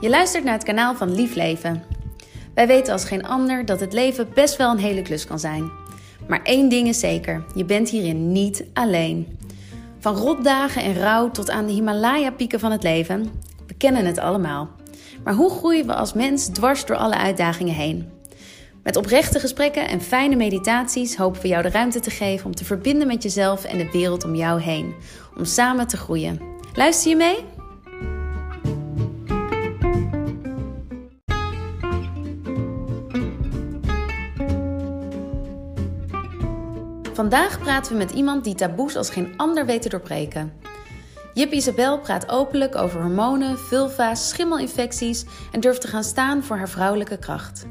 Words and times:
Je 0.00 0.08
luistert 0.08 0.44
naar 0.44 0.52
het 0.52 0.64
kanaal 0.64 0.94
van 0.94 1.14
Lief 1.14 1.34
Leven. 1.34 1.82
Wij 2.54 2.66
weten 2.66 2.92
als 2.92 3.04
geen 3.04 3.26
ander 3.26 3.64
dat 3.64 3.80
het 3.80 3.92
leven 3.92 4.28
best 4.34 4.56
wel 4.56 4.70
een 4.70 4.78
hele 4.78 5.02
klus 5.02 5.26
kan 5.26 5.38
zijn. 5.38 5.70
Maar 6.28 6.42
één 6.42 6.68
ding 6.68 6.88
is 6.88 7.00
zeker: 7.00 7.44
je 7.54 7.64
bent 7.64 7.88
hierin 7.88 8.32
niet 8.32 8.64
alleen. 8.72 9.38
Van 9.98 10.16
rotdagen 10.16 10.82
en 10.82 10.98
rouw 11.00 11.30
tot 11.30 11.50
aan 11.50 11.66
de 11.66 11.72
Himalaya-pieken 11.72 12.60
van 12.60 12.72
het 12.72 12.82
leven, 12.82 13.30
we 13.66 13.74
kennen 13.74 14.06
het 14.06 14.18
allemaal. 14.18 14.70
Maar 15.24 15.34
hoe 15.34 15.50
groeien 15.50 15.86
we 15.86 15.94
als 15.94 16.12
mens 16.12 16.46
dwars 16.46 16.86
door 16.86 16.96
alle 16.96 17.16
uitdagingen 17.16 17.74
heen? 17.74 18.08
Met 18.82 18.96
oprechte 18.96 19.40
gesprekken 19.40 19.88
en 19.88 20.00
fijne 20.00 20.36
meditaties 20.36 21.16
hopen 21.16 21.42
we 21.42 21.48
jou 21.48 21.62
de 21.62 21.70
ruimte 21.70 22.00
te 22.00 22.10
geven 22.10 22.46
om 22.46 22.54
te 22.54 22.64
verbinden 22.64 23.06
met 23.06 23.22
jezelf 23.22 23.64
en 23.64 23.78
de 23.78 23.90
wereld 23.92 24.24
om 24.24 24.34
jou 24.34 24.60
heen. 24.60 24.94
Om 25.36 25.44
samen 25.44 25.86
te 25.86 25.96
groeien. 25.96 26.40
Luister 26.74 27.10
je 27.10 27.16
mee? 27.16 27.59
Vandaag 37.20 37.58
praten 37.58 37.92
we 37.92 37.98
met 37.98 38.10
iemand 38.10 38.44
die 38.44 38.54
taboes 38.54 38.96
als 38.96 39.10
geen 39.10 39.36
ander 39.36 39.66
weet 39.66 39.82
te 39.82 39.88
doorbreken. 39.88 40.52
Jip 41.34 41.52
Isabel 41.52 41.98
praat 41.98 42.28
openlijk 42.28 42.76
over 42.76 43.00
hormonen, 43.00 43.58
vulva's, 43.58 44.28
schimmelinfecties 44.28 45.24
en 45.52 45.60
durft 45.60 45.80
te 45.80 45.86
gaan 45.86 46.04
staan 46.04 46.42
voor 46.42 46.56
haar 46.56 46.68
vrouwelijke 46.68 47.18
kracht. 47.18 47.66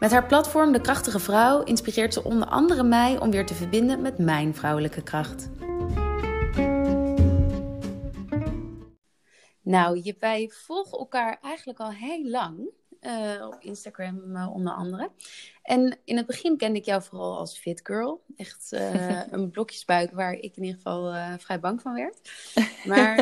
Met 0.00 0.10
haar 0.10 0.26
platform 0.26 0.72
De 0.72 0.80
Krachtige 0.80 1.18
Vrouw 1.18 1.62
inspireert 1.62 2.12
ze 2.12 2.24
onder 2.24 2.48
andere 2.48 2.82
mij 2.82 3.20
om 3.20 3.30
weer 3.30 3.46
te 3.46 3.54
verbinden 3.54 4.02
met 4.02 4.18
mijn 4.18 4.54
vrouwelijke 4.54 5.02
kracht. 5.02 5.50
Nou, 9.62 9.98
Jip, 9.98 10.20
wij 10.20 10.50
volgen 10.52 10.98
elkaar 10.98 11.38
eigenlijk 11.42 11.78
al 11.80 11.90
heel 11.90 12.28
lang. 12.28 12.70
Uh, 13.06 13.46
op 13.46 13.56
Instagram 13.60 14.36
uh, 14.36 14.54
onder 14.54 14.72
andere. 14.72 15.10
En 15.62 15.98
in 16.04 16.16
het 16.16 16.26
begin 16.26 16.56
kende 16.56 16.78
ik 16.78 16.84
jou 16.84 17.02
vooral 17.02 17.38
als 17.38 17.58
fit 17.58 17.80
girl. 17.82 18.22
Echt 18.36 18.72
uh, 18.72 19.20
een 19.32 19.50
blokjesbuik 19.50 20.10
waar 20.10 20.32
ik 20.32 20.56
in 20.56 20.62
ieder 20.62 20.76
geval 20.76 21.38
vrij 21.38 21.60
bang 21.60 21.80
van 21.80 21.94
werd. 21.94 22.20
Maar 22.84 23.16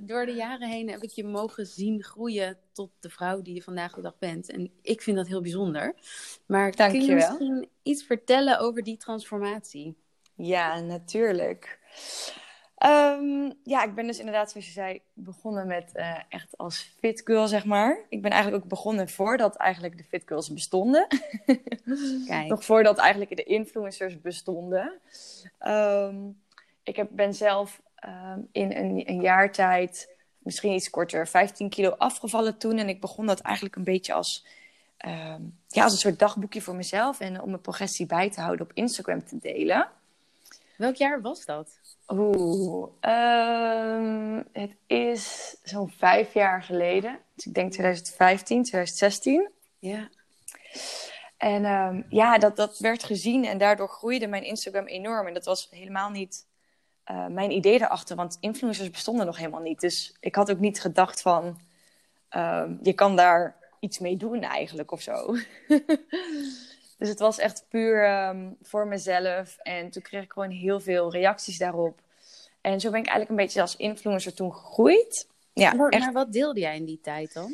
door 0.00 0.26
de 0.26 0.34
jaren 0.34 0.68
heen 0.68 0.90
heb 0.90 1.02
ik 1.02 1.10
je 1.10 1.24
mogen 1.24 1.66
zien 1.66 2.02
groeien 2.02 2.58
tot 2.72 2.90
de 3.00 3.10
vrouw 3.10 3.42
die 3.42 3.54
je 3.54 3.62
vandaag 3.62 3.94
de 3.94 4.00
dag 4.00 4.18
bent. 4.18 4.50
En 4.50 4.70
ik 4.82 5.02
vind 5.02 5.16
dat 5.16 5.26
heel 5.26 5.40
bijzonder. 5.40 5.94
Maar 6.46 6.76
Dank 6.76 6.90
kun 6.90 7.00
je, 7.00 7.06
je 7.06 7.14
misschien 7.14 7.68
iets 7.82 8.04
vertellen 8.04 8.58
over 8.58 8.82
die 8.82 8.96
transformatie? 8.96 9.96
Ja, 10.34 10.80
natuurlijk. 10.80 11.78
Um, 12.86 13.52
ja, 13.64 13.84
ik 13.84 13.94
ben 13.94 14.06
dus 14.06 14.18
inderdaad, 14.18 14.50
zoals 14.50 14.66
je 14.66 14.72
zei, 14.72 15.00
begonnen 15.12 15.66
met 15.66 15.90
uh, 15.94 16.18
echt 16.28 16.58
als 16.58 16.94
fit 16.98 17.20
girl, 17.24 17.46
zeg 17.46 17.64
maar. 17.64 18.04
Ik 18.08 18.22
ben 18.22 18.30
eigenlijk 18.30 18.62
ook 18.62 18.70
begonnen 18.70 19.08
voordat 19.08 19.56
eigenlijk 19.56 19.96
de 19.96 20.04
fit 20.04 20.22
girls 20.26 20.52
bestonden. 20.52 21.06
Kijk. 22.26 22.48
Nog 22.48 22.64
voordat 22.64 22.98
eigenlijk 22.98 23.36
de 23.36 23.42
influencers 23.42 24.20
bestonden. 24.20 25.00
Um, 25.66 26.40
ik 26.82 26.96
heb, 26.96 27.08
ben 27.10 27.34
zelf 27.34 27.82
um, 28.06 28.48
in 28.52 28.72
een, 28.72 29.02
een 29.10 29.20
jaar 29.20 29.52
tijd, 29.52 30.16
misschien 30.38 30.72
iets 30.72 30.90
korter, 30.90 31.28
15 31.28 31.68
kilo 31.68 31.90
afgevallen 31.90 32.58
toen. 32.58 32.78
En 32.78 32.88
ik 32.88 33.00
begon 33.00 33.26
dat 33.26 33.40
eigenlijk 33.40 33.76
een 33.76 33.84
beetje 33.84 34.12
als, 34.12 34.46
ja, 35.68 35.82
als 35.82 35.92
een 35.92 35.98
soort 35.98 36.18
dagboekje 36.18 36.60
voor 36.60 36.74
mezelf. 36.74 37.20
En 37.20 37.40
om 37.40 37.48
mijn 37.50 37.60
progressie 37.60 38.06
bij 38.06 38.30
te 38.30 38.40
houden 38.40 38.66
op 38.66 38.72
Instagram 38.74 39.24
te 39.24 39.38
delen. 39.38 39.88
Welk 40.80 40.94
jaar 40.94 41.20
was 41.20 41.44
dat? 41.44 41.80
Oeh, 42.08 42.88
um, 43.00 44.44
het 44.52 44.76
is 44.86 45.56
zo'n 45.62 45.90
vijf 45.90 46.34
jaar 46.34 46.62
geleden. 46.62 47.18
Dus 47.34 47.46
ik 47.46 47.54
denk 47.54 47.72
2015, 47.72 48.62
2016. 48.62 49.50
Ja. 49.78 50.08
En 51.36 51.64
um, 51.64 52.06
ja, 52.08 52.38
dat, 52.38 52.56
dat 52.56 52.78
werd 52.78 53.04
gezien 53.04 53.44
en 53.44 53.58
daardoor 53.58 53.88
groeide 53.88 54.26
mijn 54.26 54.44
Instagram 54.44 54.86
enorm. 54.86 55.26
En 55.26 55.34
dat 55.34 55.44
was 55.44 55.68
helemaal 55.70 56.10
niet 56.10 56.46
uh, 57.10 57.26
mijn 57.26 57.50
idee 57.50 57.80
erachter, 57.80 58.16
want 58.16 58.36
influencers 58.40 58.90
bestonden 58.90 59.26
nog 59.26 59.36
helemaal 59.36 59.60
niet. 59.60 59.80
Dus 59.80 60.16
ik 60.20 60.34
had 60.34 60.50
ook 60.50 60.58
niet 60.58 60.80
gedacht 60.80 61.22
van, 61.22 61.60
um, 62.36 62.78
je 62.82 62.92
kan 62.92 63.16
daar 63.16 63.56
iets 63.80 63.98
mee 63.98 64.16
doen 64.16 64.42
eigenlijk 64.42 64.92
of 64.92 65.00
zo. 65.00 65.34
Dus 67.00 67.08
het 67.08 67.18
was 67.18 67.38
echt 67.38 67.64
puur 67.68 68.26
um, 68.28 68.56
voor 68.62 68.86
mezelf. 68.86 69.56
En 69.58 69.90
toen 69.90 70.02
kreeg 70.02 70.22
ik 70.22 70.32
gewoon 70.32 70.50
heel 70.50 70.80
veel 70.80 71.12
reacties 71.12 71.58
daarop. 71.58 71.98
En 72.60 72.80
zo 72.80 72.90
ben 72.90 73.00
ik 73.00 73.06
eigenlijk 73.06 73.30
een 73.30 73.46
beetje 73.46 73.60
als 73.60 73.76
influencer 73.76 74.34
toen 74.34 74.54
gegroeid. 74.54 75.28
Ja, 75.52 75.72
maar, 75.72 75.88
echt... 75.88 76.04
maar 76.04 76.12
wat 76.12 76.32
deelde 76.32 76.60
jij 76.60 76.76
in 76.76 76.84
die 76.84 77.00
tijd 77.02 77.32
dan? 77.32 77.52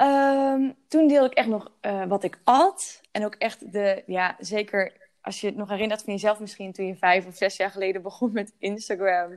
Um, 0.00 0.74
toen 0.88 1.08
deelde 1.08 1.26
ik 1.26 1.34
echt 1.36 1.48
nog 1.48 1.70
uh, 1.82 2.04
wat 2.04 2.24
ik 2.24 2.38
at. 2.44 3.00
En 3.10 3.24
ook 3.24 3.34
echt 3.34 3.72
de, 3.72 4.02
ja, 4.06 4.36
zeker 4.38 4.92
als 5.28 5.40
je 5.40 5.46
het 5.46 5.56
nog 5.56 5.68
herinnert 5.68 6.02
van 6.02 6.12
jezelf 6.12 6.40
misschien 6.40 6.72
toen 6.72 6.86
je 6.86 6.96
vijf 6.96 7.26
of 7.26 7.36
zes 7.36 7.56
jaar 7.56 7.70
geleden 7.70 8.02
begon 8.02 8.32
met 8.32 8.52
Instagram. 8.58 9.30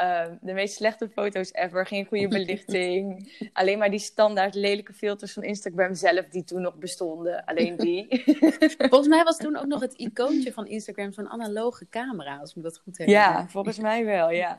Uh, 0.00 0.24
de 0.40 0.52
meest 0.52 0.74
slechte 0.74 1.08
foto's 1.08 1.52
ever, 1.52 1.86
geen 1.86 2.06
goede 2.06 2.28
belichting. 2.38 3.32
Alleen 3.52 3.78
maar 3.78 3.90
die 3.90 3.98
standaard 3.98 4.54
lelijke 4.54 4.92
filters 4.92 5.32
van 5.32 5.42
Instagram 5.42 5.94
zelf 5.94 6.28
die 6.28 6.44
toen 6.44 6.60
nog 6.60 6.74
bestonden. 6.74 7.44
Alleen 7.44 7.76
die. 7.76 8.22
volgens 8.90 9.08
mij 9.08 9.24
was 9.24 9.36
toen 9.36 9.56
ook 9.56 9.66
nog 9.66 9.80
het 9.80 9.94
icoontje 9.94 10.52
van 10.52 10.66
Instagram 10.66 11.12
zo'n 11.12 11.28
analoge 11.28 11.88
camera, 11.88 12.36
als 12.36 12.56
ik 12.56 12.62
dat 12.62 12.78
goed 12.78 12.98
heb. 12.98 13.08
Ja, 13.08 13.48
volgens 13.48 13.78
mij 13.78 14.04
wel, 14.04 14.30
ja. 14.30 14.58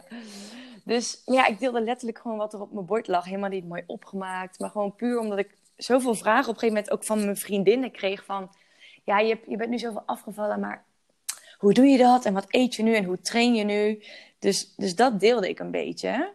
Dus 0.84 1.22
ja, 1.26 1.48
ik 1.48 1.60
deelde 1.60 1.82
letterlijk 1.82 2.18
gewoon 2.20 2.38
wat 2.38 2.54
er 2.54 2.62
op 2.62 2.74
mijn 2.74 2.86
bord 2.86 3.08
lag. 3.08 3.26
Helemaal 3.26 3.50
niet 3.50 3.68
mooi 3.68 3.84
opgemaakt. 3.86 4.60
Maar 4.60 4.70
gewoon 4.70 4.96
puur 4.96 5.20
omdat 5.20 5.40
ik 5.40 5.58
zoveel 5.76 6.16
vragen 6.16 6.50
op 6.50 6.54
een 6.54 6.60
gegeven 6.60 6.76
moment 6.76 6.92
ook 6.92 7.04
van 7.04 7.24
mijn 7.24 7.38
vriendinnen 7.38 7.92
kreeg 7.92 8.26
van 8.26 8.50
ja, 9.03 9.19
je, 9.19 9.40
je 9.47 9.58
bent 9.58 9.69
nu 9.69 9.80
zoveel 9.80 10.03
afgevallen, 10.06 10.59
maar 10.59 10.86
hoe 11.58 11.74
doe 11.74 11.86
je 11.86 11.97
dat? 11.97 12.25
En 12.25 12.34
wat 12.34 12.46
eet 12.50 12.75
je 12.75 12.84
nu? 12.84 12.96
En 12.96 13.03
hoe 13.03 13.19
train 13.19 13.56
je 13.56 13.64
nu? 13.64 14.03
Dus, 14.40 14.75
dus 14.75 14.96
dat 14.96 15.19
deelde 15.19 15.50
ik 15.50 15.59
een 15.59 15.72
beetje. 15.72 16.34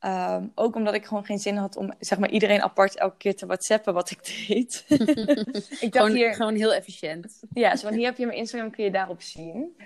Um, 0.00 0.52
ook 0.54 0.74
omdat 0.74 0.94
ik 0.94 1.06
gewoon 1.06 1.24
geen 1.24 1.38
zin 1.38 1.56
had 1.56 1.76
om 1.76 1.92
zeg 1.98 2.18
maar, 2.18 2.30
iedereen 2.30 2.62
apart 2.62 2.96
elke 2.96 3.16
keer 3.16 3.36
te 3.36 3.46
whatsappen 3.46 3.94
wat 3.94 4.10
ik 4.10 4.46
deed. 4.46 4.84
ik 4.88 5.92
dacht 5.92 5.96
gewoon, 5.96 6.10
hier, 6.10 6.34
gewoon 6.34 6.54
heel 6.54 6.74
efficiënt. 6.74 7.42
Ja, 7.52 7.76
zo 7.76 7.88
van 7.88 7.96
hier 7.96 8.06
heb 8.06 8.16
je 8.16 8.26
mijn 8.26 8.38
Instagram, 8.38 8.70
kun 8.70 8.84
je 8.84 8.90
daarop 8.90 9.22
zien. 9.22 9.76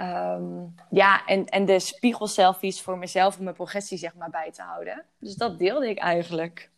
Um, 0.00 0.74
ja, 0.90 1.26
en, 1.26 1.44
en 1.46 1.64
de 1.64 1.78
spiegelselfies 1.78 2.80
voor 2.80 2.98
mezelf 2.98 3.38
om 3.38 3.44
mijn 3.44 3.56
progressie 3.56 3.98
zeg 3.98 4.14
maar, 4.14 4.30
bij 4.30 4.50
te 4.52 4.62
houden. 4.62 5.04
Dus 5.18 5.34
dat 5.34 5.58
deelde 5.58 5.88
ik 5.88 5.98
eigenlijk. 5.98 6.70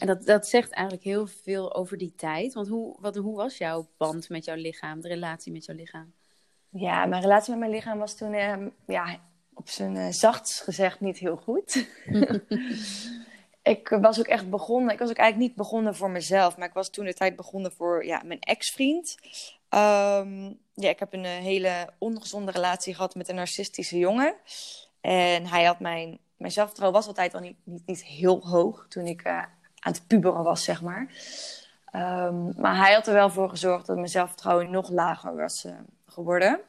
En 0.00 0.06
dat, 0.06 0.26
dat 0.26 0.46
zegt 0.46 0.70
eigenlijk 0.70 1.04
heel 1.04 1.26
veel 1.26 1.74
over 1.74 1.98
die 1.98 2.14
tijd. 2.16 2.54
Want 2.54 2.68
hoe, 2.68 2.96
wat, 3.00 3.16
hoe 3.16 3.36
was 3.36 3.58
jouw 3.58 3.88
band 3.96 4.28
met 4.28 4.44
jouw 4.44 4.56
lichaam, 4.56 5.00
de 5.00 5.08
relatie 5.08 5.52
met 5.52 5.64
jouw 5.64 5.76
lichaam? 5.76 6.12
Ja, 6.68 7.06
mijn 7.06 7.22
relatie 7.22 7.50
met 7.50 7.58
mijn 7.58 7.70
lichaam 7.72 7.98
was 7.98 8.16
toen 8.16 8.32
eh, 8.32 8.66
ja, 8.86 9.20
op 9.54 9.68
zijn 9.68 9.96
uh, 9.96 10.08
zachtst 10.08 10.62
gezegd 10.62 11.00
niet 11.00 11.18
heel 11.18 11.36
goed. 11.36 11.86
ik 13.62 13.88
was 13.88 14.18
ook 14.18 14.26
echt 14.26 14.50
begonnen. 14.50 14.92
Ik 14.92 14.98
was 14.98 15.10
ook 15.10 15.16
eigenlijk 15.16 15.48
niet 15.48 15.58
begonnen 15.58 15.96
voor 15.96 16.10
mezelf, 16.10 16.56
maar 16.56 16.68
ik 16.68 16.74
was 16.74 16.90
toen 16.90 17.04
de 17.04 17.14
tijd 17.14 17.36
begonnen 17.36 17.72
voor 17.72 18.04
ja, 18.04 18.22
mijn 18.24 18.40
ex-vriend. 18.40 19.16
Um, 19.74 20.58
ja, 20.74 20.88
ik 20.88 20.98
heb 20.98 21.12
een 21.12 21.24
uh, 21.24 21.30
hele 21.30 21.92
ongezonde 21.98 22.52
relatie 22.52 22.94
gehad 22.94 23.14
met 23.14 23.28
een 23.28 23.34
narcistische 23.34 23.98
jongen. 23.98 24.34
En 25.00 25.46
hij 25.46 25.64
had 25.64 25.80
mijn, 25.80 26.18
mijn 26.36 26.52
zelfvertrouwen 26.52 26.98
was 26.98 27.08
altijd 27.08 27.34
al 27.34 27.40
niet, 27.40 27.56
niet, 27.64 27.86
niet 27.86 28.04
heel 28.04 28.46
hoog 28.46 28.86
toen 28.88 29.06
ik 29.06 29.26
uh, 29.26 29.42
aan 29.80 29.92
het 29.92 30.06
puberen 30.06 30.42
was, 30.42 30.64
zeg 30.64 30.82
maar. 30.82 31.08
Um, 31.94 32.52
maar 32.56 32.76
hij 32.76 32.92
had 32.92 33.06
er 33.06 33.14
wel 33.14 33.30
voor 33.30 33.50
gezorgd 33.50 33.86
dat 33.86 33.96
mijn 33.96 34.08
zelfvertrouwen 34.08 34.70
nog 34.70 34.90
lager 34.90 35.36
was 35.36 35.64
uh, 35.64 35.72
geworden. 36.06 36.60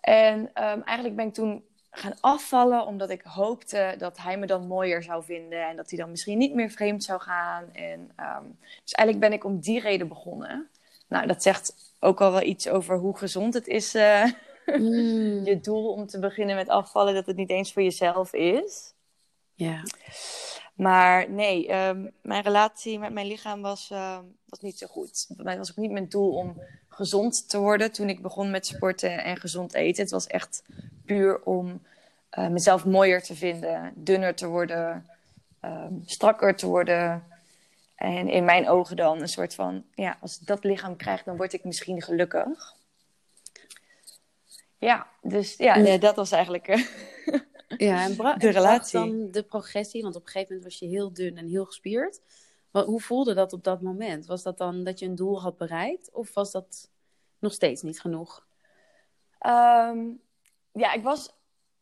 En 0.00 0.38
um, 0.38 0.82
eigenlijk 0.82 1.16
ben 1.16 1.26
ik 1.26 1.34
toen 1.34 1.64
gaan 1.90 2.14
afvallen 2.20 2.86
omdat 2.86 3.10
ik 3.10 3.22
hoopte 3.22 3.94
dat 3.98 4.18
hij 4.18 4.38
me 4.38 4.46
dan 4.46 4.66
mooier 4.66 5.02
zou 5.02 5.24
vinden 5.24 5.68
en 5.68 5.76
dat 5.76 5.90
hij 5.90 5.98
dan 5.98 6.10
misschien 6.10 6.38
niet 6.38 6.54
meer 6.54 6.70
vreemd 6.70 7.04
zou 7.04 7.20
gaan. 7.20 7.64
En, 7.72 8.00
um, 8.00 8.58
dus 8.82 8.92
eigenlijk 8.92 9.20
ben 9.20 9.32
ik 9.32 9.44
om 9.44 9.60
die 9.60 9.80
reden 9.80 10.08
begonnen. 10.08 10.68
Nou, 11.08 11.26
dat 11.26 11.42
zegt 11.42 11.74
ook 12.00 12.20
al 12.20 12.32
wel 12.32 12.42
iets 12.42 12.68
over 12.68 12.96
hoe 12.96 13.18
gezond 13.18 13.54
het 13.54 13.66
is. 13.66 13.94
Uh, 13.94 14.24
mm. 14.66 15.44
je 15.50 15.58
doel 15.62 15.92
om 15.92 16.06
te 16.06 16.18
beginnen 16.18 16.56
met 16.56 16.68
afvallen, 16.68 17.14
dat 17.14 17.26
het 17.26 17.36
niet 17.36 17.50
eens 17.50 17.72
voor 17.72 17.82
jezelf 17.82 18.32
is. 18.32 18.94
Ja. 19.54 19.82
Maar 20.76 21.30
nee, 21.30 21.72
um, 21.72 22.12
mijn 22.20 22.42
relatie 22.42 22.98
met 22.98 23.12
mijn 23.12 23.26
lichaam 23.26 23.62
was, 23.62 23.90
uh, 23.92 24.18
was 24.48 24.60
niet 24.60 24.78
zo 24.78 24.86
goed. 24.86 25.26
Mij 25.36 25.58
was 25.58 25.70
ook 25.70 25.76
niet 25.76 25.90
mijn 25.90 26.08
doel 26.08 26.34
om 26.34 26.60
gezond 26.88 27.48
te 27.48 27.58
worden 27.58 27.92
toen 27.92 28.08
ik 28.08 28.22
begon 28.22 28.50
met 28.50 28.66
sporten 28.66 29.24
en 29.24 29.36
gezond 29.36 29.74
eten. 29.74 30.02
Het 30.02 30.12
was 30.12 30.26
echt 30.26 30.62
puur 31.04 31.42
om 31.42 31.82
uh, 32.38 32.48
mezelf 32.48 32.84
mooier 32.84 33.22
te 33.22 33.34
vinden, 33.34 33.92
dunner 33.94 34.34
te 34.34 34.46
worden, 34.46 35.06
um, 35.64 36.02
strakker 36.06 36.56
te 36.56 36.66
worden. 36.66 37.24
En 37.94 38.28
in 38.28 38.44
mijn 38.44 38.68
ogen 38.68 38.96
dan 38.96 39.20
een 39.20 39.28
soort 39.28 39.54
van, 39.54 39.84
ja, 39.94 40.16
als 40.20 40.40
ik 40.40 40.46
dat 40.46 40.64
lichaam 40.64 40.96
krijg, 40.96 41.22
dan 41.22 41.36
word 41.36 41.52
ik 41.52 41.64
misschien 41.64 42.02
gelukkig. 42.02 42.74
Ja, 44.78 45.06
dus 45.22 45.56
ja, 45.56 45.76
nee, 45.76 45.98
dat 45.98 46.16
was 46.16 46.30
eigenlijk. 46.30 46.66
Ja, 47.68 48.04
en 48.04 48.16
bra- 48.16 48.34
De 48.34 48.46
en 48.46 48.52
relatie. 48.52 48.98
dan 48.98 49.30
de 49.30 49.42
progressie, 49.42 50.02
want 50.02 50.16
op 50.16 50.22
een 50.22 50.28
gegeven 50.28 50.54
moment 50.54 50.70
was 50.72 50.78
je 50.88 50.94
heel 50.96 51.12
dun 51.12 51.36
en 51.36 51.46
heel 51.48 51.64
gespierd. 51.64 52.20
Wat, 52.70 52.86
hoe 52.86 53.00
voelde 53.00 53.34
dat 53.34 53.52
op 53.52 53.64
dat 53.64 53.80
moment? 53.80 54.26
Was 54.26 54.42
dat 54.42 54.58
dan 54.58 54.84
dat 54.84 54.98
je 54.98 55.06
een 55.06 55.14
doel 55.14 55.40
had 55.42 55.56
bereikt? 55.56 56.10
Of 56.12 56.34
was 56.34 56.50
dat 56.52 56.90
nog 57.38 57.52
steeds 57.52 57.82
niet 57.82 58.00
genoeg? 58.00 58.46
Ehm, 59.38 59.98
ja, 60.72 60.92
ik 60.92 61.02
was 61.02 61.28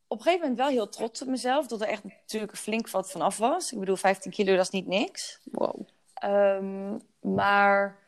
op 0.07 0.17
een 0.19 0.23
gegeven 0.25 0.41
moment 0.49 0.59
wel 0.59 0.69
heel 0.69 0.89
trots 0.89 1.23
op 1.23 1.29
mezelf. 1.29 1.67
Dat 1.67 1.81
er 1.81 1.89
echt 1.89 2.05
natuurlijk 2.05 2.57
flink 2.57 2.91
wat 2.91 3.11
vanaf 3.11 3.37
was. 3.37 3.73
Ik 3.73 3.79
bedoel, 3.79 3.97
15 3.97 4.31
kilo, 4.31 4.55
dat 4.57 4.65
is 4.65 4.71
niet 4.71 4.87
niks. 4.87 5.41
Wow. 5.45 5.89
Ehm, 6.15 6.99
maar 7.21 7.99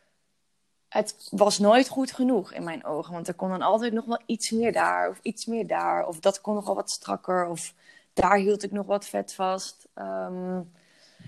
het 0.97 1.29
was 1.31 1.59
nooit 1.59 1.89
goed 1.89 2.13
genoeg 2.13 2.53
in 2.53 2.65
mijn 2.65 2.85
ogen. 2.85 3.13
Want 3.13 3.29
er 3.29 3.35
kon 3.35 3.49
dan 3.49 3.63
altijd 3.63 3.93
nog 3.93 4.05
wel 4.05 4.21
iets 4.27 4.51
meer 4.51 4.73
daar. 4.73 5.09
Of 5.09 5.19
iets 5.23 5.47
meer 5.47 5.67
daar. 5.67 6.07
Of 6.07 6.21
dat 6.21 6.41
kon 6.41 6.55
nog 6.55 6.67
wel 6.67 6.75
wat 6.75 6.91
strakker. 6.91 7.47
Of 7.47 7.75
daar 8.13 8.37
hield 8.37 8.63
ik 8.63 8.73
nog 8.73 8.87
wat 8.87 9.07
vet 9.07 9.35
vast. 9.35 9.87
Ehm, 9.95 10.61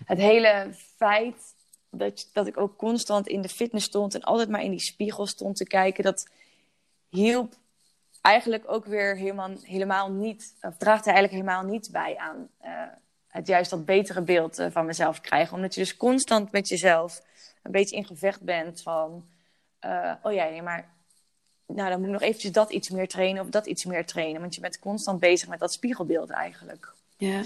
het 0.05 0.19
hele 0.19 0.71
feit 0.97 1.55
dat, 1.91 2.29
dat 2.33 2.47
ik 2.47 2.57
ook 2.57 2.77
constant 2.77 3.27
in 3.27 3.43
de 3.43 3.49
fitness 3.49 3.87
stond. 3.87 4.15
En 4.15 4.23
altijd 4.23 4.49
maar 4.49 4.63
in 4.63 4.71
die 4.71 4.81
spiegel 4.81 5.27
stond 5.27 5.57
te 5.57 5.67
kijken. 5.67 6.05
Dat 6.05 6.29
hielp 7.09 7.55
eigenlijk 8.21 8.65
ook 8.67 8.85
weer 8.85 9.17
helemaal, 9.17 9.51
helemaal 9.63 10.11
niet. 10.11 10.55
Of 10.61 10.77
draagt 10.77 11.07
er 11.07 11.13
eigenlijk 11.13 11.45
helemaal 11.45 11.71
niet 11.73 11.89
bij 11.93 12.17
aan. 12.17 12.49
eh, 12.59 12.71
het 13.29 13.47
juist 13.47 13.71
dat 13.71 13.85
betere 13.85 14.21
beeld 14.23 14.59
eh, 14.59 14.67
van 14.71 14.87
mezelf 14.87 15.21
krijgen. 15.21 15.57
Omdat 15.57 15.75
je 15.75 15.81
dus 15.81 15.97
constant 15.97 16.53
met 16.53 16.69
jezelf 16.69 17.23
een 17.63 17.71
beetje 17.71 17.97
in 17.97 18.07
gevecht 18.07 18.41
bent 18.41 18.83
van... 18.83 19.25
eh, 19.81 20.13
oh 20.23 20.33
ja, 20.33 20.45
nee, 20.45 20.63
maar 20.63 20.89
nou, 21.67 21.89
dan 21.89 21.99
moet 21.99 22.07
ik 22.07 22.13
nog 22.13 22.23
eventjes 22.23 22.53
dat 22.53 22.71
iets 22.71 22.91
meer 22.91 23.09
trainen 23.09 23.43
of 23.43 23.49
dat 23.49 23.67
iets 23.67 23.85
meer 23.85 24.07
trainen. 24.07 24.41
Want 24.41 24.55
je 24.55 24.61
bent 24.61 24.79
constant 24.79 25.21
bezig 25.21 25.49
met 25.49 25.59
dat 25.59 25.73
spiegelbeeld 25.73 26.31
eigenlijk. 26.31 26.93
Ja. 27.17 27.43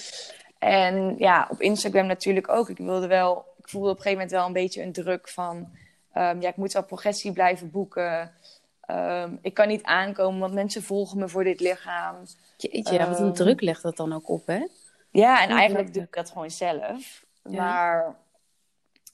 En 0.58 1.14
ja, 1.18 1.46
op 1.50 1.60
Instagram 1.60 2.06
natuurlijk 2.06 2.48
ook. 2.48 2.68
Ik 2.68 2.76
wilde 2.78 3.06
wel, 3.06 3.44
ik 3.58 3.68
voelde 3.68 3.90
op 3.90 3.96
een 3.96 4.02
gegeven 4.02 4.18
moment 4.18 4.30
wel 4.30 4.46
een 4.46 4.52
beetje 4.52 4.82
een 4.82 4.92
druk 4.92 5.28
van... 5.28 5.68
ehm, 6.12 6.40
ja, 6.40 6.48
ik 6.48 6.56
moet 6.56 6.72
wel 6.72 6.84
progressie 6.84 7.32
blijven 7.32 7.70
boeken. 7.70 8.32
Ehm, 8.80 9.36
ik 9.40 9.54
kan 9.54 9.68
niet 9.68 9.82
aankomen, 9.82 10.40
want 10.40 10.54
mensen 10.54 10.82
volgen 10.82 11.18
me 11.18 11.28
voor 11.28 11.44
dit 11.44 11.60
lichaam. 11.60 12.16
Jeetje, 12.56 12.94
ja, 12.94 13.08
wat 13.08 13.18
een 13.18 13.24
Ehm, 13.26 13.34
druk 13.34 13.60
legt 13.60 13.82
dat 13.82 13.96
dan 13.96 14.12
ook 14.12 14.28
op, 14.28 14.46
hè? 14.46 14.66
Ja, 15.10 15.42
en 15.42 15.50
eigenlijk 15.50 15.94
doe 15.94 16.02
ik 16.02 16.12
dat 16.14 16.30
gewoon 16.30 16.50
zelf. 16.50 17.24
Ja. 17.44 17.64
Maar 17.64 18.16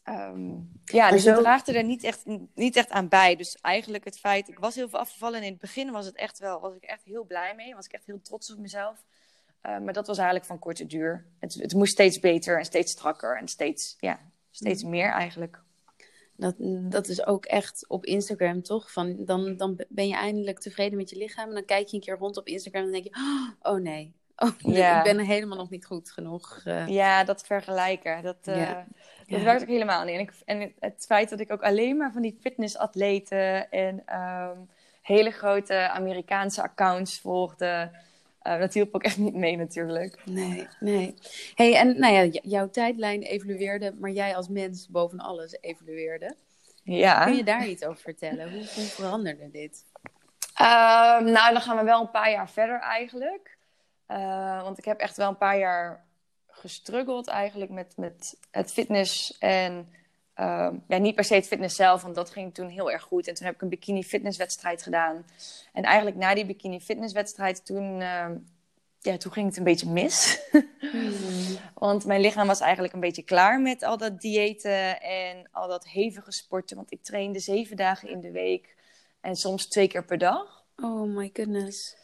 ehm, 0.08 0.50
ja, 0.84 1.10
dus 1.10 1.22
zo- 1.22 1.44
het 1.44 1.68
er 1.68 1.84
niet 1.84 2.04
echt, 2.04 2.22
niet 2.54 2.76
echt 2.76 2.90
aan 2.90 3.08
bij. 3.08 3.36
Dus 3.36 3.58
eigenlijk 3.60 4.04
het 4.04 4.18
feit, 4.18 4.48
ik 4.48 4.58
was 4.58 4.74
heel 4.74 4.88
veel 4.88 4.98
afgevallen. 4.98 5.38
En 5.38 5.44
in 5.44 5.50
het 5.52 5.60
begin 5.60 5.90
was 5.90 6.06
het 6.06 6.16
echt 6.16 6.38
wel, 6.38 6.60
was 6.60 6.74
ik 6.74 6.82
echt 6.82 7.04
heel 7.04 7.24
blij 7.24 7.54
mee. 7.54 7.74
Was 7.74 7.84
ik 7.86 7.92
echt 7.92 8.06
heel 8.06 8.20
trots 8.22 8.52
op 8.52 8.58
mezelf. 8.58 9.04
Eh, 9.60 9.78
maar 9.78 9.92
dat 9.92 10.06
was 10.06 10.16
eigenlijk 10.16 10.46
van 10.46 10.58
korte 10.58 10.86
duur. 10.86 11.26
Het, 11.38 11.54
het 11.54 11.74
moest 11.74 11.92
steeds 11.92 12.20
beter 12.20 12.58
en 12.58 12.64
steeds 12.64 12.92
strakker 12.92 13.36
en 13.38 13.48
steeds, 13.48 13.96
ja, 14.00 14.18
steeds 14.50 14.82
Mm. 14.82 14.90
meer 14.90 15.10
eigenlijk. 15.10 15.60
Dat, 16.36 16.54
dat 16.90 17.08
is 17.08 17.26
ook 17.26 17.44
echt 17.44 17.84
op 17.88 18.04
Instagram, 18.04 18.62
toch? 18.62 18.92
Van, 18.92 19.24
dan, 19.24 19.56
dan 19.56 19.80
ben 19.88 20.08
je 20.08 20.14
eindelijk 20.14 20.58
tevreden 20.58 20.98
met 20.98 21.10
je 21.10 21.16
lichaam. 21.16 21.48
En 21.48 21.54
dan 21.54 21.64
kijk 21.64 21.88
je 21.88 21.96
een 21.96 22.02
keer 22.02 22.16
rond 22.16 22.36
op 22.36 22.46
Instagram 22.46 22.84
en 22.84 22.92
dan 22.92 23.02
denk 23.02 23.14
je... 23.14 23.46
Oh 23.62 23.80
nee, 23.80 24.14
oh, 24.36 24.50
nee 24.62 24.76
Ja. 24.76 24.98
ik 24.98 25.04
ben 25.04 25.18
helemaal 25.26 25.56
nog 25.58 25.70
niet 25.70 25.86
goed 25.86 26.10
genoeg. 26.10 26.60
eh. 26.64 26.88
Ja, 26.88 27.24
dat 27.24 27.46
vergelijken. 27.46 28.22
Dat, 28.22 28.36
eh, 28.42 28.56
Ja. 28.56 28.86
Dat 29.28 29.38
Ja. 29.38 29.44
werkt 29.44 29.62
ook 29.62 29.68
helemaal 29.68 30.04
niet. 30.04 30.14
En, 30.14 30.20
ik, 30.20 30.32
en 30.44 30.72
het 30.80 31.04
feit 31.06 31.28
dat 31.28 31.40
ik 31.40 31.52
ook 31.52 31.62
alleen 31.62 31.96
maar 31.96 32.12
van 32.12 32.22
die 32.22 32.38
fitnessatleten 32.40 33.70
en 33.70 34.02
ehm, 34.06 34.56
hele 35.02 35.30
grote 35.30 35.88
Amerikaanse 35.88 36.62
accounts 36.62 37.20
volgde, 37.20 37.90
eh, 38.42 38.58
dat 38.58 38.74
hielp 38.74 38.94
ook 38.94 39.02
echt 39.02 39.18
niet 39.18 39.34
mee 39.34 39.56
natuurlijk. 39.56 40.18
Nee, 40.24 40.66
nee. 40.80 41.14
Hey, 41.54 41.74
en 41.76 41.98
nou 41.98 42.14
ja, 42.14 42.40
jouw 42.42 42.70
tijdlijn 42.70 43.22
evolueerde, 43.22 43.94
maar 43.98 44.10
jij 44.10 44.36
als 44.36 44.48
mens 44.48 44.88
boven 44.88 45.18
alles 45.18 45.56
evolueerde. 45.60 46.34
Ja. 46.82 47.24
Kun 47.24 47.36
je 47.36 47.44
daar 47.44 47.66
iets 47.66 47.84
over 47.84 48.00
vertellen? 48.02 48.50
Hoe, 48.52 48.58
hoe 48.74 48.84
veranderde 48.84 49.50
dit? 49.50 49.84
Ehm, 50.54 51.24
nou, 51.24 51.52
dan 51.52 51.60
gaan 51.60 51.76
we 51.76 51.82
wel 51.82 52.00
een 52.00 52.10
paar 52.10 52.30
jaar 52.30 52.50
verder 52.50 52.80
eigenlijk. 52.80 53.56
Eh, 54.06 54.62
want 54.62 54.78
ik 54.78 54.84
heb 54.84 54.98
echt 55.00 55.16
wel 55.16 55.28
een 55.28 55.36
paar 55.36 55.58
jaar 55.58 56.06
gestruggeld 56.60 57.26
eigenlijk 57.26 57.70
met, 57.70 57.92
met 57.96 58.36
het 58.50 58.72
fitness. 58.72 59.38
En 59.38 59.88
ehm, 60.34 60.76
ja, 60.88 60.96
niet 60.96 61.14
per 61.14 61.24
se 61.24 61.34
het 61.34 61.46
fitness 61.46 61.76
zelf, 61.76 62.02
want 62.02 62.14
dat 62.14 62.30
ging 62.30 62.54
toen 62.54 62.68
heel 62.68 62.90
erg 62.90 63.02
goed. 63.02 63.28
En 63.28 63.34
toen 63.34 63.46
heb 63.46 63.54
ik 63.54 63.62
een 63.62 63.68
bikini 63.68 64.04
fitnesswedstrijd 64.04 64.82
gedaan. 64.82 65.26
En 65.72 65.82
eigenlijk 65.82 66.16
na 66.16 66.34
die 66.34 66.46
bikini 66.46 66.80
fitnesswedstrijd, 66.80 67.66
toen, 67.66 68.00
ehm, 68.00 68.36
ja, 69.00 69.16
toen 69.16 69.32
ging 69.32 69.46
het 69.46 69.56
een 69.56 69.64
beetje 69.64 69.90
mis. 69.90 70.40
Want 71.74 72.04
mijn 72.04 72.20
lichaam 72.20 72.46
was 72.46 72.60
eigenlijk 72.60 72.94
een 72.94 73.00
beetje 73.00 73.22
klaar 73.22 73.60
met 73.60 73.82
al 73.82 73.96
dat 73.96 74.20
diëten 74.20 75.00
en 75.00 75.48
al 75.52 75.68
dat 75.68 75.86
hevige 75.86 76.32
sporten. 76.32 76.76
Want 76.76 76.92
ik 76.92 77.02
trainde 77.02 77.38
zeven 77.38 77.76
dagen 77.76 78.08
in 78.08 78.20
de 78.20 78.30
week 78.30 78.76
en 79.20 79.36
soms 79.36 79.66
twee 79.66 79.88
keer 79.88 80.04
per 80.04 80.18
dag. 80.18 80.64
Oh 80.76 81.16
my 81.16 81.30
goodness. 81.32 81.96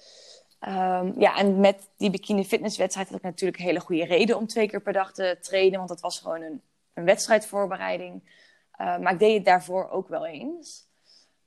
Ehm, 0.64 1.12
ja, 1.20 1.36
en 1.36 1.60
met 1.60 1.90
die 1.96 2.10
bikini 2.10 2.44
fitnesswedstrijd 2.44 3.08
had 3.08 3.16
ik 3.16 3.22
natuurlijk 3.22 3.58
een 3.58 3.66
hele 3.66 3.80
goede 3.80 4.04
reden 4.04 4.36
om 4.36 4.46
twee 4.46 4.68
keer 4.68 4.80
per 4.82 4.92
dag 4.92 5.12
te 5.12 5.38
trainen. 5.40 5.76
Want 5.76 5.88
dat 5.88 6.00
was 6.00 6.20
gewoon 6.20 6.42
een, 6.42 6.62
een 6.94 7.04
wedstrijdvoorbereiding. 7.04 8.22
Eh, 8.70 8.98
maar 8.98 9.12
ik 9.12 9.18
deed 9.18 9.34
het 9.34 9.44
daarvoor 9.44 9.88
ook 9.88 10.08
wel 10.08 10.26
eens. 10.26 10.86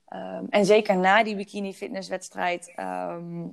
Ehm, 0.07 0.45
en 0.49 0.65
zeker 0.65 0.97
na 0.97 1.23
die 1.23 1.35
bikini 1.35 1.73
fitnesswedstrijd, 1.73 2.73
ehm, 2.75 3.47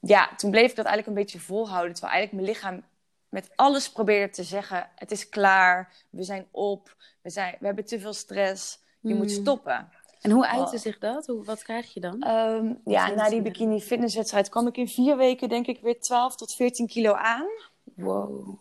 ja, 0.00 0.34
toen 0.36 0.50
bleef 0.50 0.70
ik 0.70 0.76
dat 0.76 0.86
eigenlijk 0.86 1.06
een 1.06 1.22
beetje 1.22 1.40
volhouden. 1.40 1.92
Terwijl 1.92 2.14
eigenlijk 2.14 2.42
mijn 2.42 2.56
lichaam 2.56 2.84
met 3.28 3.50
alles 3.56 3.90
probeerde 3.92 4.32
te 4.32 4.42
zeggen: 4.42 4.88
het 4.94 5.10
is 5.10 5.28
klaar, 5.28 5.92
we 6.10 6.22
zijn 6.22 6.46
op, 6.50 6.96
we, 7.22 7.30
zijn, 7.30 7.56
we 7.60 7.66
hebben 7.66 7.84
te 7.84 8.00
veel 8.00 8.12
stress, 8.12 8.78
je 9.00 9.14
moet 9.14 9.32
Hmm. 9.32 9.40
stoppen. 9.40 9.88
En 10.20 10.30
hoe 10.30 10.46
uitte 10.46 10.74
Oh. 10.74 10.80
zich 10.80 10.98
dat? 10.98 11.26
Hoe, 11.26 11.44
wat 11.44 11.62
krijg 11.62 11.94
je 11.94 12.00
dan? 12.00 12.22
Ehm, 12.22 12.74
ja, 12.84 13.08
na 13.10 13.28
die 13.28 13.42
bikini 13.42 13.80
fitnesswedstrijd 13.80 14.48
kwam 14.48 14.66
ik 14.66 14.76
in 14.76 14.88
vier 14.88 15.16
weken 15.16 15.48
denk 15.48 15.66
ik 15.66 15.80
weer 15.80 16.00
12 16.00 16.36
tot 16.36 16.54
14 16.54 16.86
kilo 16.86 17.12
aan. 17.12 17.48
Wow. 17.94 18.58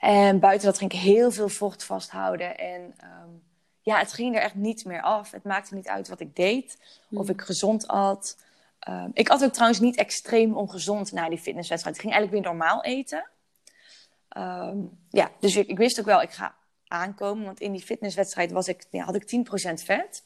En 0.00 0.38
buiten 0.40 0.66
dat 0.66 0.78
ging 0.78 0.92
ik 0.92 0.98
heel 0.98 1.30
veel 1.30 1.48
vocht 1.48 1.84
vasthouden. 1.84 2.58
En 2.58 2.94
ehm, 2.96 3.28
ja, 3.80 3.98
het 3.98 4.12
ging 4.12 4.36
er 4.36 4.42
echt 4.42 4.54
niet 4.54 4.84
meer 4.84 5.02
af. 5.02 5.30
Het 5.30 5.44
maakte 5.44 5.74
niet 5.74 5.88
uit 5.88 6.08
wat 6.08 6.20
ik 6.20 6.36
deed. 6.36 6.78
Of 7.10 7.28
ik 7.28 7.40
gezond 7.40 7.86
at. 7.88 8.36
Ehm, 8.78 9.10
ik 9.12 9.28
at 9.28 9.44
ook 9.44 9.52
trouwens 9.52 9.80
niet 9.80 9.96
extreem 9.96 10.56
ongezond 10.56 11.12
na 11.12 11.28
die 11.28 11.38
fitnesswedstrijd. 11.38 11.96
Ik 11.96 12.02
ging 12.02 12.14
eigenlijk 12.14 12.44
weer 12.44 12.52
normaal 12.54 12.82
eten. 12.84 13.26
Ja, 15.10 15.30
dus 15.40 15.56
ik, 15.56 15.66
ik 15.68 15.78
wist 15.78 16.00
ook 16.00 16.06
wel, 16.06 16.22
ik 16.22 16.30
ga 16.30 16.54
aankomen. 16.86 17.44
Want 17.44 17.60
in 17.60 17.72
die 17.72 17.82
fitnesswedstrijd 17.82 18.52
was 18.52 18.68
ik, 18.68 18.84
ja, 18.90 19.04
had 19.04 19.14
ik 19.14 19.26
10% 19.26 19.82
vet. 19.84 20.24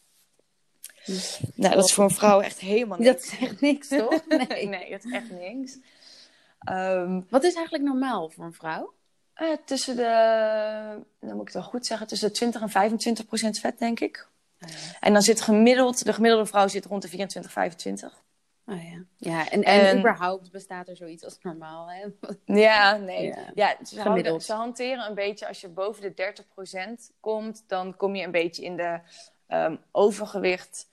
Nou, 1.54 1.74
dat 1.74 1.84
is 1.84 1.92
voor 1.94 2.04
een 2.04 2.10
vrouw 2.10 2.40
echt 2.40 2.58
helemaal 2.58 2.98
niks. 2.98 3.10
Dat 3.12 3.22
is 3.22 3.38
echt 3.48 3.60
niks, 3.60 3.88
toch? 3.88 4.26
Nee. 4.48 4.68
nee, 4.68 4.90
dat 4.90 5.04
is 5.04 5.12
echt 5.12 5.30
niks. 5.30 5.78
Ehm, 6.58 7.20
Wat 7.30 7.44
is 7.44 7.54
eigenlijk 7.54 7.84
normaal 7.84 8.30
voor 8.30 8.44
een 8.44 8.52
vrouw? 8.52 8.94
eh, 9.34 9.48
tussen 9.64 9.96
de, 9.96 10.02
dan 11.20 11.30
moet 11.36 11.40
ik 11.40 11.44
het 11.46 11.54
wel 11.54 11.62
goed 11.62 11.86
zeggen, 11.86 12.06
tussen 12.06 12.28
de 12.28 12.34
20 12.34 12.60
en 12.60 12.70
25 12.70 13.26
procent 13.26 13.58
vet, 13.58 13.78
denk 13.78 14.00
ik. 14.00 14.28
En 15.00 15.12
dan 15.12 15.22
zit 15.22 15.40
gemiddeld, 15.40 16.04
de 16.04 16.12
gemiddelde 16.12 16.46
vrouw 16.46 16.68
zit 16.68 16.84
rond 16.84 17.02
de 17.02 17.08
24, 17.08 17.52
25. 17.52 18.22
Oh 18.66 18.82
ja. 18.82 19.02
Ja, 19.16 19.50
en, 19.50 19.62
en, 19.62 19.80
En- 19.86 19.98
überhaupt 19.98 20.50
bestaat 20.50 20.88
er 20.88 20.96
zoiets 20.96 21.24
als 21.24 21.38
normaal, 21.42 21.90
hè? 21.90 22.04
Ja, 22.60 22.96
nee. 22.96 23.26
Ja. 23.26 23.36
Ja, 23.54 23.68
ze, 23.68 23.94
houden- 23.94 24.02
Gemiddeld. 24.02 24.42
ze 24.44 24.52
hanteren 24.52 25.06
een 25.08 25.14
beetje, 25.14 25.48
als 25.48 25.60
je 25.60 25.68
boven 25.68 26.02
de 26.02 26.14
30 26.14 26.48
procent 26.54 27.10
komt, 27.20 27.64
dan 27.66 27.96
kom 27.96 28.14
je 28.16 28.24
een 28.24 28.30
beetje 28.30 28.62
in 28.64 28.76
de 28.76 29.00
ehm, 29.46 29.76
overgewicht 29.92 30.88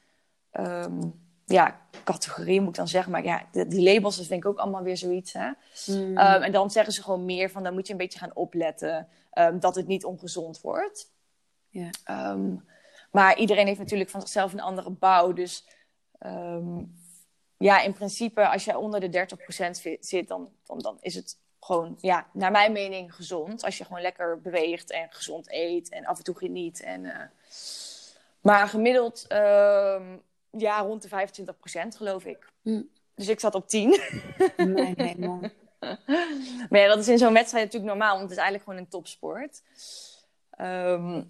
ehm, 0.53 1.09
ja, 1.45 1.79
categorie, 2.03 2.59
moet 2.59 2.69
ik 2.69 2.75
dan 2.75 2.87
zeggen. 2.87 3.11
Maar 3.11 3.23
ja, 3.23 3.45
die 3.51 3.93
labels, 3.93 4.17
dat 4.17 4.25
vind 4.25 4.43
ik 4.43 4.49
ook 4.49 4.57
allemaal 4.57 4.83
weer 4.83 4.97
zoiets, 4.97 5.33
hè. 5.33 5.49
Mm. 5.85 6.17
Ehm, 6.17 6.41
en 6.41 6.51
dan 6.51 6.71
zeggen 6.71 6.93
ze 6.93 7.03
gewoon 7.03 7.25
meer 7.25 7.49
van, 7.49 7.63
dan 7.63 7.73
moet 7.73 7.87
je 7.87 7.91
een 7.93 7.99
beetje 7.99 8.19
gaan 8.19 8.35
opletten 8.35 9.07
ehm, 9.31 9.59
dat 9.59 9.75
het 9.75 9.87
niet 9.87 10.05
ongezond 10.05 10.61
wordt. 10.61 11.11
Ja. 11.69 11.89
Ehm, 12.03 12.55
maar 13.11 13.37
iedereen 13.37 13.67
heeft 13.67 13.79
natuurlijk 13.79 14.09
van 14.09 14.21
zichzelf 14.21 14.53
een 14.53 14.61
andere 14.61 14.89
bouw. 14.89 15.33
Dus 15.33 15.65
ja, 17.57 17.81
in 17.81 17.93
principe, 17.93 18.47
als 18.47 18.65
jij 18.65 18.75
onder 18.75 18.99
de 18.99 19.09
30% 19.09 19.77
zi- 19.77 19.97
zit, 19.99 20.27
dan, 20.27 20.49
dan, 20.63 20.79
dan 20.79 20.97
is 21.01 21.15
het 21.15 21.37
gewoon, 21.59 21.97
ja, 22.01 22.27
naar 22.33 22.51
mijn 22.51 22.71
mening 22.71 23.15
gezond. 23.15 23.63
Als 23.63 23.77
je 23.77 23.83
gewoon 23.85 24.01
lekker 24.01 24.41
beweegt 24.41 24.91
en 24.91 25.07
gezond 25.09 25.51
eet 25.51 25.89
en 25.89 26.05
af 26.05 26.17
en 26.17 26.23
toe 26.23 26.35
geniet. 26.35 26.81
En, 26.81 27.05
eh, 27.05 27.25
maar 28.41 28.67
gemiddeld, 28.67 29.25
ja, 30.57 30.79
rond 30.79 31.01
de 31.01 31.09
25% 31.09 31.87
geloof 31.95 32.25
ik. 32.25 32.51
Mm. 32.61 32.89
Dus 33.15 33.27
ik 33.27 33.39
zat 33.39 33.55
op 33.55 33.67
10. 33.67 33.99
Mijn 34.57 35.01
hemel. 35.01 35.39
Maar 36.69 36.79
ja, 36.79 36.87
dat 36.87 36.99
is 36.99 37.07
in 37.07 37.17
zo'n 37.17 37.33
wedstrijd 37.33 37.65
natuurlijk 37.65 37.91
normaal, 37.93 38.17
want 38.17 38.21
het 38.21 38.31
is 38.31 38.37
eigenlijk 38.37 38.63
gewoon 38.63 38.79
een 38.79 38.89
topsport. 38.89 39.61
Ehm, 40.49 41.23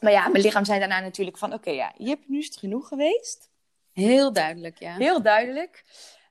maar 0.00 0.12
ja, 0.12 0.28
mijn 0.28 0.42
lichaam 0.42 0.64
zei 0.64 0.78
daarna 0.78 1.00
natuurlijk 1.00 1.38
van, 1.38 1.52
oké, 1.52 1.70
ja, 1.70 1.92
je 1.96 2.08
hebt 2.08 2.28
nu 2.28 2.38
is 2.38 2.46
het 2.46 2.56
genoeg 2.56 2.88
geweest. 2.88 3.50
Heel 3.92 4.32
duidelijk, 4.32 4.78
ja. 4.78 4.96
Heel 4.96 5.22
duidelijk. 5.22 5.84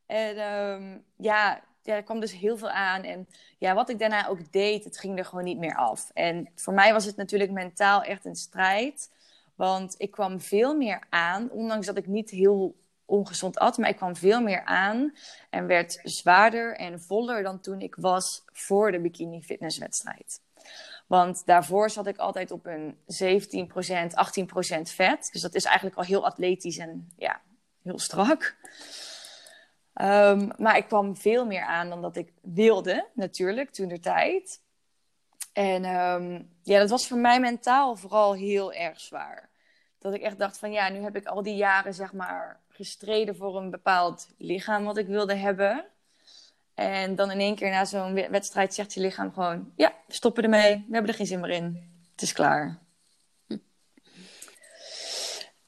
En 0.06 0.38
ehm, 0.38 0.98
ja, 1.18 1.64
ja, 1.84 1.96
er 1.96 2.04
kwam 2.04 2.20
dus 2.20 2.34
heel 2.34 2.58
veel 2.58 2.70
aan. 2.70 3.04
En 3.04 3.28
ja, 3.58 3.74
wat 3.74 3.90
ik 3.90 4.00
daarna 4.00 4.28
ook 4.28 4.52
deed, 4.52 4.84
het 4.84 4.98
ging 5.00 5.18
er 5.18 5.26
gewoon 5.26 5.44
niet 5.44 5.58
meer 5.58 5.76
af. 5.76 6.12
En 6.14 6.52
voor 6.56 6.74
mij 6.74 6.94
was 6.94 7.06
het 7.06 7.16
natuurlijk 7.16 7.52
mentaal 7.52 8.04
echt 8.04 8.26
een 8.26 8.36
strijd. 8.36 9.10
Want 9.60 9.96
ik 9.98 10.12
kwam 10.12 10.42
veel 10.42 10.76
meer 10.76 11.08
aan, 11.10 11.50
ondanks 11.52 11.86
dat 11.86 11.98
ik 11.98 12.08
niet 12.08 12.30
heel 12.30 12.76
ongezond 13.06 13.58
at, 13.60 13.78
maar 13.78 13.90
ik 13.90 13.96
kwam 13.96 14.16
veel 14.16 14.42
meer 14.42 14.66
aan 14.66 15.14
en 15.50 15.68
werd 15.68 16.00
zwaarder 16.04 16.76
en 16.76 17.02
voller 17.02 17.44
dan 17.44 17.60
toen 17.60 17.82
ik 17.82 17.96
was 17.96 18.44
voor 18.46 18.92
de 18.92 19.00
bikini 19.00 19.42
fitnesswedstrijd. 19.42 20.42
Want 21.08 21.46
daarvoor 21.46 21.90
zat 21.90 22.08
ik 22.08 22.18
altijd 22.18 22.52
op 22.52 22.66
een 22.66 22.96
17%, 22.96 22.98
18% 24.78 24.82
vet. 24.82 25.30
Dus 25.32 25.42
dat 25.42 25.56
is 25.56 25.66
eigenlijk 25.66 25.98
al 25.98 26.04
heel 26.04 26.26
atletisch 26.26 26.78
en 26.78 27.12
ja, 27.18 27.42
heel 27.82 28.00
strak. 28.00 28.56
Um, 29.94 30.52
maar 30.58 30.78
ik 30.78 30.88
kwam 30.88 31.18
veel 31.18 31.46
meer 31.46 31.64
aan 31.64 31.90
dan 31.90 32.02
dat 32.02 32.16
ik 32.16 32.34
wilde, 32.42 33.08
natuurlijk, 33.14 33.70
toen 33.70 33.88
de 33.88 34.00
tijd. 34.00 34.62
En 35.54 35.86
um, 35.86 36.50
ja, 36.64 36.80
dat 36.80 36.90
was 36.90 37.08
voor 37.08 37.18
mij 37.18 37.40
mentaal 37.40 37.96
vooral 37.96 38.34
heel 38.34 38.74
erg 38.74 39.00
zwaar. 39.00 39.49
Dat 40.00 40.14
ik 40.14 40.22
echt 40.22 40.38
dacht 40.38 40.58
van 40.58 40.72
ja, 40.72 40.90
nu 40.90 41.02
heb 41.02 41.16
ik 41.16 41.26
al 41.26 41.44
die 41.44 41.56
jaren 41.56 41.94
zeg 41.94 42.14
maar 42.14 42.60
gestreden 42.70 43.36
voor 43.36 43.58
een 43.58 43.70
bepaald 43.70 44.30
lichaam 44.38 44.84
wat 44.84 44.98
ik 44.98 45.08
wilde 45.08 45.36
hebben. 45.36 45.86
En 46.74 47.16
dan 47.16 47.32
in 47.32 47.40
één 47.40 47.56
keer 47.56 47.70
na 47.70 47.86
zo'n 47.86 48.14
wedstrijd 48.14 48.74
zegt 48.74 48.94
je 48.94 49.00
lichaam 49.00 49.34
gewoon: 49.34 49.72
Ja, 49.76 49.94
stoppen 50.08 50.44
ermee. 50.44 50.76
We 50.76 50.94
hebben 50.94 51.12
er 51.12 51.18
geen 51.18 51.26
zin 51.26 51.40
meer 51.40 51.50
in. 51.50 51.92
Het 52.12 52.22
is 52.22 52.34
klaar. 52.34 52.80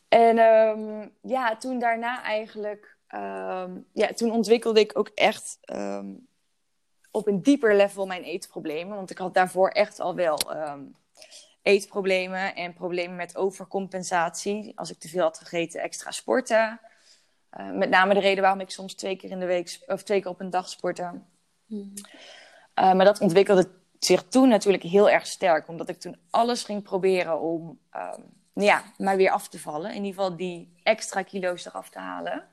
En 0.08 0.40
um, 0.40 1.12
ja, 1.22 1.56
toen 1.56 1.80
daarna 1.80 2.24
eigenlijk, 2.24 2.98
um, 3.16 3.86
ja, 3.94 4.08
toen 4.16 4.32
ontwikkelde 4.32 4.80
ik 4.80 4.98
ook 4.98 5.08
echt 5.08 5.58
um, 5.74 6.28
op 7.12 7.28
een 7.28 7.42
dieper 7.42 7.76
level 7.76 8.06
mijn 8.06 8.24
eetproblemen. 8.24 8.96
Want 8.96 9.10
ik 9.10 9.18
had 9.18 9.34
daarvoor 9.34 9.70
echt 9.70 10.00
al 10.00 10.16
wel 10.16 10.40
eetproblemen 11.62 12.56
en 12.56 12.74
problemen 12.74 13.16
met 13.16 13.36
overcompensatie. 13.36 14.72
Als 14.76 14.92
ik 14.92 15.00
te 15.00 15.08
veel 15.08 15.24
had 15.24 15.38
gegeten, 15.38 15.82
extra 15.82 16.12
sporten. 16.12 16.80
Uh, 17.60 17.72
met 17.72 17.90
name 17.90 18.14
de 18.14 18.20
reden 18.20 18.42
waarom 18.42 18.60
ik 18.60 18.70
soms 18.70 18.94
twee 18.94 19.16
keer 19.16 19.32
in 19.32 19.40
de 19.40 19.46
week 19.46 19.80
of 19.88 20.04
twee 20.04 20.22
keer 20.22 20.32
op 20.32 20.40
een 20.40 20.50
dag 20.50 20.70
sportte. 20.70 21.12
Mm. 21.66 21.94
Uh, 22.76 22.94
maar 22.94 23.06
dat 23.06 23.20
ontwikkelde 23.20 23.70
zich 24.00 24.24
toen 24.24 24.50
natuurlijk 24.50 24.84
heel 24.84 25.10
erg 25.10 25.28
sterk, 25.28 25.68
omdat 25.68 25.90
ik 25.90 26.00
toen 26.00 26.18
alles 26.30 26.64
ging 26.64 26.84
proberen 26.84 27.42
om 27.42 27.80
um, 27.96 28.24
ja, 28.54 28.84
maar 28.98 29.18
weer 29.18 29.32
af 29.32 29.48
te 29.48 29.60
vallen. 29.60 29.90
In 29.90 30.04
ieder 30.04 30.22
geval 30.22 30.36
die 30.36 30.74
extra 30.84 31.22
kilo's 31.22 31.66
eraf 31.66 31.90
te 31.90 32.00
halen. 32.00 32.44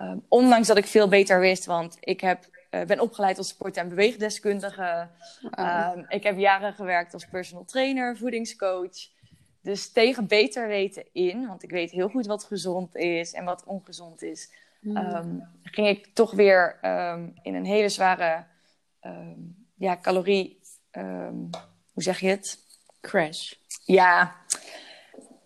Um, 0.00 0.24
ondanks 0.28 0.66
dat 0.66 0.76
ik 0.76 0.86
veel 0.86 1.08
beter 1.08 1.40
wist, 1.40 1.64
want 1.64 1.96
ik 2.00 2.20
heb, 2.20 2.44
uh, 2.70 2.84
ben 2.84 3.00
opgeleid 3.00 3.38
als 3.38 3.48
sport- 3.48 3.76
en 3.76 3.88
beweegdeskundige. 3.88 5.08
Wow. 5.40 5.96
Um, 5.96 6.04
ik 6.08 6.22
heb 6.22 6.38
jaren 6.38 6.74
gewerkt 6.74 7.14
als 7.14 7.26
personal 7.26 7.64
trainer, 7.64 8.16
voedingscoach. 8.16 9.08
Dus 9.62 9.92
tegen 9.92 10.26
beter 10.26 10.68
weten 10.68 11.04
in, 11.12 11.46
want 11.46 11.62
ik 11.62 11.70
weet 11.70 11.90
heel 11.90 12.08
goed 12.08 12.26
wat 12.26 12.44
gezond 12.44 12.96
is 12.96 13.32
en 13.32 13.44
wat 13.44 13.64
ongezond 13.64 14.22
is, 14.22 14.52
mm. 14.80 14.96
um, 14.96 15.48
ging 15.62 15.88
ik 15.88 16.06
toch 16.14 16.32
weer 16.32 16.78
um, 16.82 17.34
in 17.42 17.54
een 17.54 17.64
hele 17.64 17.88
zware 17.88 18.44
ja, 19.76 19.96
calorie. 19.96 20.60
hoe 21.92 22.02
zeg 22.02 22.20
je 22.20 22.28
het? 22.28 22.58
Crash. 23.00 23.52
Ja, 23.84 24.36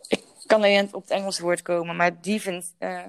ik 0.08 0.24
kan 0.46 0.58
alleen 0.58 0.94
op 0.94 1.02
het 1.02 1.10
Engelse 1.10 1.42
woord 1.42 1.62
komen, 1.62 1.96
maar 1.96 2.20
die 2.20 2.40
vindt. 2.40 2.74
Uh, 2.78 3.02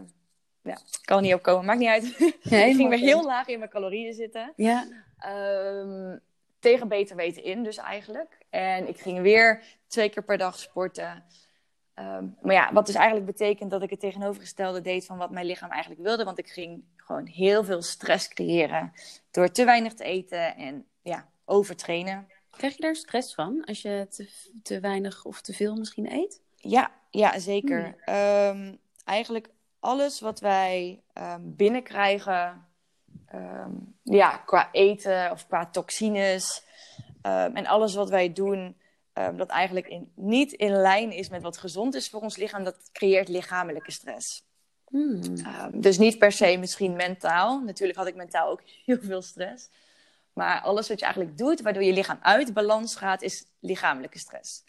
ja, 0.66 0.78
kan 1.02 1.18
er 1.18 1.24
niet 1.24 1.34
op 1.34 1.42
komen, 1.42 1.66
maakt 1.66 1.80
niet 1.80 1.90
uit. 1.90 2.04
Nee, 2.50 2.70
ik 2.70 2.76
ging 2.76 2.90
weer 2.90 3.00
heel 3.00 3.24
laag 3.24 3.48
in 3.48 3.60
mijn 3.60 3.72
calorieën 3.72 4.14
zitten. 4.14 4.54
Ja. 4.56 4.88
tegen 6.60 6.88
beter 6.88 7.16
weten 7.16 7.44
in, 7.44 7.64
dus 7.64 7.78
eigenlijk. 7.78 8.38
En 8.50 8.88
ik 8.88 9.00
ging 9.00 9.22
weer 9.22 9.64
twee 9.88 10.10
keer 10.10 10.24
per 10.24 10.38
dag 10.38 10.60
sporten. 10.60 11.24
Um, 12.00 12.38
maar 12.42 12.54
ja, 12.54 12.74
wat 12.74 12.86
dus 12.86 12.96
eigenlijk 12.96 13.26
betekent 13.26 13.72
dat 13.72 13.82
ik 13.82 13.90
het 13.90 14.00
tegenovergestelde 14.00 14.82
deed 14.82 15.06
van 15.06 15.18
wat 15.18 15.32
mijn 15.32 15.46
lichaam 15.46 15.70
eigenlijk 15.70 16.02
wilde. 16.02 16.24
Want 16.24 16.40
ik 16.40 16.48
ging 16.48 16.84
gewoon 16.96 17.26
heel 17.26 17.64
veel 17.64 17.82
stress 17.82 18.28
creëren 18.28 18.94
door 19.32 19.52
te 19.52 19.66
weinig 19.66 19.94
te 19.94 20.04
eten 20.04 20.56
en 20.56 20.86
ja, 21.02 21.30
overtrainen. 21.46 22.28
Krijg 22.50 22.76
je 22.76 22.82
daar 22.82 22.96
stress 22.96 23.34
van 23.34 23.64
als 23.66 23.82
je 23.82 24.08
te, 24.10 24.30
te 24.64 24.80
weinig 24.80 25.26
of 25.26 25.42
te 25.42 25.54
veel 25.54 25.76
misschien 25.76 26.12
eet? 26.12 26.42
Ja, 26.56 26.92
ja 27.10 27.40
zeker. 27.40 27.96
Hmm. 28.06 28.16
Um, 28.16 28.80
eigenlijk 29.04 29.50
alles 29.86 30.20
wat 30.20 30.40
wij 30.40 31.02
um, 31.14 31.56
binnenkrijgen, 31.56 32.68
ja, 34.04 34.38
qua 34.38 34.70
eten 34.72 35.32
of 35.32 35.48
qua 35.48 35.66
toxines 35.66 36.64
en 37.22 37.66
alles 37.66 37.96
wat 37.96 38.10
wij 38.10 38.34
doen 38.34 38.78
dat 39.14 39.48
eigenlijk 39.48 39.88
in, 39.88 40.12
niet 40.16 40.52
in 40.52 40.72
lijn 40.72 41.12
is 41.12 41.30
met 41.30 41.42
wat 41.42 41.58
gezond 41.58 41.96
is 41.96 42.10
voor 42.10 42.22
ons 42.22 42.38
lichaam, 42.38 42.64
dat 42.64 42.90
creëert 42.92 43.28
lichamelijke 43.28 43.92
stress. 43.92 44.46
Hmm. 44.88 45.22
Dus 45.74 45.98
niet 45.98 46.18
per 46.18 46.32
se 46.32 46.58
misschien 46.58 46.96
mentaal. 46.96 47.60
Natuurlijk 47.60 47.98
had 47.98 48.08
ik 48.08 48.16
mentaal 48.16 48.50
ook 48.50 48.62
heel 48.86 49.00
veel 49.02 49.22
stress. 49.22 49.70
Maar 50.34 50.62
alles 50.62 50.88
wat 50.88 51.00
je 51.00 51.06
eigenlijk 51.06 51.38
doet, 51.38 51.62
waardoor 51.62 51.84
je 51.84 51.94
lichaam 51.94 52.20
uit 52.22 52.54
balans 52.54 52.96
gaat, 52.96 53.22
is 53.22 53.46
lichamelijke 53.60 54.20
stress. 54.20 54.64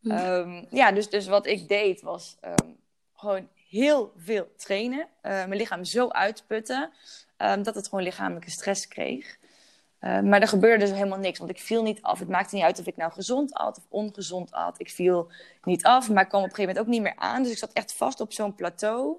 Hmm. 0.00 0.66
Ja, 0.70 0.92
dus, 0.92 1.08
dus 1.08 1.26
wat 1.26 1.46
ik 1.46 1.68
deed 1.68 2.00
was 2.00 2.38
gewoon 3.14 3.48
heel 3.72 4.12
veel 4.16 4.52
trainen. 4.56 5.00
Uh, 5.00 5.06
mijn 5.22 5.56
lichaam 5.56 5.84
zo 5.84 6.08
uitputten 6.08 6.90
dat 7.36 7.74
het 7.74 7.88
gewoon 7.88 8.04
lichamelijke 8.04 8.50
stress 8.50 8.88
kreeg. 8.88 9.38
Uh, 10.00 10.20
maar 10.20 10.40
er 10.40 10.48
gebeurde 10.48 10.84
dus 10.84 10.94
helemaal 10.94 11.18
niks, 11.18 11.38
want 11.38 11.50
ik 11.50 11.60
viel 11.60 11.82
niet 11.82 12.02
af. 12.02 12.18
Het 12.18 12.28
maakte 12.28 12.54
niet 12.54 12.64
uit 12.64 12.78
of 12.78 12.86
ik 12.86 12.96
nou 12.96 13.12
gezond 13.12 13.54
at 13.54 13.78
of 13.78 13.84
ongezond 13.88 14.52
at. 14.52 14.80
Ik 14.80 14.90
viel 14.90 15.30
niet 15.62 15.84
af, 15.84 16.10
maar 16.10 16.22
ik 16.22 16.28
kwam 16.28 16.42
op 16.42 16.48
een 16.48 16.54
gegeven 16.54 16.74
moment 16.74 16.78
ook 16.78 16.86
niet 16.86 17.02
meer 17.02 17.16
aan. 17.16 17.42
Dus 17.42 17.52
ik 17.52 17.58
zat 17.58 17.72
echt 17.72 17.94
vast 17.94 18.20
op 18.20 18.32
zo'n 18.32 18.54
plateau 18.54 19.16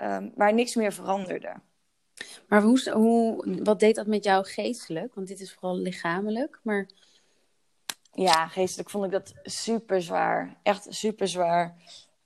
um, 0.00 0.32
waar 0.34 0.54
niks 0.54 0.74
meer 0.74 0.92
veranderde. 0.92 1.52
Maar 2.48 2.62
hoe, 2.62 2.90
hoe, 2.90 3.62
wat 3.62 3.80
deed 3.80 3.94
dat 3.94 4.06
met 4.06 4.24
jou 4.24 4.44
geestelijk? 4.44 5.14
Want 5.14 5.28
dit 5.28 5.40
is 5.40 5.52
vooral 5.52 5.76
lichamelijk, 5.76 6.60
maar... 6.62 6.88
Ja, 8.12 8.48
geestelijk 8.48 8.90
vond 8.90 9.04
ik 9.04 9.10
dat 9.10 9.32
super 9.42 10.02
zwaar. 10.02 10.56
Echt 10.62 10.86
super 10.88 11.28
zwaar. 11.28 11.76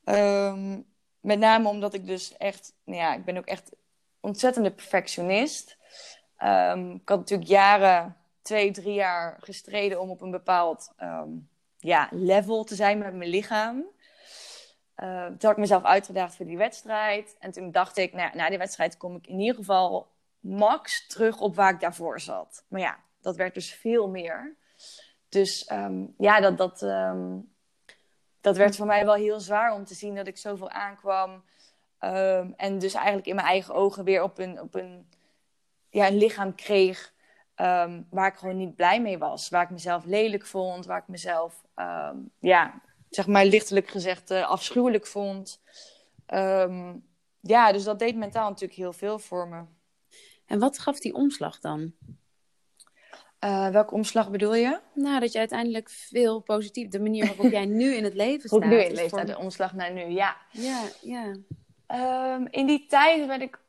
Um, 0.04 0.91
met 1.22 1.38
name 1.38 1.68
omdat 1.68 1.94
ik 1.94 2.06
dus 2.06 2.36
echt... 2.36 2.74
Nou 2.84 2.98
ja, 2.98 3.14
ik 3.14 3.24
ben 3.24 3.36
ook 3.36 3.46
echt 3.46 3.72
ontzettende 4.20 4.72
perfectionist... 4.72 5.80
Um, 6.44 6.94
ik 6.94 7.08
had 7.08 7.18
natuurlijk 7.18 7.50
jaren, 7.50 8.16
twee, 8.42 8.70
drie 8.70 8.94
jaar 8.94 9.36
gestreden 9.40 10.00
om 10.00 10.10
op 10.10 10.20
een 10.20 10.30
bepaald 10.30 10.92
um, 11.00 11.48
ja, 11.78 12.08
level 12.10 12.64
te 12.64 12.74
zijn 12.74 12.98
met 12.98 13.14
mijn 13.14 13.30
lichaam. 13.30 13.84
Uh, 14.96 15.26
toen 15.26 15.36
had 15.40 15.50
ik 15.50 15.56
mezelf 15.56 15.84
uitgedaagd 15.84 16.36
voor 16.36 16.46
die 16.46 16.56
wedstrijd. 16.56 17.36
En 17.38 17.50
toen 17.50 17.70
dacht 17.70 17.96
ik, 17.96 18.12
nou, 18.12 18.36
na 18.36 18.48
die 18.48 18.58
wedstrijd 18.58 18.96
kom 18.96 19.16
ik 19.16 19.26
in 19.26 19.40
ieder 19.40 19.54
geval 19.54 20.10
max 20.40 21.06
terug 21.06 21.40
op 21.40 21.54
waar 21.54 21.72
ik 21.72 21.80
daarvoor 21.80 22.20
zat. 22.20 22.64
Maar 22.68 22.80
ja, 22.80 22.98
dat 23.20 23.36
werd 23.36 23.54
dus 23.54 23.74
veel 23.74 24.08
meer. 24.08 24.56
Dus 25.28 25.70
ja, 26.18 26.40
dat, 26.40 26.56
dat, 26.58 26.80
dat 28.42 28.56
werd 28.56 28.76
voor 28.76 28.86
mij 28.86 29.04
wel 29.04 29.14
heel 29.14 29.40
zwaar 29.40 29.74
om 29.74 29.84
te 29.84 29.94
zien 29.94 30.14
dat 30.14 30.26
ik 30.26 30.36
zoveel 30.36 30.70
aankwam. 30.70 31.44
en 32.56 32.78
dus 32.78 32.94
eigenlijk 32.94 33.26
in 33.26 33.34
mijn 33.34 33.46
eigen 33.46 33.74
ogen 33.74 34.04
weer 34.04 34.22
op 34.22 34.38
een, 34.38 34.60
op 34.60 34.74
een 34.74 35.06
ja, 35.90 36.06
een 36.06 36.16
lichaam 36.16 36.54
kreeg 36.54 37.12
um, 37.56 38.06
waar 38.10 38.28
ik 38.28 38.38
gewoon 38.38 38.56
niet 38.56 38.74
blij 38.74 39.00
mee 39.00 39.18
was. 39.18 39.48
Waar 39.48 39.62
ik 39.62 39.70
mezelf 39.70 40.04
lelijk 40.04 40.46
vond, 40.46 40.86
waar 40.86 40.98
ik 40.98 41.08
mezelf, 41.08 41.62
um, 41.76 42.30
ja, 42.38 42.80
zeg 43.10 43.26
maar 43.26 43.44
lichtelijk 43.44 43.88
gezegd, 43.88 44.30
uh, 44.30 44.48
afschuwelijk 44.48 45.06
vond. 45.06 45.60
Ja, 47.40 47.72
dus 47.72 47.84
dat 47.84 47.98
deed 47.98 48.16
mentaal 48.16 48.48
natuurlijk 48.48 48.78
heel 48.78 48.92
veel 48.92 49.18
voor 49.18 49.48
me. 49.48 49.64
En 50.46 50.58
wat 50.58 50.78
gaf 50.78 51.00
die 51.00 51.14
omslag 51.14 51.58
dan? 51.58 51.92
Uh, 53.44 53.68
welke 53.68 53.94
omslag 53.94 54.30
bedoel 54.30 54.54
je? 54.54 54.80
Nou, 54.94 55.20
dat 55.20 55.32
je 55.32 55.38
uiteindelijk 55.38 55.90
veel 55.90 56.40
positief, 56.40 56.88
de 56.88 57.00
manier 57.00 57.26
waarop 57.26 57.50
jij 57.50 57.66
nu 57.66 57.94
in 57.94 58.04
het 58.04 58.14
leven 58.14 58.48
staat. 58.48 58.62
Hoe 58.62 58.68
nu 58.68 58.76
in 58.76 58.82
het 58.82 58.92
leven 58.92 59.08
staat, 59.08 59.26
de 59.26 59.38
omslag 59.38 59.72
naar 59.72 59.92
nu, 59.92 60.04
ja. 60.04 60.36
Ja, 60.50 60.82
ja. 61.00 61.34
Um, 62.34 62.46
in 62.50 62.66
die 62.66 62.86
tijd 62.86 63.26
werd 63.26 63.42
ik 63.42 63.60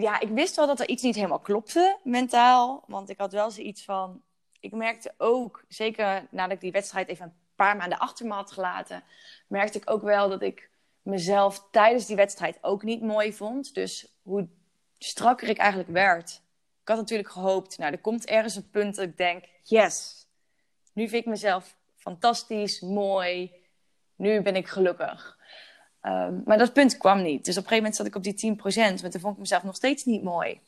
ja, 0.00 0.20
ik 0.20 0.28
wist 0.28 0.56
wel 0.56 0.66
dat 0.66 0.80
er 0.80 0.88
iets 0.88 1.02
niet 1.02 1.14
helemaal 1.14 1.38
klopte 1.38 1.98
mentaal. 2.02 2.84
Want 2.86 3.10
ik 3.10 3.18
had 3.18 3.32
wel 3.32 3.50
zoiets 3.50 3.84
van. 3.84 4.22
Ik 4.60 4.72
merkte 4.72 5.14
ook, 5.16 5.64
zeker 5.68 6.26
nadat 6.30 6.52
ik 6.52 6.60
die 6.60 6.72
wedstrijd 6.72 7.08
even 7.08 7.24
een 7.24 7.32
paar 7.56 7.76
maanden 7.76 7.98
achter 7.98 8.26
me 8.26 8.32
had 8.32 8.52
gelaten, 8.52 9.02
merkte 9.48 9.78
ik 9.78 9.90
ook 9.90 10.02
wel 10.02 10.28
dat 10.28 10.42
ik 10.42 10.70
mezelf 11.02 11.68
tijdens 11.70 12.06
die 12.06 12.16
wedstrijd 12.16 12.58
ook 12.60 12.82
niet 12.82 13.02
mooi 13.02 13.32
vond. 13.32 13.74
Dus 13.74 14.12
hoe 14.22 14.48
strakker 14.98 15.48
ik 15.48 15.58
eigenlijk 15.58 15.90
werd. 15.90 16.42
Ik 16.88 16.94
had 16.94 17.02
natuurlijk 17.02 17.30
gehoopt, 17.30 17.78
nou, 17.78 17.92
er 17.92 17.98
komt 17.98 18.26
ergens 18.26 18.56
een 18.56 18.70
punt 18.70 18.96
dat 18.96 19.04
ik 19.04 19.16
denk: 19.16 19.44
yes, 19.62 20.26
nu 20.92 21.08
vind 21.08 21.22
ik 21.22 21.30
mezelf 21.30 21.76
fantastisch, 21.96 22.80
mooi. 22.80 23.52
Nu 24.16 24.42
ben 24.42 24.56
ik 24.56 24.68
gelukkig. 24.68 25.38
Um, 26.02 26.42
maar 26.44 26.58
dat 26.58 26.72
punt 26.72 26.96
kwam 26.96 27.22
niet. 27.22 27.44
Dus 27.44 27.56
op 27.56 27.62
een 27.62 27.68
gegeven 27.68 27.76
moment 27.76 27.96
zat 27.96 28.06
ik 28.06 28.14
op 28.14 28.22
die 28.22 28.56
10%, 28.56 29.00
maar 29.02 29.10
toen 29.10 29.20
vond 29.20 29.34
ik 29.34 29.40
mezelf 29.40 29.62
nog 29.62 29.74
steeds 29.74 30.04
niet 30.04 30.22
mooi. 30.22 30.60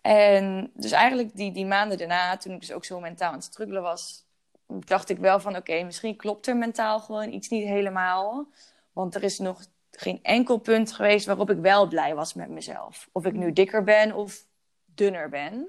En 0.00 0.70
dus 0.74 0.92
eigenlijk 0.92 1.36
die, 1.36 1.52
die 1.52 1.66
maanden 1.66 1.98
daarna, 1.98 2.36
toen 2.36 2.52
ik 2.52 2.60
dus 2.60 2.72
ook 2.72 2.84
zo 2.84 3.00
mentaal 3.00 3.28
aan 3.28 3.34
het 3.34 3.44
struggelen 3.44 3.82
was, 3.82 4.24
dacht 4.66 5.08
ik 5.08 5.18
wel 5.18 5.40
van 5.40 5.56
oké, 5.56 5.82
misschien 5.82 6.16
klopt 6.16 6.46
er 6.46 6.56
mentaal 6.56 7.00
gewoon 7.00 7.32
iets 7.32 7.48
niet 7.48 7.66
helemaal. 7.66 8.46
Want 8.92 9.14
er 9.14 9.22
is 9.22 9.38
nog 9.38 9.60
geen 9.90 10.18
enkel 10.22 10.58
punt 10.58 10.92
geweest 10.92 11.26
waarop 11.26 11.50
ik 11.50 11.58
wel 11.58 11.88
blij 11.88 12.14
was 12.14 12.34
met 12.34 12.48
mezelf. 12.48 13.08
Of 13.12 13.24
ik 13.24 13.32
nu 13.32 13.52
dikker 13.52 13.84
ben 13.84 14.12
of 14.12 14.52
dunner 14.94 15.28
ben. 15.28 15.68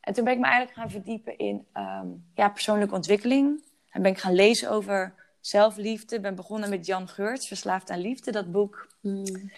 En 0.00 0.12
toen 0.12 0.24
ben 0.24 0.32
ik 0.32 0.38
me 0.38 0.46
eigenlijk 0.46 0.78
gaan 0.78 0.90
verdiepen 0.90 1.38
in 1.38 1.66
um, 1.74 2.24
ja, 2.34 2.48
persoonlijke 2.48 2.94
ontwikkeling. 2.94 3.62
En 3.90 4.02
ben 4.02 4.10
ik 4.10 4.18
gaan 4.18 4.34
lezen 4.34 4.70
over 4.70 5.14
zelfliefde. 5.40 6.20
Ben 6.20 6.34
begonnen 6.34 6.68
met 6.70 6.86
Jan 6.86 7.08
Geurts, 7.08 7.48
Verslaafd 7.48 7.90
aan 7.90 8.00
Liefde, 8.00 8.30
dat 8.30 8.52
boek. 8.52 8.88
Mm, 9.00 9.50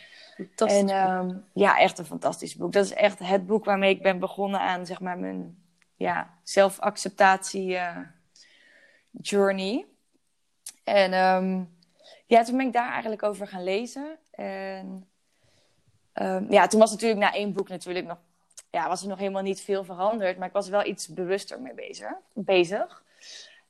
en 0.56 0.90
um, 0.90 1.44
ja, 1.52 1.78
echt 1.78 1.98
een 1.98 2.04
fantastisch 2.04 2.56
boek. 2.56 2.72
Dat 2.72 2.84
is 2.84 2.92
echt 2.92 3.18
het 3.18 3.46
boek 3.46 3.64
waarmee 3.64 3.94
ik 3.94 4.02
ben 4.02 4.18
begonnen 4.18 4.60
aan 4.60 4.86
zeg 4.86 5.00
maar, 5.00 5.18
mijn 5.18 5.62
ja, 5.94 6.38
zelfacceptatie 6.42 7.70
uh, 7.70 7.98
journey. 9.10 9.86
En 10.84 11.12
um, 11.12 11.76
ja, 12.26 12.42
toen 12.44 12.56
ben 12.56 12.66
ik 12.66 12.72
daar 12.72 12.90
eigenlijk 12.90 13.22
over 13.22 13.46
gaan 13.46 13.64
lezen. 13.64 14.18
En 14.30 15.08
ja, 16.48 16.66
toen 16.66 16.80
was 16.80 16.90
natuurlijk 16.90 17.20
na 17.20 17.32
één 17.32 17.52
boek 17.52 17.68
natuurlijk 17.68 18.06
nog 18.06 18.18
ja, 18.70 18.88
was 18.88 19.02
er 19.02 19.08
nog 19.08 19.18
helemaal 19.18 19.42
niet 19.42 19.60
veel 19.60 19.84
veranderd. 19.84 20.38
Maar 20.38 20.48
ik 20.48 20.54
was 20.54 20.68
wel 20.68 20.86
iets 20.86 21.08
bewuster 21.08 21.60
mee 21.60 21.74
bezig. 21.74 22.12
bezig. 22.32 23.02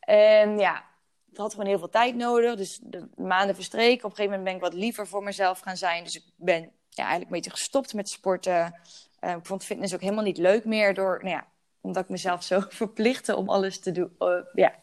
En 0.00 0.58
ja, 0.58 0.84
het 1.28 1.38
had 1.38 1.50
gewoon 1.50 1.66
heel 1.68 1.78
veel 1.78 1.88
tijd 1.88 2.14
nodig. 2.14 2.56
Dus 2.56 2.78
de 2.82 3.08
maanden 3.16 3.54
verstreken. 3.54 4.04
Op 4.04 4.10
een 4.10 4.16
gegeven 4.16 4.38
moment 4.38 4.44
ben 4.44 4.54
ik 4.54 4.72
wat 4.72 4.82
liever 4.82 5.06
voor 5.06 5.22
mezelf 5.22 5.60
gaan 5.60 5.76
zijn. 5.76 6.04
Dus 6.04 6.16
ik 6.16 6.24
ben 6.36 6.60
ja, 6.88 7.04
eigenlijk 7.04 7.30
een 7.30 7.36
beetje 7.36 7.50
gestopt 7.50 7.94
met 7.94 8.08
sporten. 8.08 8.80
Uh, 9.20 9.30
ik 9.30 9.46
vond 9.46 9.64
fitness 9.64 9.94
ook 9.94 10.00
helemaal 10.00 10.24
niet 10.24 10.38
leuk 10.38 10.64
meer. 10.64 10.94
Door, 10.94 11.18
nou 11.22 11.34
ja, 11.34 11.46
omdat 11.80 12.02
ik 12.02 12.08
mezelf 12.08 12.42
zo 12.42 12.60
verplichtte 12.68 13.36
om 13.36 13.48
alles 13.48 13.80
te 13.80 13.92
doen. 13.92 14.14
Uh, 14.18 14.44
ja, 14.54 14.74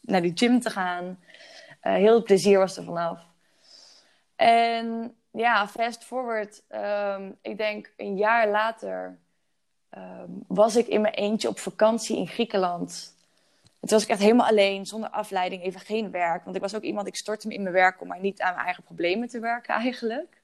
naar 0.00 0.22
die 0.22 0.32
gym 0.34 0.60
te 0.60 0.70
gaan. 0.70 1.18
Uh, 1.82 1.94
heel 1.94 2.22
plezier 2.22 2.58
was 2.58 2.76
er 2.76 2.84
vanaf. 2.84 3.20
En 4.36 5.14
ja, 5.30 5.68
fast 5.68 6.04
forward. 6.04 6.62
Um, 6.68 7.38
ik 7.42 7.56
denk 7.56 7.92
een 7.96 8.16
jaar 8.16 8.48
later 8.48 9.18
Ehm, 9.90 10.30
was 10.46 10.76
ik 10.76 10.86
in 10.86 11.00
mijn 11.00 11.14
eentje 11.14 11.48
op 11.48 11.58
vakantie 11.58 12.16
in 12.16 12.26
Griekenland. 12.26 13.14
Toen 13.62 13.88
was 13.90 14.02
ik 14.02 14.08
echt 14.08 14.20
helemaal 14.20 14.46
alleen, 14.46 14.86
zonder 14.86 15.10
afleiding, 15.10 15.62
even 15.62 15.80
geen 15.80 16.10
werk. 16.10 16.44
Want 16.44 16.56
ik 16.56 16.62
was 16.62 16.74
ook 16.74 16.82
iemand, 16.82 17.06
ik 17.06 17.16
stortte 17.16 17.48
me 17.48 17.54
in 17.54 17.62
mijn 17.62 17.74
werk 17.74 18.00
om 18.00 18.08
maar 18.08 18.20
niet 18.20 18.40
aan 18.40 18.54
mijn 18.54 18.64
eigen 18.64 18.82
problemen 18.82 19.28
te 19.28 19.40
werken 19.40 19.74
eigenlijk. 19.74 20.42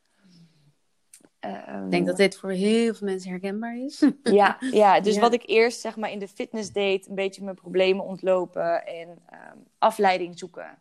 ik 1.84 1.90
denk 1.90 2.06
dat 2.06 2.16
dit 2.16 2.36
voor 2.36 2.50
heel 2.50 2.94
veel 2.94 3.06
mensen 3.06 3.30
herkenbaar 3.30 3.76
is. 3.76 4.04
Ja, 4.22 4.56
ja 4.70 5.00
dus 5.00 5.18
wat 5.18 5.32
ik 5.32 5.42
eerst 5.46 5.80
zeg 5.80 5.96
maar 5.96 6.10
in 6.10 6.18
de 6.18 6.28
fitness 6.28 6.72
deed, 6.72 7.08
een 7.08 7.14
beetje 7.14 7.44
mijn 7.44 7.56
problemen 7.56 8.04
ontlopen 8.04 8.86
en 8.86 9.08
um, 9.08 9.66
afleiding 9.78 10.38
zoeken. 10.38 10.78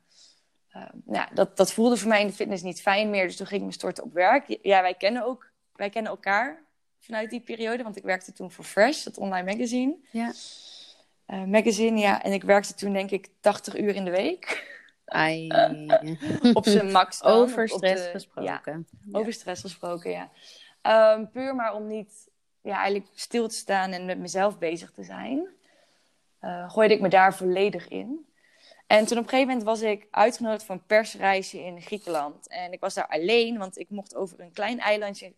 Um, 0.76 1.02
nou, 1.06 1.28
dat, 1.34 1.58
dat 1.58 1.74
voelde 1.74 1.98
voor 1.98 2.10
mij 2.10 2.22
in 2.22 2.28
de 2.28 2.34
fitness 2.34 2.64
niet 2.64 2.82
fijn 2.82 3.10
meer, 3.10 3.26
dus 3.26 3.36
toen 3.36 3.48
ging 3.48 3.62
ik 3.62 3.68
me 3.68 3.74
storten 3.74 4.04
op 4.04 4.14
werk. 4.14 4.58
Ja, 4.62 4.82
wij 4.82 4.94
kennen 4.94 5.26
ook, 5.26 5.50
wij 5.76 5.90
kennen 5.90 6.12
elkaar 6.12 6.65
vanuit 7.06 7.30
die 7.30 7.42
periode. 7.42 7.84
Want 7.84 7.98
ik 7.98 8.04
werkte 8.04 8.34
toen 8.34 8.52
voor 8.52 8.64
Fresh, 8.64 9.04
dat 9.04 9.18
online 9.18 9.52
magazine. 9.52 9.96
Ja. 10.12 10.34
Uh, 11.28 11.44
magazine, 11.44 12.00
ja. 12.00 12.24
En 12.24 12.32
ik 12.32 12.44
werkte 12.44 12.74
toen 12.74 12.94
denk 12.94 13.12
ik 13.12 13.28
80 13.40 13.78
uur 13.78 13.96
in 13.96 14.06
de 14.06 14.12
week. 14.12 14.74
Ai. 15.06 15.48
op 16.54 16.66
zijn 16.66 16.92
max. 16.92 17.24
Over 17.24 17.70
stress 17.70 18.08
gesproken. 18.08 18.88
Ja, 19.10 19.20
over 19.20 19.34
stress 19.34 19.62
gesproken, 19.62 20.12
ja. 20.12 20.32
Um, 21.14 21.30
puur 21.30 21.56
maar 21.56 21.74
om 21.74 21.88
niet 21.88 22.30
ja, 22.62 22.78
eigenlijk 22.78 23.12
stil 23.16 23.48
te 23.48 23.56
staan 23.56 23.92
en 23.92 24.06
met 24.06 24.18
mezelf 24.18 24.58
bezig 24.58 24.92
te 24.92 25.04
zijn. 25.04 25.48
Uh, 26.42 26.72
gooide 26.72 26.94
ik 26.94 27.02
me 27.02 27.10
daar 27.10 27.36
volledig 27.36 27.88
in. 27.88 28.26
En 28.88 29.06
toen 29.06 29.18
op 29.18 29.24
een 29.24 29.30
gegeven 29.30 29.48
moment 29.48 29.64
was 29.64 29.82
ik 29.82 30.08
uitgenodigd 30.12 30.64
voor 30.64 30.76
een 30.76 30.86
persreisje 30.86 31.64
in 31.64 31.82
Griekenland. 31.82 32.48
En 32.48 32.72
ik 32.72 32.80
was 32.80 32.94
daar 32.94 33.08
alleen, 33.08 33.58
want 33.58 33.78
ik 33.78 33.90
mocht 33.90 34.16
over 34.16 34.40
een 34.40 34.52
klein 34.52 34.80
eilandje 34.80 35.34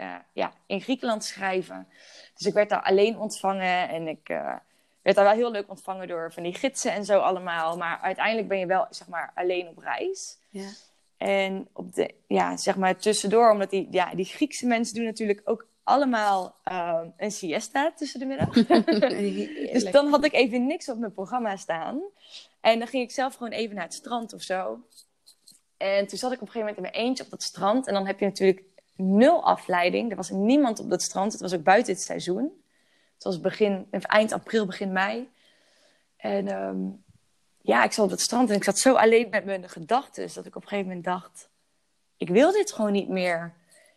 uh, 0.00 0.14
ja, 0.32 0.52
in 0.66 0.80
Griekenland 0.80 1.24
schrijven. 1.24 1.88
Dus 2.34 2.46
ik 2.46 2.54
werd 2.54 2.68
daar 2.68 2.82
alleen 2.82 3.18
ontvangen 3.18 3.88
en 3.88 4.08
ik 4.08 4.28
uh, 4.28 4.54
werd 5.02 5.16
daar 5.16 5.24
wel 5.24 5.34
heel 5.34 5.50
leuk 5.50 5.70
ontvangen 5.70 6.08
door 6.08 6.32
van 6.32 6.42
die 6.42 6.54
gidsen 6.54 6.92
en 6.92 7.04
zo 7.04 7.18
allemaal. 7.18 7.76
Maar 7.76 7.98
uiteindelijk 8.00 8.48
ben 8.48 8.58
je 8.58 8.66
wel, 8.66 8.86
zeg 8.90 9.08
maar, 9.08 9.32
alleen 9.34 9.68
op 9.68 9.78
reis. 9.78 10.38
Ja. 10.48 10.68
En 11.16 11.68
op 11.72 11.94
de, 11.94 12.14
ja, 12.26 12.56
zeg 12.56 12.76
maar 12.76 12.96
tussendoor, 12.96 13.50
omdat 13.50 13.70
die, 13.70 13.88
ja, 13.90 14.14
die 14.14 14.24
Griekse 14.24 14.66
mensen 14.66 14.94
doen 14.94 15.04
natuurlijk 15.04 15.40
ook 15.44 15.66
allemaal 15.82 16.56
uh, 16.70 17.00
een 17.16 17.30
siesta 17.30 17.92
tussen 17.92 18.20
de 18.20 18.26
middag. 18.26 18.54
dus 19.72 19.90
dan 19.90 20.08
had 20.08 20.24
ik 20.24 20.32
even 20.32 20.66
niks 20.66 20.88
op 20.88 20.98
mijn 20.98 21.12
programma 21.12 21.56
staan. 21.56 22.00
En 22.60 22.78
dan 22.78 22.88
ging 22.88 23.02
ik 23.02 23.10
zelf 23.10 23.34
gewoon 23.34 23.52
even 23.52 23.74
naar 23.74 23.84
het 23.84 23.94
strand 23.94 24.32
of 24.32 24.42
zo. 24.42 24.80
En 25.76 26.06
toen 26.06 26.18
zat 26.18 26.32
ik 26.32 26.40
op 26.40 26.46
een 26.46 26.52
gegeven 26.52 26.74
moment 26.74 26.76
in 26.76 26.82
mijn 26.82 27.06
eentje 27.08 27.24
op 27.24 27.30
dat 27.30 27.42
strand. 27.42 27.86
En 27.86 27.94
dan 27.94 28.06
heb 28.06 28.18
je 28.18 28.24
natuurlijk 28.24 28.62
nul 29.00 29.44
afleiding. 29.44 30.10
Er 30.10 30.16
was 30.16 30.30
niemand 30.30 30.78
op 30.80 30.90
dat 30.90 31.02
strand. 31.02 31.32
Het 31.32 31.40
was 31.40 31.54
ook 31.54 31.62
buiten 31.62 31.92
het 31.92 32.02
seizoen. 32.02 32.62
Het 33.14 33.24
was 33.24 33.40
begin, 33.40 33.86
eind 33.90 34.32
april, 34.32 34.66
begin 34.66 34.92
mei. 34.92 35.28
En 36.16 36.62
um, 36.62 37.04
ja, 37.60 37.84
ik 37.84 37.92
zat 37.92 38.04
op 38.04 38.10
het 38.10 38.20
strand 38.20 38.50
en 38.50 38.56
ik 38.56 38.64
zat 38.64 38.78
zo 38.78 38.94
alleen 38.94 39.28
met 39.30 39.44
mijn 39.44 39.68
gedachten. 39.68 40.28
Dat 40.34 40.46
ik 40.46 40.56
op 40.56 40.62
een 40.62 40.68
gegeven 40.68 40.88
moment 40.88 41.04
dacht: 41.04 41.48
ik 42.16 42.28
wil 42.28 42.52
dit 42.52 42.72
gewoon 42.72 42.92
niet 42.92 43.08
meer. 43.08 43.54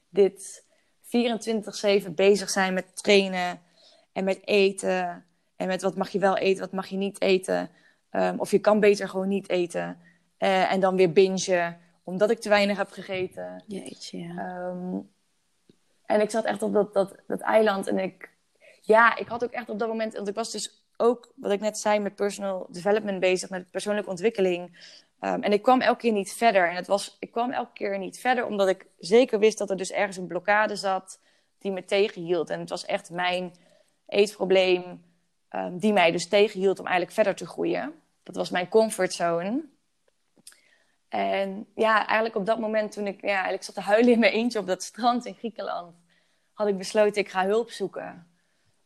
Dit 0.09 0.63
24-7 2.07 2.11
bezig 2.11 2.49
zijn 2.49 2.73
met 2.73 2.95
trainen 2.95 3.61
en 4.11 4.23
met 4.23 4.47
eten. 4.47 5.25
En 5.55 5.67
met 5.67 5.81
wat 5.81 5.95
mag 5.95 6.09
je 6.09 6.19
wel 6.19 6.37
eten, 6.37 6.61
wat 6.61 6.71
mag 6.71 6.87
je 6.87 6.97
niet 6.97 7.21
eten. 7.21 7.69
Um, 8.11 8.39
of 8.39 8.51
je 8.51 8.59
kan 8.59 8.79
beter 8.79 9.09
gewoon 9.09 9.27
niet 9.27 9.49
eten. 9.49 9.99
Uh, 10.39 10.71
en 10.71 10.79
dan 10.79 10.95
weer 10.95 11.11
bingen 11.11 11.79
omdat 12.03 12.29
ik 12.29 12.39
te 12.39 12.49
weinig 12.49 12.77
heb 12.77 12.91
gegeten. 12.91 13.63
Jeetje, 13.67 14.17
ja. 14.17 14.67
Um, 14.67 15.11
en 16.05 16.21
ik 16.21 16.29
zat 16.29 16.45
echt 16.45 16.61
op 16.61 16.73
dat, 16.73 16.93
dat, 16.93 17.15
dat 17.27 17.39
eiland 17.39 17.87
en 17.87 17.99
ik... 17.99 18.31
Ja, 18.81 19.15
ik 19.15 19.27
had 19.27 19.43
ook 19.43 19.51
echt 19.51 19.69
op 19.69 19.79
dat 19.79 19.87
moment... 19.87 20.13
Want 20.13 20.27
ik 20.27 20.35
was 20.35 20.51
dus 20.51 20.83
ook, 20.97 21.33
wat 21.35 21.51
ik 21.51 21.59
net 21.59 21.77
zei, 21.77 21.99
met 21.99 22.15
personal 22.15 22.67
development 22.69 23.19
bezig. 23.19 23.49
Met 23.49 23.71
persoonlijke 23.71 24.09
ontwikkeling. 24.09 24.91
Um, 25.21 25.43
en 25.43 25.53
ik 25.53 25.61
kwam 25.61 25.81
elke 25.81 25.99
keer 25.99 26.11
niet 26.11 26.33
verder. 26.33 26.69
En 26.69 26.75
het 26.75 26.87
was, 26.87 27.17
ik 27.19 27.31
kwam 27.31 27.51
elke 27.51 27.73
keer 27.73 27.97
niet 27.97 28.19
verder 28.19 28.45
omdat 28.45 28.67
ik 28.67 28.85
zeker 28.97 29.39
wist 29.39 29.57
dat 29.57 29.69
er 29.69 29.77
dus 29.77 29.91
ergens 29.91 30.17
een 30.17 30.27
blokkade 30.27 30.75
zat 30.75 31.19
die 31.57 31.71
me 31.71 31.85
tegenhield. 31.85 32.49
En 32.49 32.59
het 32.59 32.69
was 32.69 32.85
echt 32.85 33.09
mijn 33.09 33.53
eetprobleem 34.05 35.03
um, 35.51 35.77
die 35.77 35.93
mij 35.93 36.11
dus 36.11 36.27
tegenhield 36.27 36.79
om 36.79 36.85
eigenlijk 36.85 37.15
verder 37.15 37.35
te 37.35 37.47
groeien. 37.47 37.93
Dat 38.23 38.35
was 38.35 38.49
mijn 38.49 38.69
comfortzone. 38.69 39.63
En 41.13 41.67
ja, 41.75 41.97
eigenlijk 42.05 42.35
op 42.35 42.45
dat 42.45 42.59
moment 42.59 42.91
toen 42.91 43.07
ik, 43.07 43.21
ja, 43.21 43.33
eigenlijk 43.33 43.63
zat 43.63 43.75
te 43.75 43.81
huilen 43.81 44.11
in 44.11 44.19
mijn 44.19 44.31
eentje 44.31 44.59
op 44.59 44.67
dat 44.67 44.83
strand 44.83 45.25
in 45.25 45.33
Griekenland, 45.33 45.95
had 46.53 46.67
ik 46.67 46.77
besloten, 46.77 47.21
ik 47.21 47.29
ga 47.29 47.45
hulp 47.45 47.71
zoeken. 47.71 48.27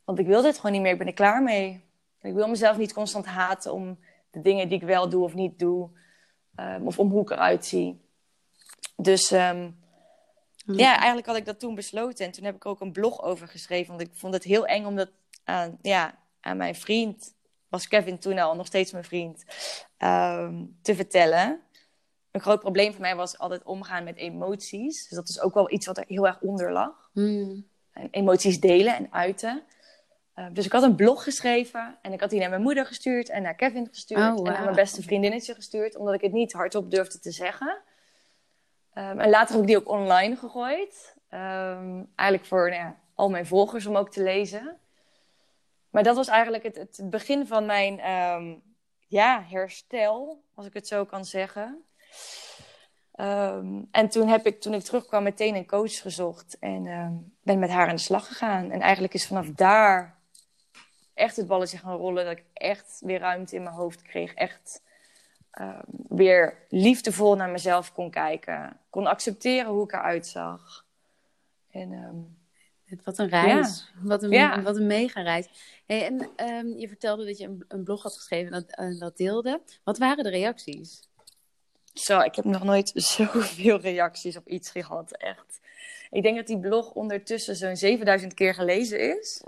Want 0.03 0.19
ik 0.19 0.25
wil 0.25 0.41
dit 0.41 0.55
gewoon 0.55 0.71
niet 0.71 0.81
meer, 0.81 0.91
ik 0.91 0.97
ben 0.97 1.07
er 1.07 1.13
klaar 1.13 1.43
mee. 1.43 1.83
ik 2.21 2.33
wil 2.33 2.47
mezelf 2.47 2.77
niet 2.77 2.93
constant 2.93 3.25
haten 3.25 3.73
om 3.73 3.99
de 4.31 4.41
dingen 4.41 4.69
die 4.69 4.77
ik 4.77 4.83
wel 4.83 5.09
doe 5.09 5.23
of 5.23 5.33
niet 5.33 5.59
doe. 5.59 5.89
Um, 6.55 6.87
of 6.87 6.99
om 6.99 7.09
hoe 7.09 7.21
ik 7.21 7.29
eruit 7.29 7.65
zie. 7.65 8.01
Dus 8.95 9.31
um, 9.31 9.79
ja, 10.65 10.95
eigenlijk 10.95 11.27
had 11.27 11.37
ik 11.37 11.45
dat 11.45 11.59
toen 11.59 11.75
besloten. 11.75 12.25
En 12.25 12.31
toen 12.31 12.45
heb 12.45 12.55
ik 12.55 12.65
ook 12.65 12.81
een 12.81 12.91
blog 12.91 13.21
over 13.21 13.47
geschreven. 13.47 13.97
Want 13.97 14.07
ik 14.07 14.15
vond 14.15 14.33
het 14.33 14.43
heel 14.43 14.65
eng 14.65 14.85
om 14.85 14.95
dat 14.95 15.09
aan, 15.43 15.77
ja, 15.81 16.17
aan 16.41 16.57
mijn 16.57 16.75
vriend, 16.75 17.35
was 17.69 17.87
Kevin 17.87 18.19
toen 18.19 18.37
al, 18.37 18.55
nog 18.55 18.65
steeds 18.65 18.91
mijn 18.91 19.03
vriend, 19.03 19.43
um, 19.97 20.77
te 20.81 20.95
vertellen 20.95 21.61
een 22.37 22.43
groot 22.43 22.59
probleem 22.59 22.91
voor 22.91 23.01
mij 23.01 23.15
was 23.15 23.37
altijd 23.37 23.63
omgaan 23.63 24.03
met 24.03 24.17
emoties. 24.17 25.07
Dus 25.07 25.17
dat 25.17 25.29
is 25.29 25.41
ook 25.41 25.53
wel 25.53 25.71
iets 25.71 25.85
wat 25.85 25.97
er 25.97 26.03
heel 26.07 26.27
erg 26.27 26.41
onder 26.41 26.71
lag. 26.71 27.09
Hmm. 27.13 27.67
En 27.91 28.07
emoties 28.11 28.59
delen 28.59 28.95
en 28.95 29.13
uiten. 29.13 29.63
Uh, 30.35 30.45
dus 30.53 30.65
ik 30.65 30.71
had 30.71 30.83
een 30.83 30.95
blog 30.95 31.23
geschreven 31.23 31.97
en 32.01 32.13
ik 32.13 32.19
had 32.19 32.29
die 32.29 32.39
naar 32.39 32.49
mijn 32.49 32.61
moeder 32.61 32.85
gestuurd 32.85 33.29
en 33.29 33.41
naar 33.41 33.55
Kevin 33.55 33.87
gestuurd 33.87 34.19
oh, 34.19 34.37
en 34.37 34.43
naar 34.43 34.63
mijn 34.63 34.75
beste 34.75 35.01
vriendinnetje 35.01 35.53
gestuurd, 35.53 35.95
omdat 35.95 36.13
ik 36.13 36.21
het 36.21 36.31
niet 36.31 36.53
hardop 36.53 36.91
durfde 36.91 37.19
te 37.19 37.31
zeggen. 37.31 37.77
Um, 38.93 39.19
en 39.19 39.29
later 39.29 39.53
heb 39.53 39.61
ik 39.61 39.67
die 39.67 39.77
ook 39.77 39.89
online 39.89 40.35
gegooid. 40.35 41.15
Um, 41.29 42.11
eigenlijk 42.15 42.45
voor 42.49 42.69
nou 42.69 42.81
ja, 42.81 42.97
al 43.13 43.29
mijn 43.29 43.45
volgers 43.45 43.85
om 43.85 43.95
ook 43.95 44.11
te 44.11 44.23
lezen. 44.23 44.77
Maar 45.89 46.03
dat 46.03 46.15
was 46.15 46.27
eigenlijk 46.27 46.63
het, 46.63 46.75
het 46.75 47.09
begin 47.09 47.47
van 47.47 47.65
mijn 47.65 48.11
um, 48.11 48.61
ja, 49.07 49.43
herstel, 49.49 50.43
als 50.55 50.65
ik 50.65 50.73
het 50.73 50.87
zo 50.87 51.05
kan 51.05 51.25
zeggen. 51.25 51.86
Um, 53.21 53.87
en 53.91 54.09
toen 54.09 54.27
heb 54.27 54.45
ik, 54.45 54.61
toen 54.61 54.73
ik 54.73 54.83
terugkwam, 54.83 55.23
meteen 55.23 55.55
een 55.55 55.67
coach 55.67 56.01
gezocht 56.01 56.57
en 56.59 56.87
um, 56.87 57.33
ben 57.41 57.59
met 57.59 57.69
haar 57.69 57.87
aan 57.87 57.95
de 57.95 58.01
slag 58.01 58.27
gegaan. 58.27 58.71
En 58.71 58.81
eigenlijk 58.81 59.13
is 59.13 59.27
vanaf 59.27 59.47
daar 59.47 60.17
echt 61.13 61.35
het 61.35 61.47
balletje 61.47 61.77
gaan 61.77 61.97
rollen. 61.97 62.25
Dat 62.25 62.37
ik 62.37 62.43
echt 62.53 62.99
weer 62.99 63.19
ruimte 63.19 63.55
in 63.55 63.63
mijn 63.63 63.75
hoofd 63.75 64.01
kreeg. 64.01 64.33
Echt 64.33 64.81
um, 65.61 65.81
weer 66.07 66.65
liefdevol 66.69 67.35
naar 67.35 67.49
mezelf 67.49 67.93
kon 67.93 68.09
kijken. 68.09 68.79
Kon 68.89 69.07
accepteren 69.07 69.71
hoe 69.71 69.83
ik 69.83 69.93
eruit 69.93 70.27
zag. 70.27 70.85
En 71.71 71.91
Wat 73.03 73.17
een 73.17 73.29
reis. 73.29 73.91
Wat, 74.01 74.23
een, 74.23 74.63
wat 74.63 74.75
een 74.75 74.87
mega 74.87 75.21
reis. 75.21 75.47
Hey, 75.85 76.05
en 76.05 76.29
ehm, 76.35 76.67
je 76.67 76.87
vertelde 76.87 77.25
dat 77.25 77.37
je 77.37 77.47
een, 77.47 77.65
een 77.67 77.83
blog 77.83 78.03
had 78.03 78.15
geschreven 78.15 78.53
en 78.53 78.65
dat, 78.67 78.79
uh, 78.79 78.99
dat 78.99 79.17
deelde. 79.17 79.61
Wat 79.83 79.97
waren 79.97 80.23
de 80.23 80.29
reacties? 80.29 81.07
Zo, 81.99 82.19
ik 82.19 82.35
heb 82.35 82.45
nog 82.45 82.63
nooit 82.63 82.91
zoveel 83.15 83.79
reacties 83.79 84.37
op 84.37 84.47
iets 84.47 84.71
gehad, 84.71 85.11
echt. 85.11 85.59
Ik 86.09 86.23
denk 86.23 86.35
dat 86.35 86.47
die 86.47 86.59
blog 86.59 86.91
ondertussen 86.91 87.55
zo'n 87.55 87.75
7000 87.75 88.33
keer 88.33 88.53
gelezen 88.53 89.19
is. 89.19 89.43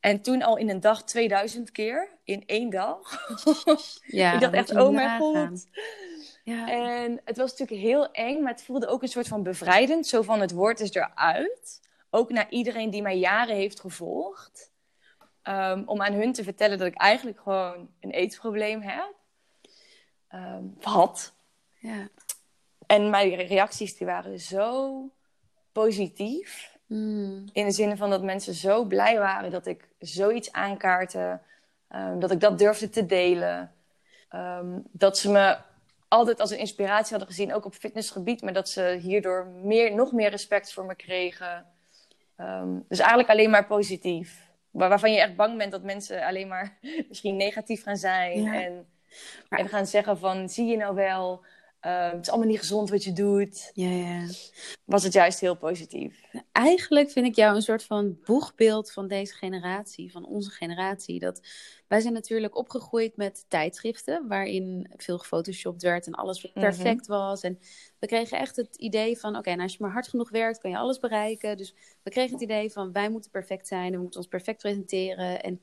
En 0.00 0.20
toen 0.20 0.42
al 0.42 0.56
in 0.56 0.68
een 0.68 0.80
dag 0.80 1.04
2000 1.04 1.70
keer, 1.70 2.08
in 2.24 2.42
één 2.46 2.70
dag. 2.70 3.26
Ja, 4.06 4.32
ik 4.34 4.40
dacht 4.40 4.54
echt, 4.54 4.76
oh 4.76 4.90
mijn 4.90 5.20
god. 5.20 5.66
Ja. 6.44 6.70
En 6.70 7.20
het 7.24 7.36
was 7.36 7.50
natuurlijk 7.50 7.80
heel 7.80 8.10
eng, 8.10 8.42
maar 8.42 8.52
het 8.52 8.62
voelde 8.62 8.86
ook 8.86 9.02
een 9.02 9.08
soort 9.08 9.28
van 9.28 9.42
bevrijdend. 9.42 10.06
Zo 10.06 10.22
van 10.22 10.40
het 10.40 10.52
woord 10.52 10.80
is 10.80 10.94
eruit. 10.94 11.80
Ook 12.10 12.30
naar 12.30 12.50
iedereen 12.50 12.90
die 12.90 13.02
mij 13.02 13.18
jaren 13.18 13.56
heeft 13.56 13.80
gevolgd. 13.80 14.72
Um, 15.42 15.82
om 15.86 16.02
aan 16.02 16.12
hun 16.12 16.32
te 16.32 16.42
vertellen 16.42 16.78
dat 16.78 16.86
ik 16.86 16.94
eigenlijk 16.94 17.40
gewoon 17.40 17.88
een 18.00 18.10
eetprobleem 18.10 18.80
heb. 18.80 19.14
Um, 20.34 20.76
had. 20.80 21.32
Ja. 21.78 22.08
En 22.86 23.10
mijn 23.10 23.34
reacties 23.34 23.96
die 23.96 24.06
waren 24.06 24.40
zo 24.40 25.10
positief. 25.72 26.76
Mm. 26.86 27.44
In 27.52 27.64
de 27.64 27.70
zin 27.70 27.96
van 27.96 28.10
dat 28.10 28.22
mensen 28.22 28.54
zo 28.54 28.84
blij 28.84 29.18
waren 29.18 29.50
dat 29.50 29.66
ik 29.66 29.88
zoiets 29.98 30.52
aankaartte. 30.52 31.40
Um, 31.94 32.20
dat 32.20 32.30
ik 32.30 32.40
dat 32.40 32.58
durfde 32.58 32.88
te 32.88 33.06
delen. 33.06 33.72
dat 34.92 35.18
ze 35.18 35.30
me 35.30 35.56
altijd 36.08 36.40
als 36.40 36.50
een 36.50 36.58
inspiratie 36.58 37.10
hadden 37.10 37.28
gezien, 37.28 37.54
ook 37.54 37.64
op 37.64 37.74
fitnessgebied, 37.74 38.42
maar 38.42 38.52
dat 38.52 38.68
ze 38.68 38.98
hierdoor 39.00 39.46
meer, 39.46 39.94
nog 39.94 40.12
meer 40.12 40.30
respect 40.30 40.72
voor 40.72 40.84
me 40.84 40.94
kregen. 40.94 41.66
Um, 42.40 42.84
dus 42.88 42.98
eigenlijk 42.98 43.30
alleen 43.30 43.50
maar 43.50 43.66
positief. 43.66 44.46
Waar, 44.70 44.88
waarvan 44.88 45.12
je 45.12 45.20
echt 45.20 45.36
bang 45.36 45.58
bent 45.58 45.72
dat 45.72 45.82
mensen 45.82 46.22
alleen 46.22 46.48
maar 46.48 46.78
misschien 47.08 47.36
negatief 47.36 47.82
gaan 47.82 47.96
zijn. 47.96 48.46
En, 48.46 48.86
en 49.48 49.68
gaan 49.68 49.86
zeggen 49.86 50.18
van, 50.18 50.48
zie 50.48 50.66
je 50.66 50.76
nou 50.76 50.94
wel, 50.94 51.44
uh, 51.86 52.10
het 52.10 52.20
is 52.20 52.28
allemaal 52.28 52.48
niet 52.48 52.58
gezond 52.58 52.90
wat 52.90 53.04
je 53.04 53.12
doet. 53.12 53.70
Ja, 53.74 53.88
ja. 53.88 54.26
Was 54.84 55.02
het 55.02 55.12
juist 55.12 55.40
heel 55.40 55.56
positief. 55.56 56.20
Eigenlijk 56.52 57.10
vind 57.10 57.26
ik 57.26 57.34
jou 57.34 57.54
een 57.54 57.62
soort 57.62 57.84
van 57.84 58.18
boegbeeld 58.24 58.92
van 58.92 59.08
deze 59.08 59.34
generatie, 59.34 60.12
van 60.12 60.26
onze 60.26 60.50
generatie. 60.50 61.18
Dat 61.18 61.40
wij 61.88 62.00
zijn 62.00 62.12
natuurlijk 62.12 62.56
opgegroeid 62.56 63.16
met 63.16 63.44
tijdschriften 63.48 64.28
waarin 64.28 64.90
veel 64.96 65.18
gefotoshopt 65.18 65.82
werd 65.82 66.06
en 66.06 66.14
alles 66.14 66.42
mhm. 66.42 66.60
perfect 66.60 67.06
was. 67.06 67.42
En 67.42 67.58
we 67.98 68.06
kregen 68.06 68.38
echt 68.38 68.56
het 68.56 68.76
idee 68.76 69.18
van, 69.18 69.36
oké, 69.36 69.50
nou 69.50 69.62
als 69.62 69.72
je 69.72 69.82
maar 69.82 69.92
hard 69.92 70.08
genoeg 70.08 70.30
werkt, 70.30 70.58
kan 70.58 70.70
je 70.70 70.76
alles 70.78 70.98
bereiken. 70.98 71.56
Dus 71.56 71.74
we 72.02 72.10
kregen 72.10 72.32
het 72.32 72.42
idee 72.42 72.72
van, 72.72 72.92
wij 72.92 73.10
moeten 73.10 73.30
perfect 73.30 73.66
zijn, 73.66 73.92
we 73.92 73.98
moeten 73.98 74.20
ons 74.20 74.28
perfect 74.28 74.58
presenteren. 74.62 75.42
En, 75.42 75.60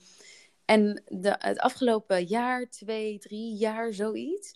en 0.66 1.04
de, 1.08 1.36
het 1.40 1.60
afgelopen 1.60 2.24
jaar, 2.24 2.70
twee, 2.70 3.20
drie 3.20 3.56
jaar, 3.56 3.94
zoiets 3.94 4.54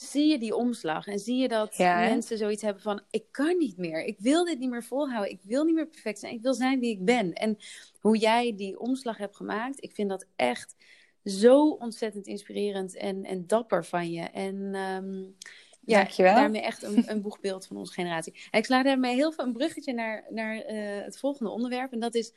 zie 0.00 0.26
je 0.26 0.38
die 0.38 0.54
omslag 0.54 1.06
en 1.06 1.18
zie 1.18 1.36
je 1.36 1.48
dat 1.48 1.78
mensen 1.78 2.38
zoiets 2.38 2.62
hebben 2.62 2.82
van: 2.82 3.02
ik 3.10 3.24
kan 3.30 3.56
niet 3.58 3.76
meer, 3.76 4.04
ik 4.04 4.18
wil 4.18 4.44
dit 4.44 4.58
niet 4.58 4.70
meer 4.70 4.84
volhouden, 4.84 5.32
ik 5.32 5.40
wil 5.42 5.64
niet 5.64 5.74
meer 5.74 5.88
perfect 5.88 6.18
zijn, 6.18 6.32
ik 6.34 6.42
wil 6.42 6.54
zijn 6.54 6.80
wie 6.80 6.90
ik 6.90 7.04
ben. 7.04 7.32
En 7.32 7.56
hoe 8.00 8.16
jij 8.16 8.56
die 8.56 8.78
omslag 8.78 9.16
hebt 9.16 9.36
gemaakt, 9.36 9.82
ik 9.82 9.92
vind 9.92 10.08
dat 10.08 10.26
echt 10.36 10.76
zo 11.24 11.68
ontzettend 11.68 12.26
inspirerend 12.26 12.96
en, 12.96 13.24
en 13.24 13.46
dapper 13.46 13.84
van 13.84 14.10
je. 14.10 14.22
En 14.22 14.54
um, 14.74 15.36
ja, 15.80 15.98
Dankjewel. 15.98 16.34
daarmee 16.34 16.62
echt 16.62 16.82
een, 16.82 17.10
een 17.10 17.22
boegbeeld 17.22 17.66
van 17.66 17.76
onze 17.76 17.92
generatie. 17.92 18.32
En 18.50 18.58
ik 18.58 18.64
sla 18.64 18.82
daarmee 18.82 19.14
heel 19.14 19.32
veel 19.32 19.44
een 19.44 19.52
bruggetje 19.52 19.92
naar, 19.92 20.24
naar 20.30 20.54
uh, 20.56 21.04
het 21.04 21.18
volgende 21.18 21.50
onderwerp. 21.50 21.92
En 21.92 22.00
dat 22.00 22.14
is 22.14 22.32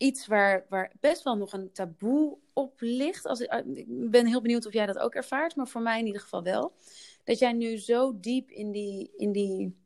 iets 0.00 0.26
waar, 0.26 0.66
waar 0.68 0.92
best 1.00 1.22
wel 1.22 1.36
nog 1.36 1.52
een 1.52 1.72
taboe 1.72 2.38
op 2.52 2.74
ligt. 2.78 3.26
Als, 3.26 3.40
ik 3.40 4.10
ben 4.10 4.26
heel 4.26 4.40
benieuwd 4.40 4.66
of 4.66 4.72
jij 4.72 4.86
dat 4.86 4.98
ook 4.98 5.14
ervaart, 5.14 5.56
maar 5.56 5.68
voor 5.68 5.80
mij 5.82 5.98
in 5.98 6.06
ieder 6.06 6.20
geval 6.20 6.42
wel. 6.42 6.72
Dat 7.24 7.38
jij 7.38 7.52
nu 7.52 7.78
zo 7.78 8.20
diep 8.20 8.50
in 8.50 8.70
die, 8.70 9.10
in 9.16 9.32
die 9.32 9.76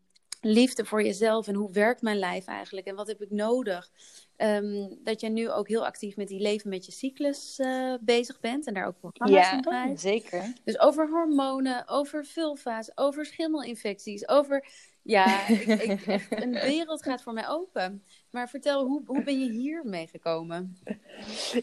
liefde 0.41 0.85
voor 0.85 1.03
jezelf 1.03 1.49
en 1.49 1.55
hoe 1.55 1.73
werkt 1.73 2.03
mijn 2.03 2.19
lijf 2.19 2.47
eigenlijk 2.47 2.87
en 2.87 2.95
wat 2.95 3.07
heb 3.07 3.23
ik 3.23 3.31
nodig. 3.31 3.91
Um, 4.37 4.99
dat 5.03 5.21
jij 5.21 5.31
nu 5.31 5.51
ook 5.51 5.69
heel 5.69 5.87
actief 5.87 6.17
met 6.17 6.29
die 6.29 6.41
leven 6.41 6.71
met 6.71 6.87
je 6.87 6.93
cyclus 6.93 7.59
uh, 7.59 7.95
bezig 8.01 8.41
bent 8.41 8.67
en 8.67 8.75
daar 8.75 8.87
ook 8.87 8.99
programma's 8.99 9.51
ja, 9.51 9.61
draait. 9.61 10.01
zeker. 10.01 10.53
Dus 10.65 10.79
over 10.79 11.09
hormonen, 11.09 11.89
over 11.89 12.25
vulva's, 12.25 12.91
over 12.95 13.27
schimmelinfecties, 13.27 14.29
over... 14.29 14.67
Ja, 15.05 15.47
ik, 15.49 15.67
ik, 15.67 16.27
een 16.31 16.53
wereld 16.53 17.03
gaat 17.03 17.23
voor 17.23 17.33
mij 17.33 17.49
open. 17.49 18.05
Maar 18.31 18.49
vertel, 18.49 18.85
hoe, 18.87 19.03
hoe 19.07 19.23
ben 19.23 19.41
je 19.41 19.51
hier 19.51 19.83
meegekomen? 19.85 20.79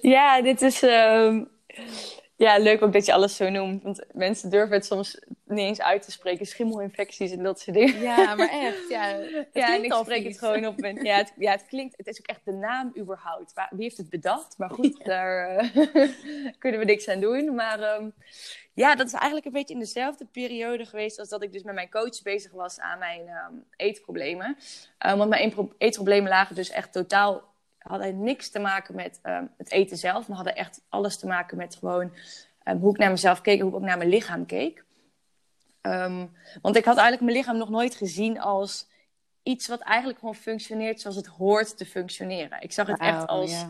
Ja, 0.02 0.42
dit 0.42 0.62
is... 0.62 0.82
Um 0.84 1.50
ja, 2.42 2.58
leuk 2.58 2.82
ook 2.82 2.94
dat 2.94 3.06
je 3.06 3.14
alles 3.14 3.36
zo 3.36 3.50
noemt. 3.50 3.84
Want 3.84 4.04
mensen 4.14 4.50
durven 4.50 4.76
het 4.76 4.86
soms 4.86 5.20
niet 5.46 5.60
eens 5.60 5.82
uit 5.82 6.02
te 6.02 6.12
spreken. 6.12 6.46
Schimmelinfecties 6.46 7.32
en 7.32 7.44
dat 7.44 7.60
soort 7.60 7.76
dingen. 7.76 8.02
Ja, 8.02 8.36
maar 8.36 8.50
echt. 8.50 8.90
Ja, 8.90 9.08
ja 9.54 9.76
en 9.76 9.84
ik 9.84 9.94
spreek 9.94 10.24
het 10.24 10.40
gewoon 10.40 10.66
op. 10.66 10.80
Ja, 10.80 11.18
het, 11.18 11.34
ja, 11.38 11.52
het 11.52 11.66
klinkt... 11.68 11.98
Het 11.98 12.08
is 12.08 12.20
ook 12.20 12.26
echt 12.26 12.46
de 12.46 12.52
naam 12.52 12.94
überhaupt. 12.98 13.54
Wie 13.70 13.84
heeft 13.84 13.98
het 13.98 14.10
bedacht? 14.10 14.58
Maar 14.58 14.70
goed, 14.70 15.06
daar 15.06 15.64
uh, 15.64 16.10
kunnen 16.60 16.80
we 16.80 16.86
niks 16.86 17.08
aan 17.08 17.20
doen. 17.20 17.56
Maar 17.56 17.96
um, 17.96 18.14
ja, 18.74 18.96
dat 18.96 19.08
is 19.08 19.14
eigenlijk 19.14 19.46
een 19.46 19.52
beetje 19.52 19.74
in 19.74 19.80
dezelfde 19.80 20.26
periode 20.26 20.86
geweest... 20.86 21.20
als 21.20 21.30
dat 21.30 21.44
ik 21.44 21.52
dus 21.52 21.64
met 21.64 21.76
mijn 21.76 21.90
coach 21.90 22.22
bezig 22.24 22.52
was 22.52 22.80
aan 22.80 23.00
mijn 23.00 23.22
um, 23.22 23.64
eetproblemen. 23.76 24.58
Um, 25.08 25.18
want 25.18 25.30
mijn 25.30 25.54
eetproblemen 25.78 26.30
lagen 26.30 26.56
dus 26.56 26.70
echt 26.70 26.94
totaal 26.94 27.51
hadden 27.84 28.24
niks 28.24 28.50
te 28.50 28.60
maken 28.60 28.96
met 28.96 29.20
um, 29.24 29.50
het 29.58 29.72
eten 29.72 29.98
zelf, 29.98 30.28
maar 30.28 30.38
hadden 30.38 30.56
echt 30.56 30.82
alles 30.90 31.18
te 31.18 31.28
maken 31.28 31.58
met 31.58 31.76
gewoon 31.76 32.14
um, 32.64 32.78
hoe 32.78 32.92
ik 32.94 33.00
naar 33.00 33.10
mezelf 33.10 33.42
keek 33.42 33.60
hoe 33.60 33.70
ik 33.70 33.76
ook 33.76 33.82
naar 33.82 33.98
mijn 33.98 34.10
lichaam 34.10 34.46
keek. 34.46 34.84
Um, 35.82 36.32
want 36.62 36.76
ik 36.76 36.86
had 36.86 36.98
eigenlijk 36.98 37.22
mijn 37.22 37.38
lichaam 37.38 37.58
nog 37.58 37.70
nooit 37.70 37.96
gezien 37.96 38.40
als 38.40 38.88
iets 39.44 39.68
wat 39.68 39.80
eigenlijk 39.80 40.20
gewoon 40.20 40.36
functioneert 40.36 41.02
zoals 41.02 41.16
het 41.16 41.26
hoort 41.26 41.78
te 41.78 41.86
functioneren. 41.86 42.62
Ik 42.62 42.72
zag 42.72 42.88
het 42.88 43.00
echt 43.00 43.28
als, 43.28 43.66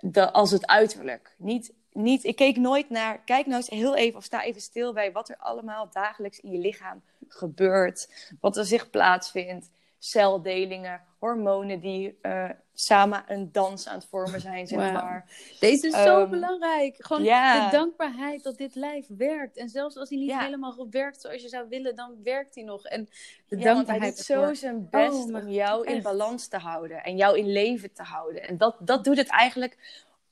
de, 0.00 0.32
als 0.32 0.50
het 0.50 0.66
uiterlijk. 0.66 1.34
Niet, 1.38 1.72
niet, 1.92 2.24
ik 2.24 2.36
keek 2.36 2.56
nooit 2.56 2.90
naar, 2.90 3.18
kijk 3.24 3.46
nou 3.46 3.56
eens 3.56 3.68
heel 3.68 3.96
even 3.96 4.16
of 4.16 4.24
sta 4.24 4.42
even 4.42 4.60
stil 4.60 4.92
bij 4.92 5.12
wat 5.12 5.28
er 5.28 5.36
allemaal 5.36 5.88
dagelijks 5.92 6.40
in 6.40 6.50
je 6.50 6.58
lichaam 6.58 7.02
gebeurt, 7.28 8.32
wat 8.40 8.56
er 8.56 8.64
zich 8.64 8.90
plaatsvindt 8.90 9.70
celdelingen, 9.98 11.00
hormonen 11.24 11.80
die 11.80 12.18
uh, 12.22 12.50
samen 12.74 13.24
een 13.26 13.52
dans 13.52 13.88
aan 13.88 13.94
het 13.94 14.06
vormen 14.10 14.40
zijn, 14.40 14.66
zeg 14.66 14.92
maar. 14.92 15.24
Deze 15.60 15.86
is 15.86 15.92
zo 15.92 16.20
ehm, 16.20 16.30
belangrijk. 16.30 16.94
Gewoon 16.98 17.22
de 17.22 17.68
dankbaarheid 17.70 18.42
dat 18.42 18.56
dit 18.56 18.74
lijf 18.74 19.06
werkt. 19.08 19.56
En 19.56 19.68
zelfs 19.68 19.96
als 19.96 20.08
hij 20.08 20.18
niet 20.18 20.38
helemaal 20.38 20.86
werkt 20.90 21.20
zoals 21.20 21.42
je 21.42 21.48
zou 21.48 21.68
willen, 21.68 21.96
dan 21.96 22.16
werkt 22.22 22.54
hij 22.54 22.64
nog. 22.64 22.84
En 22.84 23.08
de 23.48 23.56
ja, 23.56 23.64
dankbaarheid. 23.64 24.26
hij 24.26 24.36
doet 24.36 24.48
zo 24.48 24.54
zijn 24.54 24.88
best 24.90 25.28
oh, 25.28 25.34
om 25.34 25.48
jou 25.48 25.86
in 25.86 26.02
balans 26.02 26.48
te 26.48 26.58
houden 26.58 27.04
en 27.04 27.16
jou 27.16 27.38
in 27.38 27.52
leven 27.52 27.92
te 27.92 28.02
houden. 28.02 28.42
En 28.42 28.56
dat, 28.56 28.76
dat 28.80 29.04
doet 29.04 29.16
het 29.16 29.28
eigenlijk 29.28 29.76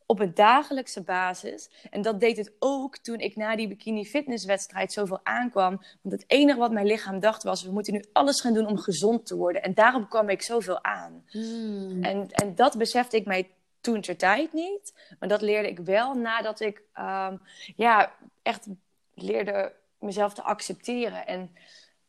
op 0.07 0.21
een 0.21 0.35
dagelijkse 0.35 1.03
basis. 1.03 1.71
En 1.91 2.03
dat 2.03 2.21
deed 2.21 2.37
het 2.37 2.53
ook 2.59 2.97
toen 2.97 3.19
ik 3.19 3.37
na 3.37 3.57
die 3.57 3.69
bikini 3.69 4.05
fitnesswedstrijd 4.05 4.93
zoveel 4.93 5.21
aankwam. 5.23 5.83
Want 6.01 6.15
het 6.21 6.25
enige 6.27 6.59
wat 6.59 6.73
mijn 6.73 6.87
lichaam 6.87 7.21
dacht 7.21 7.43
was, 7.43 7.62
we 7.62 7.73
moeten 7.73 7.93
nu 7.93 8.05
alles 8.12 8.41
gaan 8.41 8.55
doen 8.55 8.67
om 8.67 8.79
gezond 8.79 9.27
te 9.27 9.37
worden. 9.37 9.62
En 9.62 9.75
daarom 9.75 10.09
kwam 10.09 10.29
ik 10.29 10.43
zoveel 10.43 10.85
aan. 10.85 11.25
Hmm. 11.31 12.03
En, 12.05 12.31
en 12.31 12.55
dat 12.55 12.79
besefte 12.79 13.17
ik 13.17 13.27
mij 13.27 13.51
toen 13.81 14.01
ter 14.01 14.17
tijd 14.17 14.53
niet. 14.53 14.95
Maar 15.19 15.29
dat 15.29 15.43
leerde 15.43 15.69
ik 15.69 15.79
wel 15.79 16.15
nadat 16.15 16.61
ik 16.61 16.83
um, 16.99 17.41
ja, 17.77 18.12
echt 18.43 18.67
leerde 19.15 19.73
mezelf 19.99 20.35
te 20.35 20.43
accepteren. 20.43 21.27
En 21.27 21.57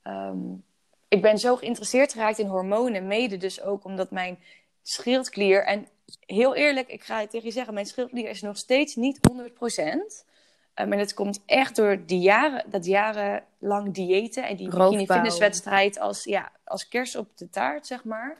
um, 0.04 0.64
ik 1.08 1.22
ben 1.22 1.38
zo 1.38 1.56
geïnteresseerd 1.56 2.14
geraakt 2.14 2.40
in 2.40 2.48
hormonen. 2.48 3.08
Mede 3.08 3.38
dus 3.38 3.62
ook 3.62 3.86
omdat 3.86 4.12
mijn 4.12 4.40
schildklier... 4.82 5.64
En 5.64 5.88
heel 6.20 6.56
eerlijk, 6.56 6.88
ik 6.88 7.04
ga 7.04 7.20
het 7.20 7.30
tegen 7.30 7.48
je 7.48 7.54
zeggen, 7.54 7.74
mijn 7.74 7.86
schildklier 7.86 8.30
is 8.30 8.42
nog 8.42 8.58
steeds 8.58 8.96
niet 8.96 9.20
100%. 9.32 10.34
Um, 10.76 10.94
en 10.94 11.00
het 11.00 11.14
komt 11.14 11.42
echt 11.46 11.76
door 11.76 12.06
die 12.06 12.20
jaren, 12.20 12.70
dat 12.70 12.86
jarenlang 12.86 13.94
diëten 13.94 14.48
en 14.48 14.56
die 14.56 14.70
bikini 14.70 15.06
fitnesswedstrijd 15.06 16.00
als, 16.00 16.24
ja, 16.24 16.52
als 16.64 16.88
kers 16.88 17.16
op 17.16 17.38
de 17.38 17.50
taart, 17.50 17.88
zeg 17.88 18.04
maar. 18.04 18.38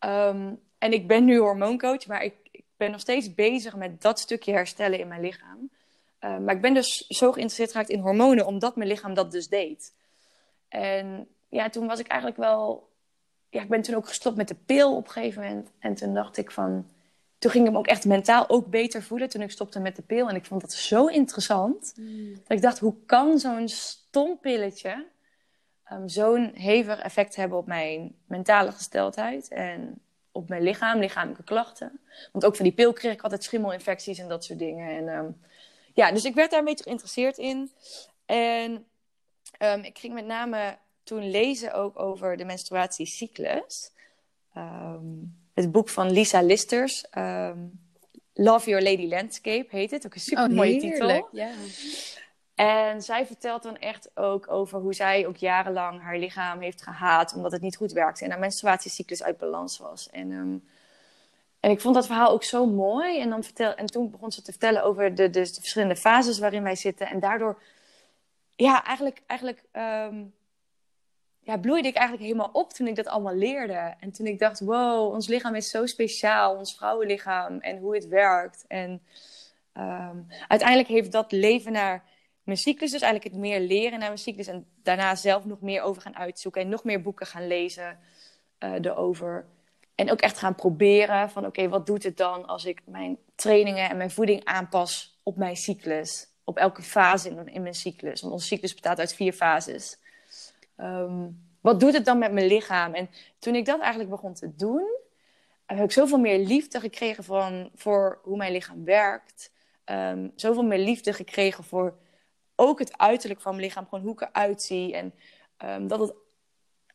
Um, 0.00 0.60
en 0.78 0.92
ik 0.92 1.06
ben 1.06 1.24
nu 1.24 1.38
hormooncoach, 1.38 2.06
maar 2.06 2.22
ik, 2.22 2.34
ik, 2.50 2.64
ben 2.76 2.90
nog 2.90 3.00
steeds 3.00 3.34
bezig 3.34 3.76
met 3.76 4.02
dat 4.02 4.18
stukje 4.18 4.52
herstellen 4.52 4.98
in 4.98 5.08
mijn 5.08 5.20
lichaam. 5.20 5.70
Um, 6.20 6.44
maar 6.44 6.54
ik 6.54 6.60
ben 6.60 6.74
dus 6.74 7.06
zo 7.08 7.26
geïnteresseerd 7.32 7.70
geraakt 7.70 7.90
in 7.90 8.00
hormonen, 8.00 8.46
omdat 8.46 8.76
mijn 8.76 8.88
lichaam 8.88 9.14
dat 9.14 9.32
dus 9.32 9.48
deed. 9.48 9.92
En 10.68 11.28
ja, 11.48 11.68
toen 11.68 11.86
was 11.86 11.98
ik 11.98 12.06
eigenlijk 12.06 12.40
wel 12.40 12.88
ja, 13.52 13.62
ik 13.62 13.68
ben 13.68 13.82
toen 13.82 13.94
ook 13.94 14.08
gestopt 14.08 14.36
met 14.36 14.48
de 14.48 14.54
pil 14.54 14.96
op 14.96 15.04
een 15.04 15.12
gegeven 15.12 15.42
moment. 15.42 15.70
En 15.78 15.94
toen 15.94 16.14
dacht 16.14 16.36
ik 16.36 16.50
van... 16.50 16.86
Toen 17.38 17.50
ging 17.50 17.66
ik 17.66 17.72
me 17.72 17.78
ook 17.78 17.86
echt 17.86 18.04
mentaal 18.04 18.48
ook 18.48 18.66
beter 18.66 19.02
voelen 19.02 19.28
toen 19.28 19.42
ik 19.42 19.50
stopte 19.50 19.80
met 19.80 19.96
de 19.96 20.02
pil. 20.02 20.28
En 20.28 20.34
ik 20.34 20.44
vond 20.44 20.60
dat 20.60 20.72
zo 20.72 21.06
interessant. 21.06 21.92
Mm. 21.96 22.32
Dat 22.32 22.56
ik 22.56 22.62
dacht, 22.62 22.78
hoe 22.78 22.94
kan 23.06 23.38
zo'n 23.38 23.68
stom 23.68 24.38
pilletje... 24.40 25.06
Um, 25.92 26.08
zo'n 26.08 26.50
hevig 26.54 26.98
effect 26.98 27.36
hebben 27.36 27.58
op 27.58 27.66
mijn 27.66 28.14
mentale 28.26 28.72
gesteldheid. 28.72 29.48
En 29.48 30.00
op 30.30 30.48
mijn 30.48 30.62
lichaam, 30.62 30.98
lichamelijke 30.98 31.44
klachten. 31.44 32.00
Want 32.32 32.44
ook 32.44 32.56
van 32.56 32.64
die 32.64 32.74
pil 32.74 32.92
kreeg 32.92 33.12
ik 33.12 33.22
altijd 33.22 33.44
schimmelinfecties 33.44 34.18
en 34.18 34.28
dat 34.28 34.44
soort 34.44 34.58
dingen. 34.58 34.96
En 34.96 35.08
ehm, 35.08 35.30
ja, 35.94 36.12
dus 36.12 36.24
ik 36.24 36.34
werd 36.34 36.50
daar 36.50 36.58
een 36.58 36.64
beetje 36.64 36.84
geïnteresseerd 36.84 37.38
in. 37.38 37.70
En 38.26 38.86
um, 39.58 39.82
ik 39.82 39.98
ging 39.98 40.14
met 40.14 40.26
name 40.26 40.76
toen 41.04 41.30
lezen 41.30 41.74
ook 41.74 41.98
over 41.98 42.36
de 42.36 42.44
menstruatiecyclus. 42.44 43.90
Um, 44.56 45.36
het 45.54 45.72
boek 45.72 45.88
van 45.88 46.10
Lisa 46.10 46.42
Listers. 46.42 47.04
Love 48.34 48.70
Your 48.70 48.84
Lady 48.84 49.06
Landscape 49.06 49.66
heet 49.68 49.90
het. 49.90 50.06
Ook 50.06 50.14
een 50.14 50.20
super 50.20 50.50
mooie 50.50 50.74
oh, 50.74 50.80
titel. 50.80 51.28
Ja. 51.32 51.50
En 52.54 53.02
zij 53.02 53.26
vertelt 53.26 53.62
dan 53.62 53.76
echt 53.76 54.10
ook 54.14 54.50
over 54.50 54.80
hoe 54.80 54.94
zij 54.94 55.26
ook 55.26 55.36
jarenlang 55.36 56.00
haar 56.00 56.18
lichaam 56.18 56.60
heeft 56.60 56.82
gehaat 56.82 57.34
omdat 57.34 57.52
het 57.52 57.60
niet 57.62 57.76
goed 57.76 57.92
werkte 57.92 58.24
en 58.24 58.30
haar 58.30 58.38
menstruatiecyclus 58.38 59.22
uit 59.22 59.38
balans 59.38 59.78
was. 59.78 60.10
En, 60.10 60.30
um, 60.30 60.64
en 61.60 61.70
ik 61.70 61.80
vond 61.80 61.94
dat 61.94 62.06
verhaal 62.06 62.30
ook 62.30 62.44
zo 62.44 62.66
mooi. 62.66 63.20
En, 63.20 63.30
dan 63.30 63.42
vertel, 63.42 63.74
en 63.74 63.86
toen 63.86 64.10
begon 64.10 64.32
ze 64.32 64.42
te 64.42 64.50
vertellen 64.50 64.84
over 64.84 65.14
de, 65.14 65.30
de, 65.30 65.40
de 65.40 65.60
verschillende 65.60 65.96
fases 65.96 66.38
waarin 66.38 66.62
wij 66.62 66.76
zitten. 66.76 67.06
En 67.06 67.20
daardoor, 67.20 67.62
ja, 68.56 68.84
eigenlijk, 68.84 69.22
eigenlijk 69.26 69.62
um, 69.72 70.34
ja, 71.42 71.56
bloeide 71.56 71.88
ik 71.88 71.94
eigenlijk 71.94 72.26
helemaal 72.26 72.50
op 72.52 72.72
toen 72.72 72.86
ik 72.86 72.96
dat 72.96 73.06
allemaal 73.06 73.34
leerde. 73.34 73.94
En 74.00 74.12
toen 74.12 74.26
ik 74.26 74.38
dacht, 74.38 74.60
wow, 74.60 75.12
ons 75.12 75.26
lichaam 75.26 75.54
is 75.54 75.70
zo 75.70 75.86
speciaal, 75.86 76.56
ons 76.56 76.74
vrouwenlichaam 76.74 77.58
en 77.58 77.78
hoe 77.78 77.94
het 77.94 78.08
werkt. 78.08 78.64
En 78.68 79.02
um, 79.74 80.26
uiteindelijk 80.48 80.88
heeft 80.88 81.12
dat 81.12 81.32
leven 81.32 81.72
naar 81.72 82.04
mijn 82.42 82.58
cyclus 82.58 82.90
dus 82.90 83.00
eigenlijk 83.00 83.32
het 83.32 83.42
meer 83.42 83.60
leren 83.60 83.98
naar 83.98 84.08
mijn 84.08 84.18
cyclus. 84.18 84.46
En 84.46 84.66
daarna 84.82 85.14
zelf 85.14 85.44
nog 85.44 85.60
meer 85.60 85.82
over 85.82 86.02
gaan 86.02 86.16
uitzoeken. 86.16 86.62
En 86.62 86.68
nog 86.68 86.84
meer 86.84 87.02
boeken 87.02 87.26
gaan 87.26 87.46
lezen 87.46 87.98
uh, 88.58 88.72
erover. 88.72 89.46
En 89.94 90.10
ook 90.10 90.20
echt 90.20 90.38
gaan 90.38 90.54
proberen 90.54 91.30
van 91.30 91.46
oké, 91.46 91.68
wat 91.68 91.86
doet 91.86 92.02
het 92.02 92.16
dan 92.16 92.46
als 92.46 92.64
ik 92.64 92.82
mijn 92.84 93.18
trainingen 93.34 93.90
en 93.90 93.96
mijn 93.96 94.10
voeding 94.10 94.44
aanpas 94.44 95.20
op 95.22 95.36
mijn 95.36 95.56
cyclus? 95.56 96.30
Op 96.44 96.56
elke 96.56 96.82
fase 96.82 97.44
in 97.44 97.62
mijn 97.62 97.74
cyclus. 97.74 98.20
Want 98.20 98.32
onze 98.32 98.46
cyclus 98.46 98.72
bestaat 98.72 98.98
uit 98.98 99.14
vier 99.14 99.32
fases. 99.32 100.01
Um, 100.82 101.50
wat 101.60 101.80
doet 101.80 101.92
het 101.94 102.04
dan 102.04 102.18
met 102.18 102.32
mijn 102.32 102.46
lichaam? 102.46 102.94
En 102.94 103.10
toen 103.38 103.54
ik 103.54 103.64
dat 103.64 103.80
eigenlijk 103.80 104.10
begon 104.10 104.34
te 104.34 104.54
doen, 104.56 105.00
heb 105.66 105.84
ik 105.84 105.92
zoveel 105.92 106.18
meer 106.18 106.38
liefde 106.38 106.80
gekregen 106.80 107.24
van, 107.24 107.70
voor 107.74 108.18
hoe 108.22 108.36
mijn 108.36 108.52
lichaam 108.52 108.84
werkt. 108.84 109.52
Um, 109.84 110.32
zoveel 110.34 110.64
meer 110.64 110.78
liefde 110.78 111.12
gekregen 111.12 111.64
voor 111.64 111.96
ook 112.56 112.78
het 112.78 112.98
uiterlijk 112.98 113.40
van 113.40 113.54
mijn 113.54 113.66
lichaam, 113.66 113.84
gewoon 113.88 114.04
hoe 114.04 114.12
ik 114.12 114.20
eruit 114.20 114.62
zie. 114.62 114.94
En 114.94 115.14
um, 115.64 115.88
dat 115.88 116.00
het 116.00 116.14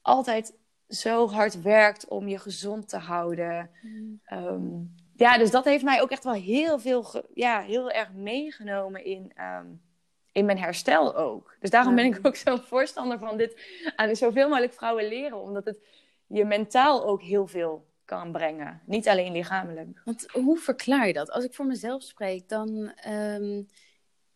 altijd 0.02 0.54
zo 0.88 1.30
hard 1.30 1.62
werkt 1.62 2.08
om 2.08 2.28
je 2.28 2.40
gezond 2.40 2.90
te 2.90 2.98
houden. 2.98 3.70
Mm. 3.82 4.22
Um, 4.34 4.96
ja, 5.16 5.38
dus 5.38 5.52
dat 5.52 5.66
heeft 5.66 5.84
mij 5.84 6.02
ook 6.02 6.12
echt 6.12 6.24
wel 6.24 6.34
heel 6.34 6.80
veel, 6.80 7.06
ja, 7.34 7.62
heel 7.62 7.92
erg 7.92 8.14
meegenomen 8.14 9.06
in, 9.06 9.32
um, 9.38 9.82
in 10.38 10.46
mijn 10.46 10.60
herstel 10.60 11.16
ook. 11.16 11.56
Dus 11.60 11.70
daarom 11.70 11.96
ben 11.96 12.06
ik 12.06 12.20
ook 12.22 12.36
zo'n 12.36 12.62
voorstander 12.62 13.20
van 13.20 13.38
dit 13.38 13.62
aan 13.96 14.16
zoveel 14.16 14.48
mogelijk 14.48 14.74
vrouwen 14.74 15.08
leren, 15.08 15.42
omdat 15.42 15.66
het 15.66 15.80
je 16.28 16.46
mentaal 16.46 17.06
ook 17.06 17.22
heel 17.22 17.48
veel 17.48 17.86
kan 18.06 18.32
brengen. 18.32 18.82
Niet 18.86 19.08
alleen 19.08 19.32
lichamelijk. 19.32 20.02
Want 20.06 20.32
hoe 20.32 20.58
verklaar 20.58 21.08
je 21.08 21.14
dat? 21.14 21.32
Als 21.32 21.44
ik 21.44 21.54
voor 21.54 21.66
mezelf 21.66 22.04
spreek, 22.04 22.50
dan 22.50 22.92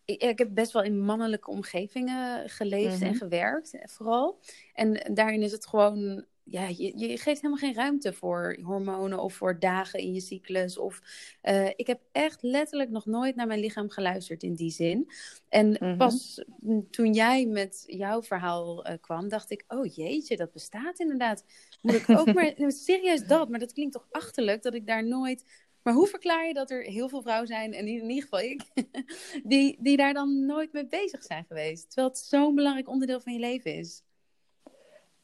ik, 0.05 0.21
ik, 0.21 0.37
heb 0.37 0.49
best 0.53 0.71
wel 0.71 0.83
in 0.83 0.99
mannelijke 0.99 1.49
omgevingen 1.49 2.49
geleefd 2.49 3.01
en 3.01 3.07
mhm. 3.07 3.17
gewerkt, 3.17 3.77
vooral. 3.83 4.39
En 4.73 5.13
daarin 5.13 5.41
is 5.41 5.51
het 5.51 5.67
gewoon, 5.67 6.25
ja, 6.51 6.67
je, 6.67 6.97
je 6.97 7.17
geeft 7.17 7.41
helemaal 7.41 7.57
geen 7.57 7.73
ruimte 7.73 8.13
voor 8.13 8.57
hormonen 8.61 9.19
of 9.19 9.33
voor 9.33 9.59
dagen 9.59 9.99
in 9.99 10.13
je 10.13 10.19
cyclus. 10.19 10.77
Of, 10.77 11.01
uh, 11.43 11.67
ik 11.67 11.87
heb 11.87 12.01
echt 12.11 12.41
letterlijk 12.41 12.89
nog 12.89 13.05
nooit 13.05 13.35
naar 13.35 13.47
mijn 13.47 13.59
lichaam 13.59 13.89
geluisterd 13.89 14.43
in 14.43 14.53
die 14.53 14.71
zin. 14.71 15.11
En 15.49 15.69
mhm. 15.69 15.97
pas 15.97 16.43
toen 16.91 17.13
jij 17.13 17.45
met 17.45 17.83
jouw 17.87 18.21
verhaal 18.21 18.87
uh, 18.87 18.93
kwam, 19.01 19.29
dacht 19.29 19.51
ik, 19.51 19.63
oh 19.67 19.95
jeetje, 19.95 20.37
dat 20.37 20.51
bestaat 20.51 20.99
inderdaad. 20.99 21.43
Moet 21.81 21.93
ik 21.93 22.09
ook 22.09 22.33
maar, 22.33 22.53
serieus 22.71 23.27
dat, 23.27 23.49
maar 23.49 23.59
dat 23.59 23.73
klinkt 23.73 23.93
toch 23.93 24.07
achterlijk 24.11 24.63
dat 24.63 24.73
ik 24.73 24.87
daar 24.87 25.07
nooit 25.07 25.69
maar 25.83 25.93
hoe 25.93 26.07
verklaar 26.07 26.47
je 26.47 26.53
dat 26.53 26.71
er 26.71 26.83
heel 26.83 27.09
veel 27.09 27.21
vrouwen 27.21 27.47
zijn, 27.47 27.73
en 27.73 27.87
in 27.87 28.09
ieder 28.09 28.23
geval 28.23 28.39
ik, 28.39 28.61
die, 29.43 29.77
die 29.79 29.97
daar 29.97 30.13
dan 30.13 30.45
nooit 30.45 30.73
mee 30.73 30.87
bezig 30.87 31.23
zijn 31.23 31.45
geweest? 31.47 31.87
Terwijl 31.87 32.07
het 32.07 32.17
zo'n 32.17 32.55
belangrijk 32.55 32.89
onderdeel 32.89 33.21
van 33.21 33.33
je 33.33 33.39
leven 33.39 33.75
is. 33.75 34.03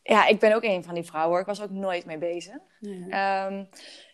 Ja, 0.08 0.28
ik 0.28 0.40
ben 0.40 0.56
ook 0.56 0.64
een 0.64 0.84
van 0.84 0.94
die 0.94 1.04
vrouwen. 1.04 1.40
Ik 1.40 1.46
was 1.46 1.62
ook 1.62 1.70
nooit 1.70 2.06
mee 2.06 2.18
bezig. 2.18 2.58
Ehm, 3.10 3.64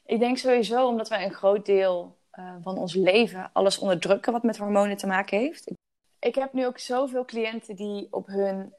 ik 0.06 0.19
denk 0.19 0.38
sowieso 0.38 0.88
omdat 0.88 1.10
wij 1.10 1.23
een 1.23 1.34
groot 1.34 1.65
deel 1.65 2.17
uh, 2.39 2.56
van 2.62 2.77
ons 2.77 2.93
leven 2.93 3.49
alles 3.53 3.77
onderdrukken 3.77 4.32
wat 4.32 4.43
met 4.43 4.58
hormonen 4.58 4.97
te 4.97 5.08
maken 5.08 5.38
heeft. 5.38 5.71
Ik 6.19 6.36
heb 6.36 6.53
nu 6.53 6.65
ook 6.65 6.79
zoveel 6.79 7.25
cliënten 7.25 7.75
die 7.75 8.08
op 8.12 8.27
hun 8.27 8.73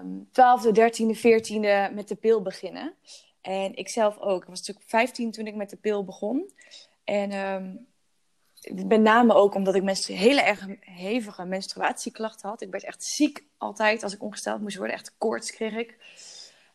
um, 0.00 0.28
12e, 0.28 0.68
13e, 0.68 1.16
14e 1.16 1.94
met 1.94 2.08
de 2.08 2.16
pil 2.20 2.42
beginnen. 2.42 2.94
En 3.40 3.76
ik 3.76 3.88
zelf 3.88 4.18
ook. 4.18 4.42
Ik 4.42 4.48
was 4.48 4.58
natuurlijk 4.58 4.88
15 4.88 5.30
toen 5.30 5.46
ik 5.46 5.54
met 5.54 5.70
de 5.70 5.76
pil 5.76 6.04
begon. 6.04 6.52
En 7.04 7.32
um, 7.32 7.86
met 8.86 9.00
name 9.00 9.34
ook 9.34 9.54
omdat 9.54 9.74
ik 9.74 9.82
mensen 9.82 10.14
hele 10.14 10.42
erg 10.42 10.66
hevige 10.80 11.44
menstruatieklachten 11.44 12.48
had. 12.48 12.62
Ik 12.62 12.70
werd 12.70 12.84
echt 12.84 13.04
ziek 13.04 13.44
altijd 13.58 14.02
als 14.02 14.14
ik 14.14 14.22
ongesteld 14.22 14.60
moest 14.60 14.76
worden. 14.76 14.94
Echt 14.94 15.14
koorts 15.18 15.50
kreeg 15.52 15.76
ik. 15.76 15.96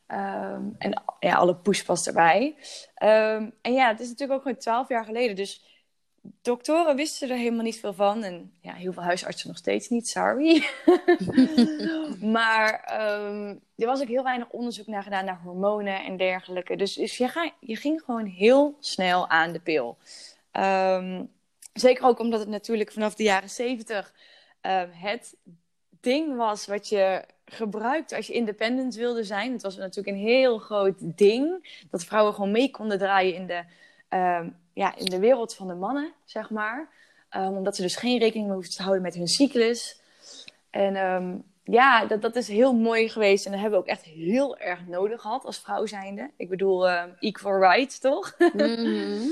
Um, 0.08 0.76
en 0.78 1.04
ja, 1.20 1.36
alle 1.36 1.56
pushpas 1.56 2.08
erbij. 2.08 2.56
Um, 3.04 3.54
en 3.62 3.74
ja, 3.74 3.88
het 3.88 4.00
is 4.00 4.08
natuurlijk 4.08 4.38
ook 4.38 4.42
gewoon 4.42 4.58
twaalf 4.58 4.90
jaar 4.90 5.06
geleden. 5.06 5.36
Dus 5.36 5.66
doktoren 6.42 6.96
wisten 6.96 7.30
er 7.30 7.38
helemaal 7.38 7.64
niet 7.64 7.80
veel 7.80 7.94
van. 7.94 8.24
En 8.24 8.54
ja, 8.62 8.74
heel 8.74 8.94
veel 8.94 9.04
huisartsen 9.04 9.48
nog 9.48 9.58
steeds 9.58 9.90
niet, 9.90 10.08
sorry. 10.08 10.64
maar 12.38 13.00
um, 13.02 13.62
er 13.76 13.86
was 13.86 14.02
ook 14.02 14.08
heel 14.08 14.24
weinig 14.24 14.50
onderzoek 14.50 14.88
naar 14.88 15.04
gedaan 15.04 15.26
naar 15.26 15.42
hormonen 15.44 16.04
en 16.04 16.18
dergelijke. 16.18 16.76
Dus, 16.76 16.94
dus 16.94 17.18
je, 17.18 17.28
ga, 17.28 17.52
je 17.60 17.76
ging 17.76 18.02
gewoon 18.06 18.26
heel 18.26 18.78
snel 18.80 19.30
aan 19.30 19.52
de 19.52 19.60
pil. 19.60 19.98
Zeker 21.74 22.06
ook 22.06 22.20
omdat 22.20 22.40
het 22.40 22.50
natuurlijk 22.50 22.92
vanaf 22.92 23.16
de 23.16 23.24
jaren 23.24 23.50
zeventig 23.50 24.14
um, 24.62 24.90
het 24.92 25.36
ding 26.04 26.36
was 26.36 26.66
wat 26.66 26.90
je 26.90 27.24
gebruikte 27.46 28.16
als 28.16 28.28
je 28.28 28.34
independent 28.34 28.96
wilde 28.96 29.24
zijn. 29.24 29.52
Het 29.52 29.62
was 29.62 29.78
natuurlijk 29.78 30.18
een 30.18 30.24
heel 30.24 30.58
groot 30.58 31.18
ding. 31.18 31.72
Dat 31.90 32.04
vrouwen 32.04 32.34
gewoon 32.34 32.52
mee 32.52 32.72
konden 32.72 32.98
draaien 32.98 33.36
in 33.36 33.48
de 33.48 33.64
ja, 34.74 34.96
in 34.96 35.06
de 35.06 35.20
wereld 35.20 35.56
van 35.56 35.68
de 35.68 35.74
mannen, 35.74 36.14
zeg 36.26 36.50
maar. 36.50 36.90
Um, 37.32 37.56
omdat 37.56 37.76
ze 37.76 37.82
dus 37.82 37.96
geen 37.96 38.20
rekening 38.20 38.46
meer 38.46 38.56
hoeven 38.56 38.74
te 38.74 38.82
houden 38.82 39.04
met 39.04 39.16
hun 39.16 39.28
cyclus. 39.28 40.02
En 40.70 40.96
um, 40.96 41.44
ja, 41.64 42.06
dat, 42.06 42.22
dat 42.22 42.36
is 42.36 42.48
heel 42.48 42.74
mooi 42.74 43.10
geweest. 43.10 43.46
En 43.46 43.52
dat 43.52 43.62
hebben 43.62 43.80
we 43.80 43.86
ook 43.86 43.92
echt 43.92 44.04
heel 44.04 44.58
erg 44.58 44.88
nodig 44.88 45.22
gehad 45.22 45.46
als 45.46 45.60
vrouw 45.60 45.86
zijnde. 45.86 46.32
Ik 46.38 46.50
bedoel, 46.50 46.88
uh, 46.90 47.04
equal 47.20 47.60
rights, 47.60 48.00
toch? 48.00 48.36
Mm 48.54 49.32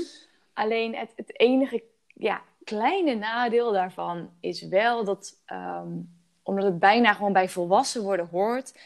Alleen 0.54 0.94
het, 0.94 1.12
het 1.16 1.38
enige 1.40 1.82
ja, 2.06 2.42
kleine 2.64 3.14
nadeel 3.14 3.72
daarvan 3.72 4.30
is 4.40 4.62
wel 4.62 5.04
dat... 5.04 5.42
Um, 5.52 6.20
omdat 6.42 6.64
het 6.64 6.78
bijna 6.78 7.12
gewoon 7.12 7.32
bij 7.32 7.48
volwassen 7.48 8.02
worden 8.02 8.28
hoort... 8.30 8.78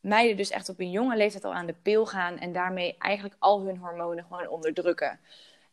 meiden 0.00 0.36
dus 0.36 0.50
echt 0.50 0.68
op 0.68 0.80
een 0.80 0.90
jonge 0.90 1.16
leeftijd 1.16 1.44
al 1.44 1.54
aan 1.54 1.66
de 1.66 1.74
pil 1.82 2.06
gaan... 2.06 2.38
en 2.38 2.52
daarmee 2.52 2.96
eigenlijk 2.98 3.36
al 3.38 3.60
hun 3.60 3.78
hormonen 3.78 4.24
gewoon 4.28 4.48
onderdrukken. 4.48 5.18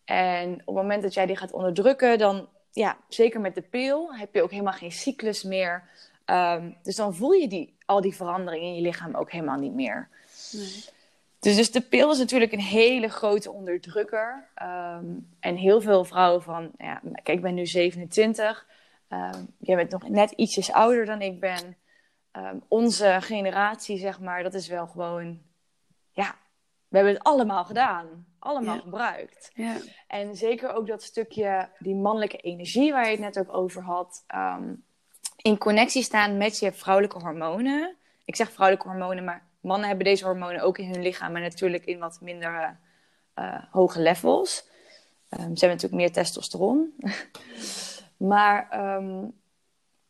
En 0.06 0.52
op 0.54 0.66
het 0.66 0.76
moment 0.76 1.04
dat 1.04 1.14
jij 1.14 1.26
die 1.26 1.36
gaat 1.36 1.52
onderdrukken, 1.52 2.18
dan, 2.18 2.48
ja, 2.72 2.98
zeker 3.08 3.42
met 3.42 3.56
de 3.56 3.62
pil, 3.62 4.16
heb 4.16 4.34
je 4.34 4.42
ook 4.42 4.52
helemaal 4.52 4.74
geen 4.74 4.92
cyclus 4.92 5.44
meer. 5.44 5.90
Um, 6.26 6.78
dus 6.84 6.96
dan 6.96 7.16
voel 7.16 7.32
je 7.32 7.48
die, 7.48 7.74
al 7.86 8.02
die 8.02 8.16
veranderingen 8.16 8.68
in 8.68 8.76
je 8.76 8.82
lichaam 8.82 9.16
ook 9.16 9.32
helemaal 9.32 9.60
niet 9.60 9.74
meer. 9.74 10.10
Nee. 10.52 10.86
Dus, 11.40 11.56
dus 11.56 11.72
de 11.72 11.82
pil 11.82 12.12
is 12.12 12.18
natuurlijk 12.18 12.52
een 12.52 12.60
hele 12.60 13.10
grote 13.10 13.52
onderdrukker. 13.52 14.48
Um, 14.62 15.28
en 15.40 15.56
heel 15.56 15.82
veel 15.82 16.04
vrouwen 16.06 16.42
van, 16.42 16.72
ja, 16.78 17.02
kijk, 17.14 17.38
ik 17.38 17.42
ben 17.42 17.54
nu 17.54 17.66
27. 17.66 18.68
Um, 19.14 19.20
ehm, 19.20 19.46
jij 19.60 19.76
bent 19.76 19.92
nog 19.92 20.10
net 20.10 20.32
ietsjes 20.32 20.72
ouder 20.72 21.06
dan 21.06 21.22
ik 21.22 21.40
ben. 21.40 21.78
onze 22.68 23.18
generatie, 23.20 23.98
zeg 23.98 24.20
maar, 24.20 24.44
dat 24.44 24.54
is 24.54 24.68
wel 24.68 24.88
gewoon, 24.88 25.42
ja, 26.12 26.36
we 26.88 26.98
hebben 26.98 27.14
het 27.14 27.24
allemaal 27.24 27.66
gedaan 27.66 28.26
allemaal 28.42 28.80
gebruikt. 28.80 29.52
Ja. 29.54 29.76
En 30.08 30.36
zeker 30.36 30.74
ook 30.74 30.88
dat 30.88 31.04
stukje, 31.04 31.70
die 31.80 31.96
mannelijke 31.96 32.38
energie 32.38 32.92
waar 32.92 33.06
je 33.06 33.12
het 33.12 33.20
net 33.20 33.40
ook 33.40 33.54
over 33.54 33.84
had, 33.84 34.24
um, 34.36 34.84
in 35.36 35.58
connectie 35.58 36.04
staan 36.04 36.38
met 36.38 36.60
je 36.60 36.72
vrouwelijke 36.72 37.20
hormonen. 37.20 37.96
Ik 38.26 38.36
zeg 38.36 38.52
vrouwelijke 38.52 38.90
hormonen, 38.90 39.24
maar 39.24 39.44
mannen 39.60 39.88
hebben 39.88 40.06
deze 40.06 40.26
hormonen 40.26 40.62
ook 40.62 40.78
in 40.78 40.92
hun 40.92 41.02
lichaam, 41.02 41.32
maar 41.32 41.42
natuurlijk 41.42 41.86
in 41.86 42.00
wat 42.00 42.18
minder 42.22 42.80
uh, 43.36 43.64
hoge 43.72 44.02
levels. 44.02 44.64
Um, 45.30 45.40
ze 45.40 45.40
hebben 45.40 45.58
natuurlijk 45.58 45.94
meer 45.94 46.12
testosteron. 46.12 46.94
maar 48.22 48.86
um, 48.96 49.34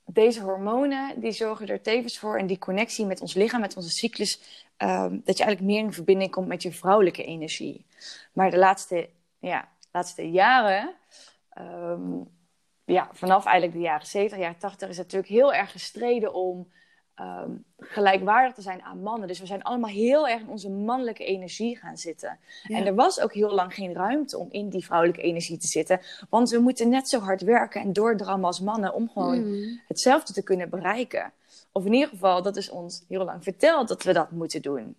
deze 0.05 0.41
hormonen 0.41 1.19
die 1.19 1.31
zorgen 1.31 1.67
er 1.67 1.81
tevens 1.81 2.19
voor 2.19 2.37
en 2.37 2.47
die 2.47 2.57
connectie 2.57 3.05
met 3.05 3.21
ons 3.21 3.33
lichaam, 3.33 3.61
met 3.61 3.75
onze 3.75 3.89
cyclus, 3.89 4.41
ehm, 4.77 5.09
dat 5.23 5.37
je 5.37 5.43
eigenlijk 5.43 5.61
meer 5.61 5.83
in 5.83 5.93
verbinding 5.93 6.31
komt 6.31 6.47
met 6.47 6.61
je 6.61 6.71
vrouwelijke 6.71 7.23
energie. 7.23 7.85
Maar 8.33 8.51
de 8.51 8.57
laatste, 8.57 9.09
ja, 9.39 9.69
laatste 9.91 10.31
jaren, 10.31 10.95
ehm, 11.49 12.17
ja, 12.85 13.09
vanaf 13.11 13.45
eigenlijk 13.45 13.77
de 13.77 13.83
jaren 13.83 14.07
70, 14.07 14.39
jaren 14.39 14.57
80, 14.57 14.89
is 14.89 14.97
natuurlijk 14.97 15.31
heel 15.31 15.53
erg 15.53 15.71
gestreden 15.71 16.33
om 16.33 16.71
Ehm, 17.21 17.51
gelijkwaardig 17.79 18.53
te 18.53 18.61
zijn 18.61 18.81
aan 18.81 19.01
mannen. 19.01 19.27
Dus 19.27 19.39
we 19.39 19.45
zijn 19.45 19.63
allemaal 19.63 19.89
heel 19.89 20.27
erg 20.27 20.41
in 20.41 20.49
onze 20.49 20.69
mannelijke 20.69 21.25
energie 21.25 21.77
gaan 21.77 21.97
zitten. 21.97 22.39
En 22.63 22.85
er 22.85 22.95
was 22.95 23.19
ook 23.19 23.33
heel 23.33 23.51
lang 23.51 23.73
geen 23.73 23.93
ruimte 23.93 24.37
om 24.37 24.47
in 24.51 24.69
die 24.69 24.85
vrouwelijke 24.85 25.21
energie 25.21 25.57
te 25.57 25.67
zitten. 25.67 26.01
Want 26.29 26.49
we 26.49 26.59
moeten 26.59 26.89
net 26.89 27.09
zo 27.09 27.19
hard 27.19 27.41
werken 27.41 27.81
en 27.81 27.93
doordrammen 27.93 28.45
als 28.45 28.59
mannen 28.59 28.93
om 28.93 29.09
gewoon 29.09 29.49
mm. 29.49 29.81
hetzelfde 29.87 30.33
te 30.33 30.43
kunnen 30.43 30.69
bereiken. 30.69 31.31
Of 31.71 31.85
in 31.85 31.93
ieder 31.93 32.09
geval, 32.09 32.41
dat 32.41 32.57
is 32.57 32.69
ons 32.69 33.03
heel 33.07 33.23
lang 33.23 33.43
verteld 33.43 33.87
dat 33.87 34.03
we 34.03 34.13
dat 34.13 34.31
moeten 34.31 34.61
doen. 34.61 34.95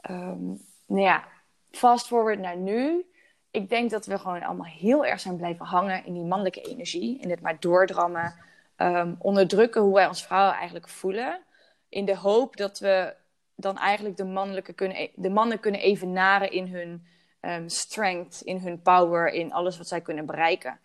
Ehm, 0.00 0.46
nou 0.86 1.02
ja, 1.02 1.24
fast 1.70 2.06
forward 2.06 2.38
naar 2.38 2.56
nu. 2.56 3.04
Ik 3.50 3.68
denk 3.68 3.90
dat 3.90 4.06
we 4.06 4.18
gewoon 4.18 4.42
allemaal 4.42 4.72
heel 4.78 5.04
erg 5.04 5.20
zijn 5.20 5.36
blijven 5.36 5.66
hangen 5.66 6.04
in 6.04 6.12
die 6.12 6.24
mannelijke 6.24 6.60
energie. 6.60 7.18
In 7.20 7.30
het 7.30 7.40
maar 7.40 7.56
doordrammen 7.60 8.34
um, 8.76 9.16
onderdrukken 9.18 9.82
hoe 9.82 9.94
wij 9.94 10.06
ons 10.06 10.24
vrouwen 10.24 10.54
eigenlijk 10.54 10.88
voelen. 10.88 11.44
In 11.88 12.04
de 12.04 12.16
hoop 12.16 12.56
dat 12.56 12.78
we 12.78 13.14
dan 13.54 13.78
eigenlijk 13.78 14.16
de, 14.16 14.24
mannelijke 14.24 14.72
kunnen, 14.72 15.00
e-, 15.00 15.12
de 15.14 15.30
mannen 15.30 15.60
kunnen 15.60 15.80
evenaren 15.80 16.50
in 16.50 16.66
hun 16.66 17.06
um, 17.40 17.68
strength, 17.68 18.40
in 18.40 18.58
hun 18.58 18.82
power, 18.82 19.32
in 19.32 19.52
alles 19.52 19.78
wat 19.78 19.88
zij 19.88 20.00
kunnen 20.00 20.26
bereiken. 20.26 20.80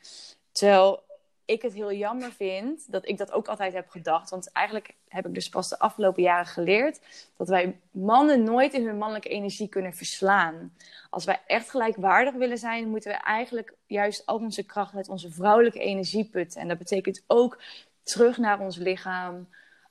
Terwijl 0.51 1.03
ik 1.45 1.61
het 1.61 1.73
heel 1.73 1.93
jammer 1.93 2.31
vind 2.31 2.91
dat 2.91 3.07
ik 3.07 3.17
dat 3.17 3.31
ook 3.31 3.47
altijd 3.47 3.73
heb 3.73 3.89
gedacht. 3.89 4.29
Want 4.29 4.51
eigenlijk 4.51 4.95
heb 5.11 5.27
ik 5.27 5.33
dus 5.33 5.49
pas 5.49 5.69
de 5.69 5.79
afgelopen 5.79 6.23
jaren 6.23 6.45
geleerd 6.45 6.99
dat 7.37 7.47
wij 7.47 7.79
mannen 7.91 8.43
nooit 8.43 8.73
in 8.73 8.85
hun 8.85 8.97
mannelijke 8.97 9.29
energie 9.29 9.67
kunnen 9.67 9.93
verslaan. 9.93 10.73
Als 11.09 11.25
wij 11.25 11.41
echt 11.47 11.69
gelijkwaardig 11.69 12.33
willen 12.33 12.57
zijn, 12.57 12.89
moeten 12.89 13.11
we 13.11 13.17
eigenlijk 13.17 13.73
juist 13.85 14.25
al 14.25 14.37
onze 14.37 14.63
kracht 14.63 14.95
uit 14.95 15.09
onze 15.09 15.31
vrouwelijke 15.31 15.79
energie 15.79 16.25
putten. 16.25 16.61
En 16.61 16.67
dat 16.67 16.77
betekent 16.77 17.23
ook 17.27 17.61
terug 18.03 18.37
naar 18.37 18.59
ons 18.59 18.77
lichaam. 18.77 19.47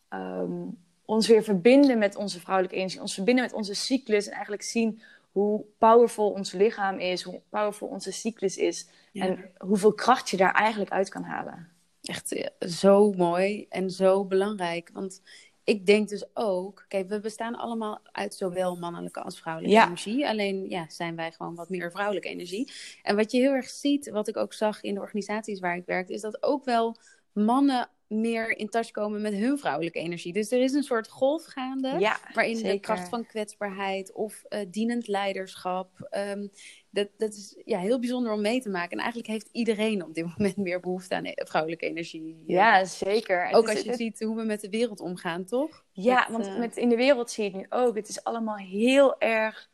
Ehm, 0.08 0.62
ons 1.04 1.26
weer 1.26 1.42
verbinden 1.42 1.98
met 1.98 2.16
onze 2.16 2.40
vrouwelijke 2.40 2.76
energie. 2.76 3.00
Ons 3.00 3.14
verbinden 3.14 3.44
met 3.44 3.52
onze 3.52 3.74
cyclus. 3.74 4.26
En 4.26 4.32
eigenlijk 4.32 4.62
zien 4.62 5.02
hoe 5.32 5.64
powerful 5.78 6.30
ons 6.30 6.52
lichaam 6.52 6.98
is. 6.98 7.22
Hoe 7.22 7.40
powerful 7.48 7.88
onze 7.88 8.12
cyclus 8.12 8.56
is. 8.56 8.88
En 9.12 9.50
hoeveel 9.58 9.92
kracht 9.92 10.30
je 10.30 10.36
daar 10.36 10.54
eigenlijk 10.54 10.90
uit 10.90 11.08
kan 11.08 11.22
halen. 11.22 11.68
Echt 12.02 12.32
eh, 12.32 12.68
zo 12.68 13.12
mooi 13.12 13.66
en 13.68 13.90
zo 13.90 14.24
belangrijk. 14.24 14.90
Want 14.92 15.22
ik 15.64 15.86
denk 15.86 16.08
dus 16.08 16.24
ook, 16.34 16.84
kijk, 16.88 17.08
we 17.08 17.20
bestaan 17.20 17.54
allemaal 17.54 18.00
uit 18.12 18.34
zowel 18.34 18.76
mannelijke 18.76 19.20
als 19.22 19.40
vrouwelijke 19.40 19.82
energie. 19.82 20.28
Alleen 20.28 20.68
ja, 20.68 20.88
zijn 20.88 21.16
wij 21.16 21.32
gewoon 21.32 21.54
wat 21.54 21.68
meer 21.68 21.90
vrouwelijke 21.90 22.28
energie. 22.28 22.72
En 23.02 23.16
wat 23.16 23.32
je 23.32 23.38
heel 23.38 23.52
erg 23.52 23.68
ziet, 23.68 24.10
wat 24.10 24.28
ik 24.28 24.36
ook 24.36 24.52
zag 24.52 24.82
in 24.82 24.94
de 24.94 25.00
organisaties 25.00 25.60
waar 25.60 25.76
ik 25.76 25.86
werkte, 25.86 26.12
is 26.12 26.20
dat 26.20 26.42
ook 26.42 26.64
wel 26.64 26.96
mannen 27.32 27.88
meer 28.10 28.58
in 28.58 28.68
touch 28.68 28.90
komen 28.90 29.20
met 29.20 29.34
hun 29.34 29.58
vrouwelijke 29.58 29.98
energie. 29.98 30.32
Dus 30.32 30.50
er 30.50 30.62
is 30.62 30.72
een 30.72 30.82
soort 30.82 31.08
golf 31.08 31.44
gaande, 31.44 32.16
waarin 32.34 32.62
de 32.62 32.80
kracht 32.80 33.08
van 33.08 33.26
kwetsbaarheid 33.26 34.12
of 34.12 34.42
uh, 34.48 34.60
dienend 34.68 35.08
leiderschap, 35.08 36.06
ehm, 36.10 36.46
dat, 36.90 37.08
dat 37.16 37.32
is 37.32 37.60
ja, 37.64 37.78
heel 37.78 37.98
bijzonder 38.00 38.32
om 38.32 38.40
mee 38.40 38.60
te 38.60 38.68
maken. 38.68 38.90
En 38.90 38.98
eigenlijk 38.98 39.28
heeft 39.28 39.48
iedereen 39.52 40.04
op 40.04 40.14
dit 40.14 40.24
moment 40.36 40.56
meer 40.56 40.80
behoefte 40.80 41.14
aan 41.14 41.24
e-, 41.24 41.32
vrouwelijke 41.34 41.86
energie. 41.86 42.42
Ja, 42.46 42.84
zeker. 42.84 43.50
Ook 43.50 43.68
als 43.68 43.80
je 43.80 43.94
ziet 43.94 44.20
hoe 44.20 44.36
we 44.36 44.44
met 44.44 44.60
de 44.60 44.70
wereld 44.70 45.00
omgaan, 45.00 45.44
toch? 45.44 45.84
Ja, 45.92 46.28
want 46.30 46.46
uh... 46.46 46.58
met, 46.58 46.76
in 46.76 46.88
de 46.88 46.96
wereld 46.96 47.30
zie 47.30 47.44
je 47.44 47.50
het 47.50 47.58
nu 47.58 47.66
ook. 47.68 47.96
Het 47.96 48.08
is 48.08 48.24
allemaal 48.24 48.56
heel 48.56 49.20
erg 49.20 49.69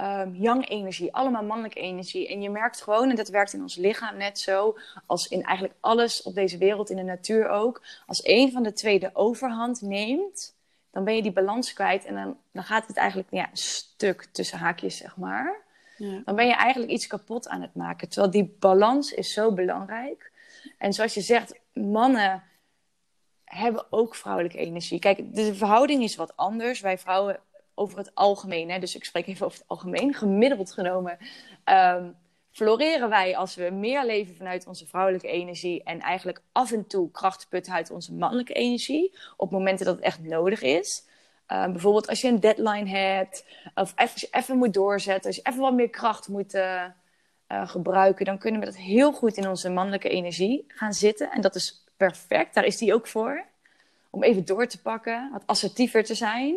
um, 0.00 0.34
yang 0.34 0.68
energie, 0.68 1.14
allemaal 1.14 1.44
mannelijke 1.44 1.80
energie. 1.80 2.28
En 2.28 2.42
je 2.42 2.50
merkt 2.50 2.82
gewoon, 2.82 3.10
en 3.10 3.16
dat 3.16 3.28
werkt 3.28 3.52
in 3.52 3.62
ons 3.62 3.76
lichaam 3.76 4.16
net 4.16 4.38
zo, 4.38 4.78
als 5.06 5.28
in 5.28 5.42
eigenlijk 5.42 5.78
alles 5.80 6.22
op 6.22 6.34
deze 6.34 6.58
wereld, 6.58 6.90
in 6.90 6.96
de 6.96 7.02
natuur 7.02 7.48
ook, 7.48 7.82
als 8.06 8.26
een 8.26 8.52
van 8.52 8.62
de 8.62 8.72
twee 8.72 8.98
de 8.98 9.10
overhand 9.12 9.80
neemt, 9.80 10.54
dan 10.90 11.04
ben 11.04 11.16
je 11.16 11.22
die 11.22 11.32
balans 11.32 11.72
kwijt 11.72 12.04
en 12.04 12.14
dan, 12.14 12.36
dan 12.52 12.64
gaat 12.64 12.86
het 12.86 12.96
eigenlijk 12.96 13.28
ja, 13.30 13.48
stuk 13.52 14.24
tussen 14.32 14.58
haakjes, 14.58 14.96
zeg 14.96 15.16
maar. 15.16 15.62
Ja. 15.96 16.22
Dan 16.24 16.36
ben 16.36 16.46
je 16.46 16.54
eigenlijk 16.54 16.92
iets 16.92 17.06
kapot 17.06 17.48
aan 17.48 17.62
het 17.62 17.74
maken. 17.74 18.08
Terwijl 18.08 18.32
die 18.32 18.56
balans 18.58 19.12
is 19.12 19.32
zo 19.32 19.52
belangrijk. 19.52 20.32
En 20.78 20.92
zoals 20.92 21.14
je 21.14 21.20
zegt, 21.20 21.60
mannen 21.72 22.42
hebben 23.44 23.86
ook 23.90 24.14
vrouwelijke 24.14 24.58
energie. 24.58 24.98
Kijk, 24.98 25.34
de 25.34 25.54
verhouding 25.54 26.02
is 26.02 26.16
wat 26.16 26.36
anders. 26.36 26.80
Wij 26.80 26.98
vrouwen 26.98 27.40
over 27.74 27.98
het 27.98 28.14
algemeen, 28.14 28.70
hè, 28.70 28.78
dus 28.78 28.96
ik 28.96 29.04
spreek 29.04 29.26
even 29.26 29.46
over 29.46 29.58
het 29.58 29.68
algemeen, 29.68 30.14
gemiddeld 30.14 30.72
genomen, 30.72 31.18
um, 31.64 32.16
floreren 32.50 33.08
wij 33.08 33.36
als 33.36 33.54
we 33.54 33.70
meer 33.70 34.04
leven 34.04 34.36
vanuit 34.36 34.66
onze 34.66 34.86
vrouwelijke 34.86 35.28
energie 35.28 35.82
en 35.82 36.00
eigenlijk 36.00 36.42
af 36.52 36.72
en 36.72 36.86
toe 36.86 37.10
kracht 37.10 37.46
putten 37.48 37.72
uit 37.72 37.90
onze 37.90 38.12
mannelijke 38.12 38.52
energie 38.52 39.16
op 39.36 39.50
momenten 39.50 39.86
dat 39.86 39.94
het 39.94 40.04
echt 40.04 40.22
nodig 40.22 40.62
is. 40.62 41.06
Um, 41.48 41.72
bijvoorbeeld 41.72 42.08
als 42.08 42.20
je 42.20 42.28
een 42.28 42.40
deadline 42.40 42.88
hebt, 42.88 43.44
of 43.74 43.92
als 43.96 44.14
je 44.14 44.28
even 44.30 44.56
moet 44.56 44.74
doorzetten, 44.74 45.26
als 45.26 45.36
je 45.36 45.42
even 45.44 45.60
wat 45.60 45.74
meer 45.74 45.90
kracht 45.90 46.28
moet 46.28 46.54
uh, 46.54 46.84
uh, 47.48 47.68
gebruiken, 47.68 48.24
dan 48.24 48.38
kunnen 48.38 48.60
we 48.60 48.66
dat 48.66 48.76
heel 48.76 49.12
goed 49.12 49.36
in 49.36 49.48
onze 49.48 49.70
mannelijke 49.70 50.08
energie 50.08 50.64
gaan 50.68 50.92
zitten. 50.92 51.30
En 51.30 51.40
dat 51.40 51.54
is 51.54 51.84
perfect, 51.96 52.54
daar 52.54 52.64
is 52.64 52.78
die 52.78 52.94
ook 52.94 53.06
voor. 53.06 53.44
Om 54.10 54.22
even 54.22 54.44
door 54.44 54.66
te 54.66 54.80
pakken, 54.80 55.30
wat 55.32 55.42
assertiever 55.46 56.04
te 56.04 56.14
zijn. 56.14 56.56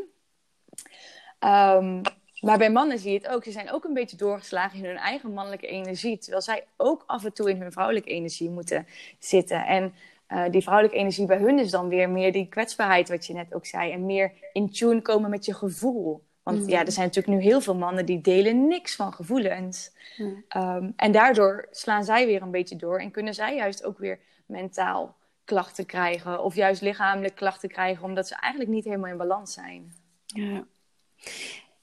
Um, 1.40 2.02
maar 2.42 2.58
bij 2.58 2.72
mannen 2.72 3.00
zie 3.00 3.12
je 3.12 3.18
het 3.18 3.28
ook. 3.28 3.44
Ze 3.44 3.52
zijn 3.52 3.72
ook 3.72 3.84
een 3.84 3.94
beetje 3.94 4.18
doorgeslagen 4.18 4.78
in 4.78 4.86
hun 4.86 4.98
eigen 4.98 5.34
mannelijke 5.34 5.68
energie. 5.68 6.18
Terwijl 6.18 6.42
zij 6.42 6.64
ook 6.78 7.04
af 7.08 7.26
en 7.26 7.34
toe 7.34 7.50
in 7.50 7.62
hun 7.62 7.72
vrouwelijke 7.72 8.10
energie 8.10 8.50
moeten 8.50 8.88
zitten. 9.20 9.66
En 9.66 9.94
uh, 10.30 10.44
die 10.50 10.62
vrouwelijke 10.62 10.98
energie 10.98 11.26
bij 11.26 11.38
hun 11.38 11.60
is 11.60 11.72
dan 11.72 11.88
weer 11.88 12.10
meer 12.10 12.32
die 12.32 12.48
kwetsbaarheid, 12.48 13.10
wat 13.10 13.26
je 13.26 13.34
net 13.34 13.54
ook 13.54 13.66
zei. 13.66 13.92
En 13.92 14.06
meer 14.06 14.32
in 14.54 14.72
tune 14.72 15.02
komen 15.02 15.30
met 15.30 15.46
je 15.46 15.54
gevoel. 15.54 16.26
Want 16.44 16.62
mm. 16.62 16.70
ja, 16.70 16.86
er 16.86 16.92
zijn 16.92 17.06
natuurlijk 17.06 17.38
nu 17.38 17.44
heel 17.44 17.62
veel 17.62 17.76
mannen 17.76 18.06
die 18.06 18.22
delen 18.22 18.68
niks 18.68 18.96
van 18.96 19.14
gevoelens. 19.14 19.92
Mm. 20.18 20.46
Um, 20.58 20.94
en 20.96 21.12
daardoor 21.12 21.68
slaan 21.72 22.04
zij 22.04 22.26
weer 22.26 22.42
een 22.42 22.52
beetje 22.52 22.76
door. 22.76 23.00
En 23.00 23.12
kunnen 23.12 23.34
zij 23.34 23.56
juist 23.56 23.84
ook 23.84 23.98
weer 23.98 24.20
mentaal 24.46 25.16
klachten 25.46 25.86
krijgen. 25.86 26.44
Of 26.44 26.56
juist 26.56 26.82
lichamelijk 26.82 27.36
klachten 27.36 27.70
krijgen. 27.70 28.04
Omdat 28.04 28.28
ze 28.28 28.36
eigenlijk 28.36 28.72
niet 28.72 28.86
helemaal 28.86 29.12
in 29.12 29.18
balans 29.18 29.54
zijn. 29.54 29.94
Ja. 30.28 30.68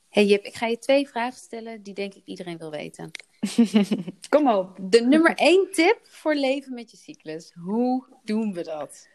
Hey 0.09 0.25
Jip, 0.25 0.45
ik 0.45 0.55
ga 0.55 0.67
je 0.67 0.79
twee 0.79 1.09
vragen 1.09 1.39
stellen 1.39 1.83
die 1.83 1.95
denk 1.95 2.15
ik 2.15 2.23
iedereen 2.25 2.59
wil 2.59 2.71
weten. 2.71 3.11
Kom 4.29 4.49
op. 4.49 4.77
De 4.81 5.01
nummer 5.01 5.35
één 5.35 5.69
tip 5.73 5.99
voor 6.03 6.35
leven 6.35 6.75
met 6.75 6.91
je 6.91 6.97
cyclus. 6.97 7.53
Hoe 7.55 8.05
doen 8.25 8.53
we 8.53 8.63
dat? 8.63 9.09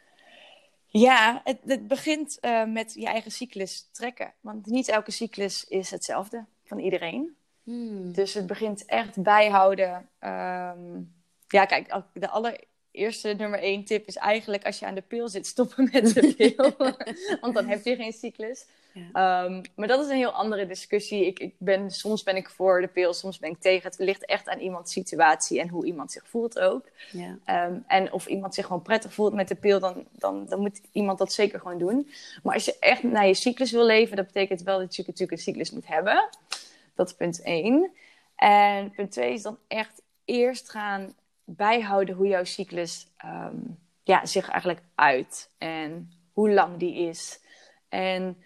Ja, 0.86 1.42
het, 1.44 1.60
het 1.66 1.88
begint 1.88 2.38
uh, 2.42 2.66
met 2.66 2.94
je 2.94 3.06
eigen 3.06 3.32
cyclus 3.32 3.90
trekken. 3.92 4.34
Want 4.42 4.66
niet 4.66 4.88
elke 4.88 5.12
cyclus 5.12 5.66
is 5.68 5.92
hetzelfde 5.92 6.46
van 6.64 6.80
iedereen. 6.80 7.36
Hmm. 7.64 8.14
Dus 8.14 8.34
het 8.34 8.48
begint 8.48 8.86
echt 8.86 9.22
bijhouden. 9.22 10.10
Um, 10.20 11.14
ja, 11.48 11.66
kijk, 11.66 12.02
de 12.14 12.30
allereerste 12.30 13.34
nummer 13.38 13.60
één 13.60 13.86
tip 13.86 14.08
is 14.08 14.16
eigenlijk 14.16 14.66
als 14.66 14.80
je 14.80 14.86
aan 14.86 14.96
de 14.96 15.02
pil 15.02 15.30
zit, 15.30 15.48
stoppen 15.48 15.90
met 15.92 16.14
de 16.14 16.34
pil. 16.34 16.74
Want 17.42 17.54
dan 17.54 17.68
heb 17.68 17.84
je 17.84 17.96
geen 17.96 18.14
cyclus. 18.14 18.66
Ehm, 19.14 19.64
maar 19.76 19.88
dat 19.88 20.04
is 20.04 20.10
een 20.10 20.16
heel 20.16 20.32
andere 20.32 20.66
discussie. 20.66 21.26
Ik, 21.26 21.40
ik, 21.40 21.54
ben, 21.58 21.92
soms 21.92 22.24
ben 22.24 22.36
ik 22.36 22.50
voor 22.50 22.82
de 22.82 22.88
pil, 22.88 23.14
soms 23.14 23.40
ben 23.40 23.50
ik 23.50 23.60
tegen. 23.60 23.90
Het 23.90 24.00
ligt 24.00 24.26
echt 24.26 24.50
aan 24.50 24.60
iemands 24.60 24.92
situatie 24.92 25.60
en 25.60 25.68
hoe 25.68 25.86
iemand 25.86 26.12
zich 26.12 26.28
voelt 26.28 26.60
ook. 26.60 26.86
Ja. 27.12 27.66
Um, 27.66 27.84
en 27.88 28.12
of 28.12 28.28
iemand 28.28 28.54
zich 28.54 28.66
gewoon 28.66 28.82
prettig 28.82 29.14
voelt 29.14 29.34
met 29.34 29.48
de 29.48 29.56
pil, 29.56 29.80
dan, 29.80 30.06
dan, 30.12 30.46
dan 30.46 30.60
moet 30.60 30.82
iemand 30.92 31.18
dat 31.18 31.34
zeker 31.34 31.60
gewoon 31.60 31.78
doen. 31.78 32.10
Maar 32.44 32.54
als 32.54 32.66
je 32.66 32.78
echt 32.80 33.04
naar 33.04 33.28
je 33.28 33.34
cyclus 33.34 33.72
wil 33.72 33.86
leven, 33.86 34.16
dat 34.16 34.26
betekent 34.26 34.62
wel 34.62 34.80
dat 34.80 34.96
je 34.96 35.04
natuurlijk 35.08 35.32
een 35.32 35.44
cyclus 35.44 35.72
moet 35.72 35.88
hebben. 35.88 36.30
Dat 36.96 37.08
is 37.08 37.14
punt 37.14 37.42
één. 37.42 37.92
En 38.36 38.92
punt 38.92 39.12
twee 39.12 39.34
is 39.34 39.42
dan 39.42 39.58
echt 39.68 40.02
eerst 40.26 40.70
gaan 40.70 41.14
bijhouden 41.44 42.16
hoe 42.16 42.28
jouw 42.28 42.44
cyclus 42.44 43.08
um, 43.26 43.78
ja, 44.04 44.26
zich 44.26 44.50
eigenlijk 44.50 44.82
uit. 44.96 45.50
En 45.58 46.12
hoe 46.34 46.52
lang 46.52 46.78
die 46.78 46.96
is. 46.96 47.40
En 47.90 48.38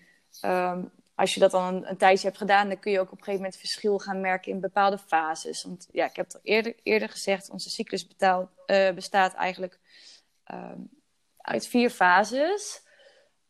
Um, 0.42 0.92
als 1.16 1.34
je 1.34 1.40
dat 1.40 1.52
dan 1.52 1.86
een, 1.86 1.98
tijdje 1.98 2.26
hebt 2.28 2.38
gedaan, 2.38 2.68
dan 2.68 2.80
kun 2.80 2.92
je 2.92 3.00
ook 3.00 3.12
op 3.12 3.18
een 3.18 3.24
gegeven 3.24 3.42
moment 3.42 3.60
verschil 3.60 4.00
gaan 4.00 4.22
merken 4.22 4.52
in 4.52 4.60
bepaalde 4.60 4.98
fases. 4.98 5.64
Want 5.64 5.88
ja, 5.92 6.06
ik 6.06 6.16
heb 6.16 6.26
het 6.26 6.40
eerder, 6.44 6.76
eerder 6.84 7.10
gezegd, 7.10 7.50
onze 7.50 7.70
cyclus 7.70 8.08
betaalt, 8.08 8.50
uh, 8.68 8.92
bestaat 8.92 9.34
eigenlijk 9.34 9.80
um, 10.52 10.90
uit 11.38 11.68
vier 11.68 11.90
fases. 11.90 12.82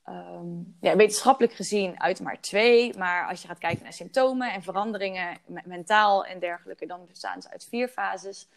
Um, 0.09 0.77
ja, 0.81 0.95
wetenschappelijk 0.95 1.53
gezien 1.53 2.01
uit 2.01 2.19
maar 2.19 2.41
twee. 2.41 2.97
Maar 2.97 3.27
als 3.27 3.41
je 3.41 3.47
gaat 3.47 3.57
kijken 3.57 3.83
naar 3.83 3.93
symptomen 3.93 4.53
en 4.53 4.63
veranderingen, 4.63 5.37
mentaal 5.63 6.25
en 6.25 6.39
dergelijke, 6.39 6.85
dan 6.85 7.05
bestaan 7.07 7.41
ze 7.41 7.51
uit 7.51 7.67
vier 7.69 7.87
fases. 7.87 8.47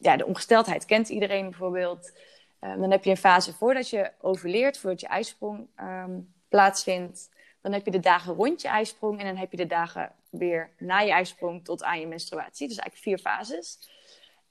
ja, 0.00 0.16
de 0.16 0.26
ongesteldheid 0.26 0.84
kent 0.84 1.08
iedereen 1.08 1.50
bijvoorbeeld. 1.50 2.12
Ehm, 2.58 2.80
dan 2.80 2.90
heb 2.90 3.04
je 3.04 3.10
een 3.10 3.16
fase 3.16 3.52
voordat 3.52 3.90
je 3.90 4.12
overleert, 4.20 4.78
voordat 4.78 5.00
je 5.00 5.06
ijsprong 5.06 5.66
ehm, 5.74 6.18
plaatsvindt. 6.48 7.30
Dan 7.60 7.72
heb 7.72 7.84
je 7.84 7.90
de 7.90 8.00
dagen 8.00 8.34
rond 8.34 8.62
je 8.62 8.68
ijsprong 8.68 9.18
en 9.18 9.26
dan 9.26 9.36
heb 9.36 9.50
je 9.50 9.56
de 9.56 9.66
dagen 9.66 10.12
weer 10.30 10.70
na 10.78 10.98
je 10.98 11.10
ijsprong 11.10 11.64
tot 11.64 11.82
aan 11.82 12.00
je 12.00 12.06
menstruatie. 12.06 12.68
Dus 12.68 12.76
eigenlijk 12.76 13.02
vier 13.02 13.18
fases. 13.18 13.78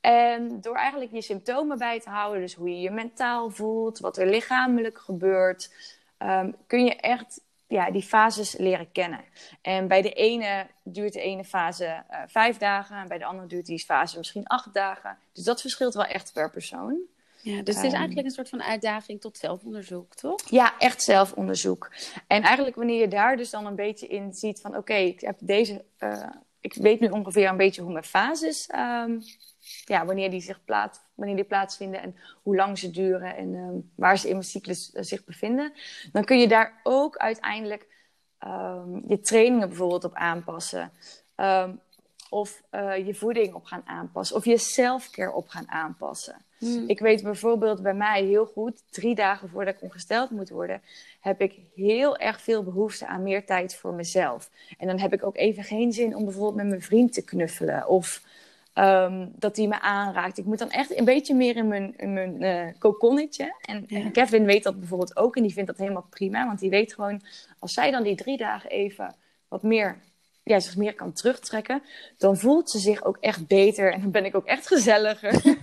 En 0.02 0.62
door 0.62 0.76
eigenlijk 0.76 1.12
je 1.12 1.22
symptomen 1.22 1.78
bij 1.78 2.00
te 2.00 2.10
houden, 2.10 2.42
dus 2.42 2.54
hoe 2.54 2.70
je 2.70 2.82
je 2.82 2.92
mentaal 2.92 3.50
voelt, 3.50 4.00
wat 4.00 4.18
er 4.18 4.28
lichamelijk 4.28 4.98
gebeurt, 4.98 5.74
ehm, 6.18 6.52
kun 6.68 6.86
je 6.86 6.96
echt 6.96 7.42
ja, 7.68 7.92
die 7.92 8.02
fases 8.02 8.58
leren 8.58 8.92
kennen. 8.92 9.24
En 9.62 9.88
bij 9.88 10.02
de 10.02 10.14
ene 10.14 10.68
duurt 10.84 11.14
de 11.14 11.22
ene 11.22 11.44
fase 11.44 12.04
uh, 12.12 12.22
vijf 12.28 12.58
dagen 12.58 12.98
en 12.98 13.08
bij 13.08 13.18
de 13.18 13.26
andere 13.26 13.48
duurt 13.48 13.66
die 13.66 13.80
fase 13.80 14.18
misschien 14.18 14.48
acht 14.48 14.74
dagen. 14.74 15.18
Dus 15.34 15.44
dat 15.44 15.62
verschilt 15.62 15.94
wel 15.94 16.06
echt 16.06 16.34
per 16.34 16.52
persoon. 16.52 17.00
Ja, 17.48 17.62
dus 17.62 17.76
het 17.76 17.84
is 17.84 17.94
eigenlijk 17.94 18.28
een 18.28 18.34
soort 18.34 18.50
van 18.50 18.64
uitdaging 18.64 19.22
tot 19.22 19.38
zelfonderzoek, 19.38 20.16
toch? 20.16 20.50
Ja, 20.50 20.78
echt 20.80 21.04
zelfonderzoek. 21.04 21.92
En 22.28 22.42
eigenlijk 22.42 22.76
wanneer 22.76 23.00
je 23.00 23.08
daar 23.08 23.38
dus 23.38 23.50
dan 23.50 23.66
een 23.66 23.76
beetje 23.76 24.08
in 24.08 24.34
ziet 24.34 24.62
van... 24.62 24.78
oké, 24.78 24.94
ik 24.94 25.22
heb 25.22 25.38
deze... 25.40 25.86
Uh, 26.00 26.30
ik 26.60 26.74
weet 26.74 27.00
nu 27.00 27.10
ongeveer 27.10 27.50
een 27.50 27.58
beetje 27.58 27.82
hoe 27.82 27.92
mijn 27.92 28.04
fases... 28.04 28.70
Um, 28.76 29.22
ja, 29.86 30.06
wanneer 30.06 30.30
die, 30.30 30.42
zich 30.42 30.64
plaats, 30.66 31.00
wanneer 31.16 31.36
die 31.36 31.46
plaatsvinden 31.46 32.02
en 32.02 32.16
hoe 32.44 32.56
lang 32.56 32.78
ze 32.78 32.92
duren... 32.92 33.36
en 33.36 33.54
um, 33.54 33.92
waar 33.96 34.18
ze 34.18 34.28
in 34.28 34.34
mijn 34.34 34.46
cyclus 34.46 34.92
uh, 34.94 35.04
zich 35.04 35.26
bevinden. 35.26 35.74
Dan 36.12 36.24
kun 36.24 36.40
je 36.40 36.48
daar 36.48 36.80
ook 36.84 37.18
uiteindelijk 37.18 37.88
um, 38.46 39.04
je 39.08 39.20
trainingen 39.20 39.68
bijvoorbeeld 39.68 40.04
op 40.04 40.14
aanpassen. 40.14 40.92
Of 42.30 42.62
uh, 42.72 43.06
je 43.06 43.16
voeding 43.16 43.54
op 43.54 43.66
gaan 43.66 43.82
aanpassen. 43.86 44.36
Of 44.36 44.46
je 44.46 44.58
selfcare 44.58 45.34
op 45.34 45.48
gaan 45.48 45.70
aanpassen. 45.70 46.36
Hmm. 46.58 46.84
Ik 46.88 47.00
weet 47.00 47.24
bijvoorbeeld 47.24 47.82
bij 47.82 47.94
mij 47.94 48.24
heel 48.24 48.46
goed, 48.46 48.84
drie 48.90 49.16
dagen 49.16 49.50
voordat 49.50 49.76
ik 49.76 49.82
ongesteld 49.82 50.30
moet 50.30 50.50
worden, 50.50 50.82
heb 51.20 51.42
ik 51.42 51.60
heel 51.76 52.18
erg 52.18 52.42
veel 52.42 52.64
behoefte 52.64 53.08
aan 53.08 53.24
meer 53.24 53.46
tijd 53.46 53.76
voor 53.76 53.94
mezelf. 53.94 54.50
En 54.78 54.88
dan 54.88 55.00
heb 55.00 55.14
ik 55.14 55.26
ook 55.26 55.38
even 55.38 55.64
geen 55.64 55.94
zin 55.94 56.16
om 56.16 56.24
bijvoorbeeld 56.24 56.56
met 56.56 56.68
mijn 56.68 56.82
vriend 56.82 57.14
te 57.14 57.24
knuffelen 57.24 57.88
of 57.88 58.22
um, 58.78 59.32
dat 59.36 59.58
hij 59.58 59.68
me 59.68 59.82
aanraakt. 59.82 60.38
Ik 60.38 60.46
moet 60.46 60.60
dan 60.60 60.70
echt 60.70 60.98
een 60.98 61.06
beetje 61.06 61.36
meer 61.36 61.56
in 61.56 61.68
mijn, 61.68 61.94
in 61.98 62.14
mijn 62.14 62.44
uh, 62.44 62.74
kokonnetje. 62.80 63.56
En, 63.62 63.84
ja. 63.88 64.00
en, 64.00 64.12
Kevin 64.12 64.46
weet 64.46 64.64
dat 64.64 64.80
bijvoorbeeld 64.80 65.18
ook 65.18 65.36
en 65.36 65.42
die 65.42 65.54
vindt 65.54 65.70
dat 65.70 65.78
helemaal 65.78 66.08
prima, 66.10 66.46
want 66.46 66.60
die 66.60 66.70
weet 66.70 66.94
gewoon, 66.94 67.22
als 67.60 67.74
zij 67.74 67.92
dan 67.92 68.04
die 68.04 68.16
drie 68.16 68.38
dagen 68.38 68.70
even 68.70 69.16
wat 69.48 69.64
meer 69.64 69.98
ja, 70.48 70.60
zich 70.60 70.78
meer 70.78 70.94
kan 70.94 71.14
terugtrekken, 71.14 71.82
dan 72.18 72.38
voelt 72.38 72.70
ze 72.70 72.80
zich 72.80 73.04
ook 73.04 73.18
echt 73.20 73.48
beter 73.48 73.94
en 73.94 74.02
dan 74.02 74.12
ben 74.12 74.26
ik 74.26 74.36
ook 74.36 74.46
echt 74.46 74.68
gezelliger. 74.68 75.42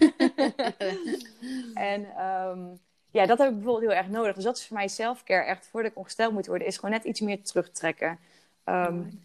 en 1.74 2.06
um, 2.24 2.78
ja, 3.10 3.26
dat 3.26 3.38
heb 3.38 3.48
ik 3.48 3.54
bijvoorbeeld 3.54 3.90
heel 3.90 3.98
erg 3.98 4.08
nodig. 4.08 4.34
Dus 4.34 4.44
dat 4.44 4.56
is 4.56 4.66
voor 4.66 4.76
mij 4.76 4.88
selfcare 4.88 5.44
echt 5.44 5.68
voordat 5.70 5.90
ik 5.90 5.98
ongesteld 5.98 6.32
moet 6.32 6.46
worden, 6.46 6.66
is 6.66 6.76
gewoon 6.76 6.90
net 6.90 7.04
iets 7.04 7.20
meer 7.20 7.42
terugtrekken. 7.42 8.18
Um, 8.64 9.22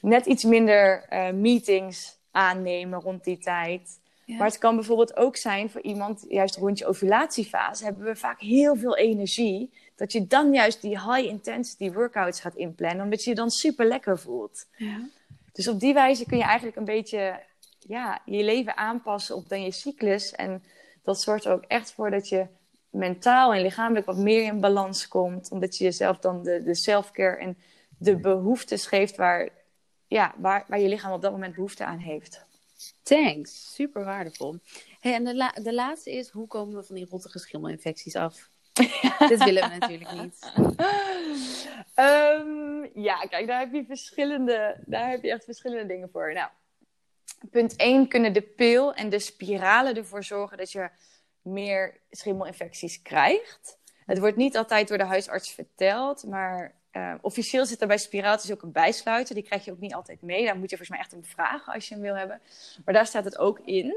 net 0.00 0.26
iets 0.26 0.44
minder 0.44 1.06
uh, 1.12 1.30
meetings 1.30 2.18
aannemen 2.30 3.00
rond 3.00 3.24
die 3.24 3.38
tijd. 3.38 4.00
Ja. 4.24 4.36
Maar 4.36 4.46
het 4.46 4.58
kan 4.58 4.74
bijvoorbeeld 4.74 5.16
ook 5.16 5.36
zijn 5.36 5.70
voor 5.70 5.80
iemand, 5.80 6.24
juist 6.28 6.56
rond 6.56 6.78
je 6.78 6.86
ovulatiefase, 6.86 7.84
hebben 7.84 8.04
we 8.04 8.16
vaak 8.16 8.40
heel 8.40 8.76
veel 8.76 8.96
energie. 8.96 9.72
Dat 9.98 10.12
je 10.12 10.26
dan 10.26 10.52
juist 10.52 10.80
die 10.80 10.98
high 10.98 11.28
intensity 11.28 11.92
workouts 11.92 12.40
gaat 12.40 12.54
inplannen, 12.54 13.04
omdat 13.04 13.24
je 13.24 13.30
je 13.30 13.36
dan 13.36 13.50
super 13.50 13.86
lekker 13.86 14.18
voelt. 14.18 14.66
Ja. 14.76 15.08
Dus 15.52 15.68
op 15.68 15.80
die 15.80 15.94
wijze 15.94 16.26
kun 16.26 16.38
je 16.38 16.44
eigenlijk 16.44 16.76
een 16.76 16.84
beetje 16.84 17.40
ja, 17.78 18.22
je 18.24 18.44
leven 18.44 18.76
aanpassen 18.76 19.36
op 19.36 19.48
dan 19.48 19.62
je 19.62 19.70
cyclus. 19.70 20.32
En 20.32 20.62
dat 21.02 21.20
zorgt 21.20 21.44
er 21.44 21.52
ook 21.52 21.64
echt 21.64 21.92
voor 21.92 22.10
dat 22.10 22.28
je 22.28 22.46
mentaal 22.90 23.54
en 23.54 23.62
lichamelijk 23.62 24.06
wat 24.06 24.16
meer 24.16 24.42
in 24.42 24.60
balans 24.60 25.08
komt. 25.08 25.50
Omdat 25.50 25.76
je 25.76 25.84
jezelf 25.84 26.18
dan 26.18 26.42
de, 26.42 26.62
de 26.62 26.74
self-care 26.74 27.36
en 27.36 27.58
de 27.98 28.16
behoeftes 28.16 28.86
geeft 28.86 29.16
waar, 29.16 29.48
ja, 30.06 30.34
waar, 30.36 30.64
waar 30.68 30.80
je 30.80 30.88
lichaam 30.88 31.12
op 31.12 31.22
dat 31.22 31.32
moment 31.32 31.54
behoefte 31.54 31.84
aan 31.84 31.98
heeft. 31.98 32.46
Thanks, 33.02 33.74
super 33.74 34.04
waardevol. 34.04 34.58
Hey, 35.00 35.14
en 35.14 35.24
de, 35.24 35.36
la 35.36 35.52
de 35.62 35.74
laatste 35.74 36.10
is, 36.10 36.28
hoe 36.28 36.46
komen 36.46 36.74
we 36.74 36.82
van 36.82 36.94
die 36.94 37.06
rottige 37.10 37.38
schimmelinfecties 37.38 38.16
af? 38.16 38.50
Dit 39.28 39.44
willen 39.44 39.70
we 39.70 39.76
natuurlijk 39.78 40.12
niet. 40.12 40.52
Um, 41.96 42.90
ja, 43.08 43.16
kijk, 43.20 43.46
daar 43.46 43.60
heb 43.60 43.72
je 43.72 43.84
verschillende, 43.84 44.76
daar 44.86 45.10
heb 45.10 45.22
je 45.22 45.30
echt 45.30 45.44
verschillende 45.44 45.86
dingen 45.86 46.10
voor. 46.12 46.32
Nou, 46.32 46.50
punt 47.50 47.76
1 47.76 48.08
kunnen 48.08 48.32
de 48.32 48.42
pil 48.42 48.94
en 48.94 49.08
de 49.08 49.18
spiralen 49.18 49.96
ervoor 49.96 50.24
zorgen 50.24 50.56
dat 50.58 50.72
je 50.72 50.90
meer 51.42 52.00
schimmelinfecties 52.10 53.02
krijgt. 53.02 53.78
Het 54.06 54.18
wordt 54.18 54.36
niet 54.36 54.56
altijd 54.56 54.88
door 54.88 54.98
de 54.98 55.04
huisarts 55.04 55.52
verteld, 55.52 56.24
maar 56.24 56.74
uh, 56.92 57.14
officieel 57.20 57.66
zit 57.66 57.80
er 57.80 57.86
bij 57.86 57.98
spiraaltjes 57.98 58.52
ook 58.52 58.62
een 58.62 58.72
bijsluiter. 58.72 59.34
Die 59.34 59.44
krijg 59.44 59.64
je 59.64 59.72
ook 59.72 59.78
niet 59.78 59.94
altijd 59.94 60.22
mee. 60.22 60.44
Daar 60.44 60.58
moet 60.58 60.70
je 60.70 60.76
volgens 60.76 60.88
mij 60.88 60.98
echt 60.98 61.12
om 61.12 61.24
vragen 61.24 61.72
als 61.72 61.88
je 61.88 61.94
hem 61.94 62.02
wil 62.02 62.14
hebben. 62.14 62.40
Maar 62.84 62.94
daar 62.94 63.06
staat 63.06 63.24
het 63.24 63.38
ook 63.38 63.60
in. 63.64 63.96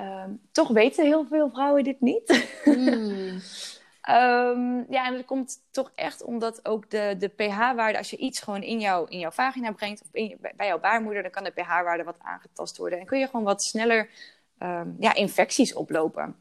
Um, 0.00 0.40
toch 0.52 0.68
weten 0.68 1.04
heel 1.04 1.26
veel 1.26 1.50
vrouwen 1.50 1.84
dit 1.84 2.00
niet. 2.00 2.46
Mm. 2.64 3.40
um, 4.08 4.86
ja, 4.88 5.06
en 5.06 5.16
dat 5.16 5.24
komt 5.24 5.58
toch 5.70 5.92
echt 5.94 6.22
omdat 6.22 6.64
ook 6.64 6.90
de, 6.90 7.14
de 7.18 7.28
pH-waarde, 7.28 7.98
als 7.98 8.10
je 8.10 8.16
iets 8.16 8.40
gewoon 8.40 8.62
in, 8.62 8.80
jou, 8.80 9.10
in 9.10 9.18
jouw 9.18 9.30
vagina 9.30 9.72
brengt, 9.72 10.02
of 10.02 10.10
bij 10.56 10.66
jouw 10.66 10.80
baarmoeder, 10.80 11.22
dan 11.22 11.30
kan 11.30 11.44
de 11.44 11.50
pH-waarde 11.50 12.04
wat 12.04 12.18
aangetast 12.18 12.76
worden. 12.76 12.98
En 12.98 13.06
kun 13.06 13.18
je 13.18 13.26
gewoon 13.26 13.44
wat 13.44 13.62
sneller 13.62 14.10
um, 14.58 14.96
ja, 14.98 15.14
infecties 15.14 15.74
oplopen. 15.74 16.36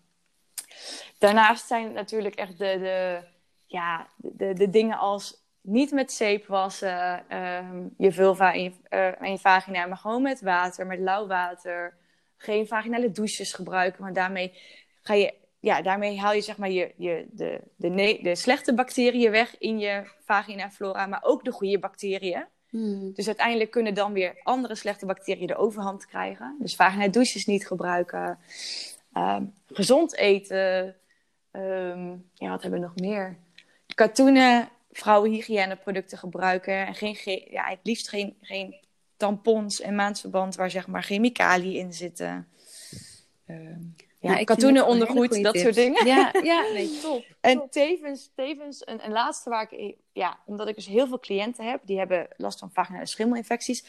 Daarnaast 1.18 1.68
zijn 1.68 1.93
natuurlijk 1.93 2.36
echt 2.36 2.57
de, 2.57 2.78
de, 2.80 3.24
ja, 3.65 4.07
de, 4.18 4.53
de 4.53 4.70
dingen 4.70 4.97
als 4.97 5.45
niet 5.61 5.91
met 5.91 6.11
zeep 6.11 6.45
wassen, 6.45 7.36
um, 7.38 7.93
je 7.97 8.11
vulva 8.11 8.53
en 8.53 8.63
je, 8.63 8.72
en 9.20 9.32
je 9.32 9.38
vagina, 9.38 9.86
maar 9.86 9.97
gewoon 9.97 10.22
met 10.22 10.41
water, 10.41 10.88
met 10.88 10.99
lauw 10.99 11.28
water. 11.28 11.97
Geen 12.38 12.68
vaginale 12.68 13.11
douches 13.11 13.53
gebruiken, 13.53 14.03
want 14.03 14.15
daarmee, 14.15 14.53
ga 15.01 15.13
je, 15.13 15.34
ja, 15.68 15.82
daarmee 15.82 16.20
haal 16.20 16.34
je, 16.34 16.41
zeg 16.41 16.57
maar, 16.57 16.72
je, 16.72 16.93
je, 16.97 17.28
de, 17.32 17.61
de, 17.76 18.20
de 18.22 18.36
slechte 18.36 18.74
bacteriën 18.74 19.32
weg 19.32 19.57
in 19.57 19.80
je 19.80 20.11
vaginaflora, 20.26 21.05
maar 21.05 21.24
ook 21.24 21.43
de 21.43 21.51
goede 21.51 21.80
bacteriën. 21.80 22.45
Hmm. 22.70 23.13
Dus 23.13 23.28
uiteindelijk 23.28 23.72
kunnen 23.72 23.93
dan 23.93 24.13
weer 24.13 24.39
andere 24.43 24.76
slechte 24.76 25.05
bacteriën 25.05 25.47
de 25.47 25.55
overhand 25.55 26.05
krijgen. 26.05 26.55
Dus 26.59 26.76
vagina 26.76 27.07
douches 27.07 27.45
niet 27.45 27.68
gebruiken. 27.68 28.39
Um, 29.13 29.53
gezond 29.68 30.15
eten. 30.15 30.95
Um, 31.51 32.30
ja, 32.34 32.49
wat 32.49 32.61
hebben 32.61 32.80
we 32.80 32.86
nog 32.86 32.95
meer? 32.95 33.38
Katoenen 33.95 34.70
vrouwenhygiëneproducten 34.91 36.18
gebruiken. 36.18 36.88
En 36.88 36.95
geen, 36.95 37.45
ja, 37.49 37.70
het 37.70 37.80
liefst 37.84 38.09
geen, 38.09 38.38
geen 38.41 38.76
tampons 39.18 39.82
en 39.82 39.95
maandverband 39.95 40.55
waar 40.55 40.72
zeg 40.72 40.88
maar 40.88 41.03
chemicaliën 41.03 41.80
in 41.80 41.93
zitten. 41.93 42.47
Uh, 43.47 43.78
ja, 44.20 44.43
katoenen 44.43 44.86
ondergoed, 44.86 45.43
dat 45.43 45.57
soort 45.57 45.76
dingen. 45.76 46.05
Ja, 46.05 46.32
ja 46.43 46.61
nee, 46.74 46.99
top. 47.01 47.26
en 47.41 47.68
tevens, 47.70 48.32
tevens 48.36 48.88
een, 48.88 49.05
een 49.05 49.11
laatste 49.11 49.49
waar 49.49 49.74
ik, 49.74 49.95
ja, 50.11 50.39
omdat 50.45 50.68
ik 50.68 50.76
dus 50.76 50.88
heel 50.88 51.07
veel 51.07 51.20
cliënten 51.20 51.70
heb, 51.70 51.82
die 51.84 51.97
hebben 51.97 52.28
last 52.38 52.59
van 52.59 52.72
vaginale 52.72 53.05
schimmelinfecties. 53.05 53.86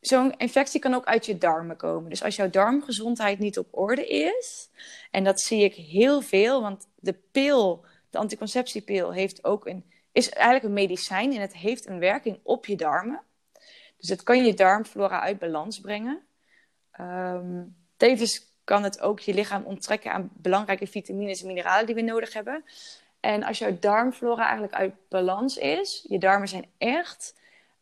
Zo'n 0.00 0.34
infectie 0.36 0.80
kan 0.80 0.94
ook 0.94 1.04
uit 1.04 1.26
je 1.26 1.38
darmen 1.38 1.76
komen. 1.76 2.10
Dus 2.10 2.22
als 2.22 2.36
jouw 2.36 2.50
darmgezondheid 2.50 3.38
niet 3.38 3.58
op 3.58 3.68
orde 3.70 4.06
is, 4.06 4.68
en 5.10 5.24
dat 5.24 5.40
zie 5.40 5.64
ik 5.64 5.74
heel 5.74 6.20
veel, 6.20 6.60
want 6.60 6.88
de 6.94 7.14
pil, 7.32 7.84
de 8.10 8.18
anticonceptiepil, 8.18 9.12
heeft 9.12 9.44
ook 9.44 9.66
een 9.66 9.84
is 10.16 10.28
eigenlijk 10.28 10.64
een 10.64 10.72
medicijn 10.72 11.32
en 11.32 11.40
het 11.40 11.56
heeft 11.56 11.86
een 11.86 11.98
werking 11.98 12.40
op 12.42 12.66
je 12.66 12.76
darmen. 12.76 13.22
Dus 13.96 14.08
het 14.08 14.22
kan 14.22 14.44
je 14.44 14.54
darmflora 14.54 15.20
uit 15.20 15.38
balans 15.38 15.80
brengen. 15.80 16.22
Um, 17.00 17.76
tevens 17.96 18.55
kan 18.66 18.82
het 18.82 19.00
ook 19.00 19.20
je 19.20 19.34
lichaam 19.34 19.62
onttrekken 19.64 20.12
aan 20.12 20.30
belangrijke 20.32 20.86
vitamines 20.86 21.40
en 21.40 21.46
mineralen 21.46 21.86
die 21.86 21.94
we 21.94 22.00
nodig 22.00 22.32
hebben. 22.32 22.64
En 23.20 23.42
als 23.42 23.58
jouw 23.58 23.76
darmflora 23.80 24.42
eigenlijk 24.42 24.74
uit 24.74 24.94
balans 25.08 25.56
is, 25.56 26.04
je 26.08 26.18
darmen 26.18 26.48
zijn 26.48 26.66
echt 26.78 27.34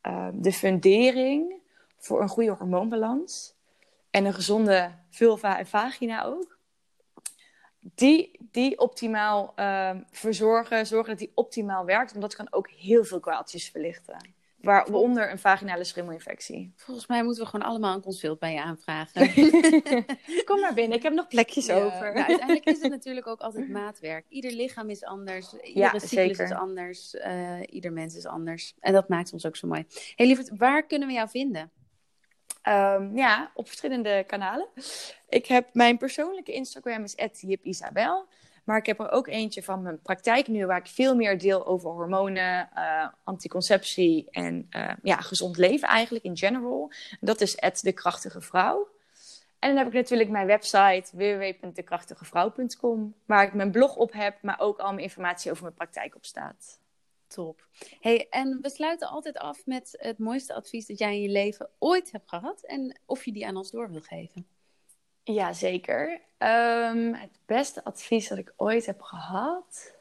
uh, 0.03 0.29
de 0.33 0.53
fundering 0.53 1.55
voor 1.97 2.23
een 2.23 2.29
goede 2.29 2.51
hormoonbalans 2.51 3.55
en 4.11 4.25
een 4.25 4.35
gezonde 4.35 4.91
vulva 5.11 5.59
en 5.59 5.67
vagina 5.67 6.25
ook 6.25 6.59
die, 7.95 8.39
die 8.51 8.79
optimaal 8.79 9.53
uh, 9.57 9.91
verzorgen, 10.11 10.87
zorgen 10.87 11.11
dat 11.11 11.19
die 11.19 11.33
optimaal 11.35 11.85
werkt. 11.85 12.11
Want 12.11 12.23
dat 12.23 12.35
kan 12.35 12.47
ook 12.51 12.71
heel 12.71 13.05
veel 13.05 13.21
kwaaltjes 13.21 13.71
verlichten. 13.71 14.34
Waaronder 14.65 15.31
een 15.31 15.39
vaginale 15.39 15.85
schimmelinfectie. 15.85 16.73
Volgens 16.77 17.07
mij 17.07 17.23
moeten 17.25 17.43
we 17.43 17.49
gewoon 17.49 17.67
allemaal 17.67 17.95
een 17.95 18.03
consult 18.03 18.39
bij 18.39 18.53
je 18.53 18.63
aanvragen. 18.63 19.33
Kom 20.45 20.61
maar 20.61 20.75
binnen, 20.75 20.97
ik 20.97 21.03
heb 21.03 21.13
nog 21.13 21.29
plekjes 21.29 21.71
over. 21.71 22.13
Nou, 22.13 22.17
uiteindelijk 22.17 22.65
is 22.65 22.81
het 22.81 22.91
natuurlijk 22.91 23.27
ook 23.27 23.41
altijd 23.41 23.69
maatwerk. 23.69 24.25
Ieder 24.29 24.53
lichaam 24.53 24.91
is 24.91 25.05
anders, 25.05 25.53
iedere 25.53 25.91
ja, 25.93 25.99
cyclus 25.99 26.39
is 26.39 26.53
anders, 26.53 27.15
uh, 27.15 27.61
ieder 27.71 27.93
mens 27.93 28.17
is 28.17 28.27
anders. 28.27 28.75
En 28.81 28.93
dat 28.93 29.09
maakt 29.09 29.33
ons 29.33 29.47
ook 29.47 29.57
zo 29.57 29.69
mooi. 29.69 29.85
Hey 30.15 30.27
lieverd, 30.27 30.51
waar 30.57 30.87
kunnen 30.87 31.09
we 31.09 31.15
jou 31.15 31.29
vinden? 31.29 31.71
Um, 32.69 33.17
ja, 33.17 33.51
op 33.55 33.67
verschillende 33.67 34.25
kanalen. 34.27 34.69
Ik 35.29 35.47
heb 35.47 35.69
mijn 35.73 35.99
persoonlijke 35.99 36.53
Instagram 36.53 37.05
is 37.05 37.41
@jipisabel. 37.41 38.27
Maar 38.65 38.79
ik 38.79 38.87
heb 38.87 39.01
er 39.01 39.11
ook 39.11 39.27
eentje 39.27 39.63
van 39.63 39.83
mijn 39.83 40.01
praktijk 40.01 40.49
nu, 40.49 40.67
waar 40.67 40.79
ik 40.79 40.87
veel 40.87 41.15
meer 41.15 41.39
deel 41.39 41.67
over 41.67 41.91
hormonen, 41.91 42.69
uh, 42.75 43.09
anticonceptie 43.25 44.31
en 44.31 44.67
uh, 44.71 44.93
ja, 45.03 45.17
gezond 45.17 45.57
leven 45.57 45.89
eigenlijk 45.89 46.25
in 46.25 46.37
general. 46.37 46.93
Dat 47.21 47.41
is 47.41 47.81
de 47.81 47.93
krachtige 47.93 48.41
vrouw. 48.41 48.89
En 49.59 49.69
dan 49.69 49.79
heb 49.79 49.87
ik 49.87 49.93
natuurlijk 49.93 50.31
mijn 50.31 50.47
website 50.47 51.05
www.dekrachtigevrouw.com, 51.13 53.15
waar 53.27 53.47
ik 53.47 53.55
mijn 53.55 53.71
blog 53.71 53.97
op 53.97 54.13
heb, 54.13 54.43
maar 54.43 54.61
ook 54.61 54.79
al 54.79 54.93
mijn 54.93 55.05
informatie 55.05 55.51
over 55.51 55.63
mijn 55.63 55.75
praktijk 55.75 56.15
op 56.15 56.25
staat. 56.25 56.83
Top. 57.27 57.67
Hey, 58.01 58.27
en 58.31 58.59
we 58.61 58.71
sluiten 58.71 59.09
altijd 59.09 59.39
af 59.39 59.67
met 59.67 59.97
het 59.99 60.19
mooiste 60.19 60.55
advies 60.55 60.87
dat 60.87 60.99
jij 60.99 61.15
in 61.15 61.23
je 61.23 61.29
leven 61.29 61.71
ooit 61.79 62.13
hebt 62.13 62.29
gehad 62.29 62.63
en 62.63 63.01
of 63.07 63.25
je 63.25 63.33
die 63.33 63.47
aan 63.47 63.57
ons 63.57 63.71
door 63.71 63.91
wil 63.91 64.01
geven. 64.01 64.47
Ja, 65.25 65.53
zeker. 65.53 66.21
Um, 66.39 67.15
het 67.15 67.39
beste 67.47 67.85
advies 67.85 68.29
dat 68.29 68.39
ik 68.39 68.53
ooit 68.57 68.87
heb 68.87 69.01
gehad 69.01 69.95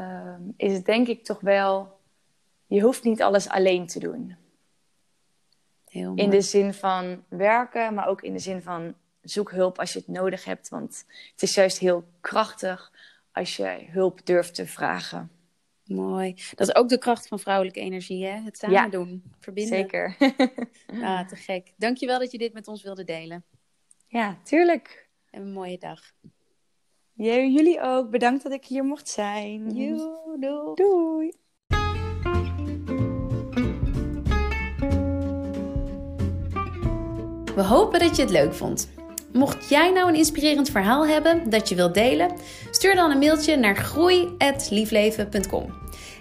um, 0.00 0.54
is 0.56 0.82
denk 0.82 1.08
ik 1.08 1.24
toch 1.24 1.40
wel: 1.40 1.98
je 2.66 2.80
hoeft 2.80 3.04
niet 3.04 3.22
alles 3.22 3.48
alleen 3.48 3.86
te 3.86 3.98
doen. 3.98 4.36
Heel. 5.88 6.14
In 6.14 6.30
de 6.30 6.40
zin 6.40 6.74
van 6.74 7.24
werken, 7.28 7.94
maar 7.94 8.08
ook 8.08 8.22
in 8.22 8.32
de 8.32 8.38
zin 8.38 8.62
van 8.62 8.94
zoek 9.22 9.50
hulp 9.50 9.78
als 9.78 9.92
je 9.92 9.98
het 9.98 10.08
nodig 10.08 10.44
hebt. 10.44 10.68
Want 10.68 11.04
het 11.32 11.42
is 11.42 11.54
juist 11.54 11.78
heel 11.78 12.04
krachtig 12.20 12.92
als 13.32 13.56
je 13.56 13.86
hulp 13.90 14.26
durft 14.26 14.54
te 14.54 14.66
vragen. 14.66 15.30
Mooi. 15.84 16.34
Dat 16.54 16.68
is 16.68 16.74
ook 16.74 16.88
de 16.88 16.98
kracht 16.98 17.28
van 17.28 17.38
vrouwelijke 17.38 17.80
energie, 17.80 18.26
hè? 18.26 18.40
Het 18.40 18.58
samen 18.58 18.76
ja, 18.76 18.88
doen, 18.88 19.22
verbinden. 19.38 19.78
Zeker. 19.78 20.16
ah, 21.02 21.28
te 21.28 21.36
gek. 21.36 21.72
Dankjewel 21.76 22.18
dat 22.18 22.32
je 22.32 22.38
dit 22.38 22.52
met 22.52 22.68
ons 22.68 22.82
wilde 22.82 23.04
delen. 23.04 23.44
Ja, 24.08 24.38
tuurlijk. 24.42 25.08
En 25.30 25.42
een 25.42 25.52
mooie 25.52 25.78
dag. 25.78 26.00
jullie 27.14 27.80
ook. 27.80 28.10
Bedankt 28.10 28.42
dat 28.42 28.52
ik 28.52 28.64
hier 28.64 28.84
mocht 28.84 29.08
zijn. 29.08 29.68
doei. 29.68 30.74
Doei. 30.74 31.32
We 37.54 37.62
hopen 37.62 38.00
dat 38.00 38.16
je 38.16 38.22
het 38.22 38.30
leuk 38.30 38.54
vond. 38.54 38.90
Mocht 39.32 39.68
jij 39.68 39.92
nou 39.92 40.08
een 40.08 40.14
inspirerend 40.14 40.70
verhaal 40.70 41.06
hebben 41.06 41.50
dat 41.50 41.68
je 41.68 41.74
wilt 41.74 41.94
delen, 41.94 42.32
stuur 42.70 42.94
dan 42.94 43.10
een 43.10 43.18
mailtje 43.18 43.56
naar 43.56 43.76
groei@liefleven.com. 43.76 45.72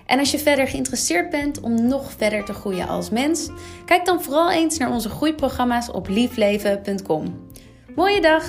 En 0.06 0.20
als 0.20 0.32
je 0.32 0.40
verder 0.40 0.68
geïnteresseerd 0.68 1.30
bent 1.30 1.60
om 1.60 1.88
nog 1.88 2.12
verder 2.12 2.46
te 2.46 2.54
groeien 2.54 2.88
als 2.88 3.10
mens, 3.10 3.50
kijk 3.86 4.06
dan 4.06 4.24
vooral 4.24 4.52
eens 4.52 4.78
naar 4.78 4.92
onze 4.92 5.10
groeiprogramma's 5.10 5.90
op 5.90 6.08
liefleven.com. 6.08 7.46
Mooie 7.98 8.22
dag! 8.22 8.44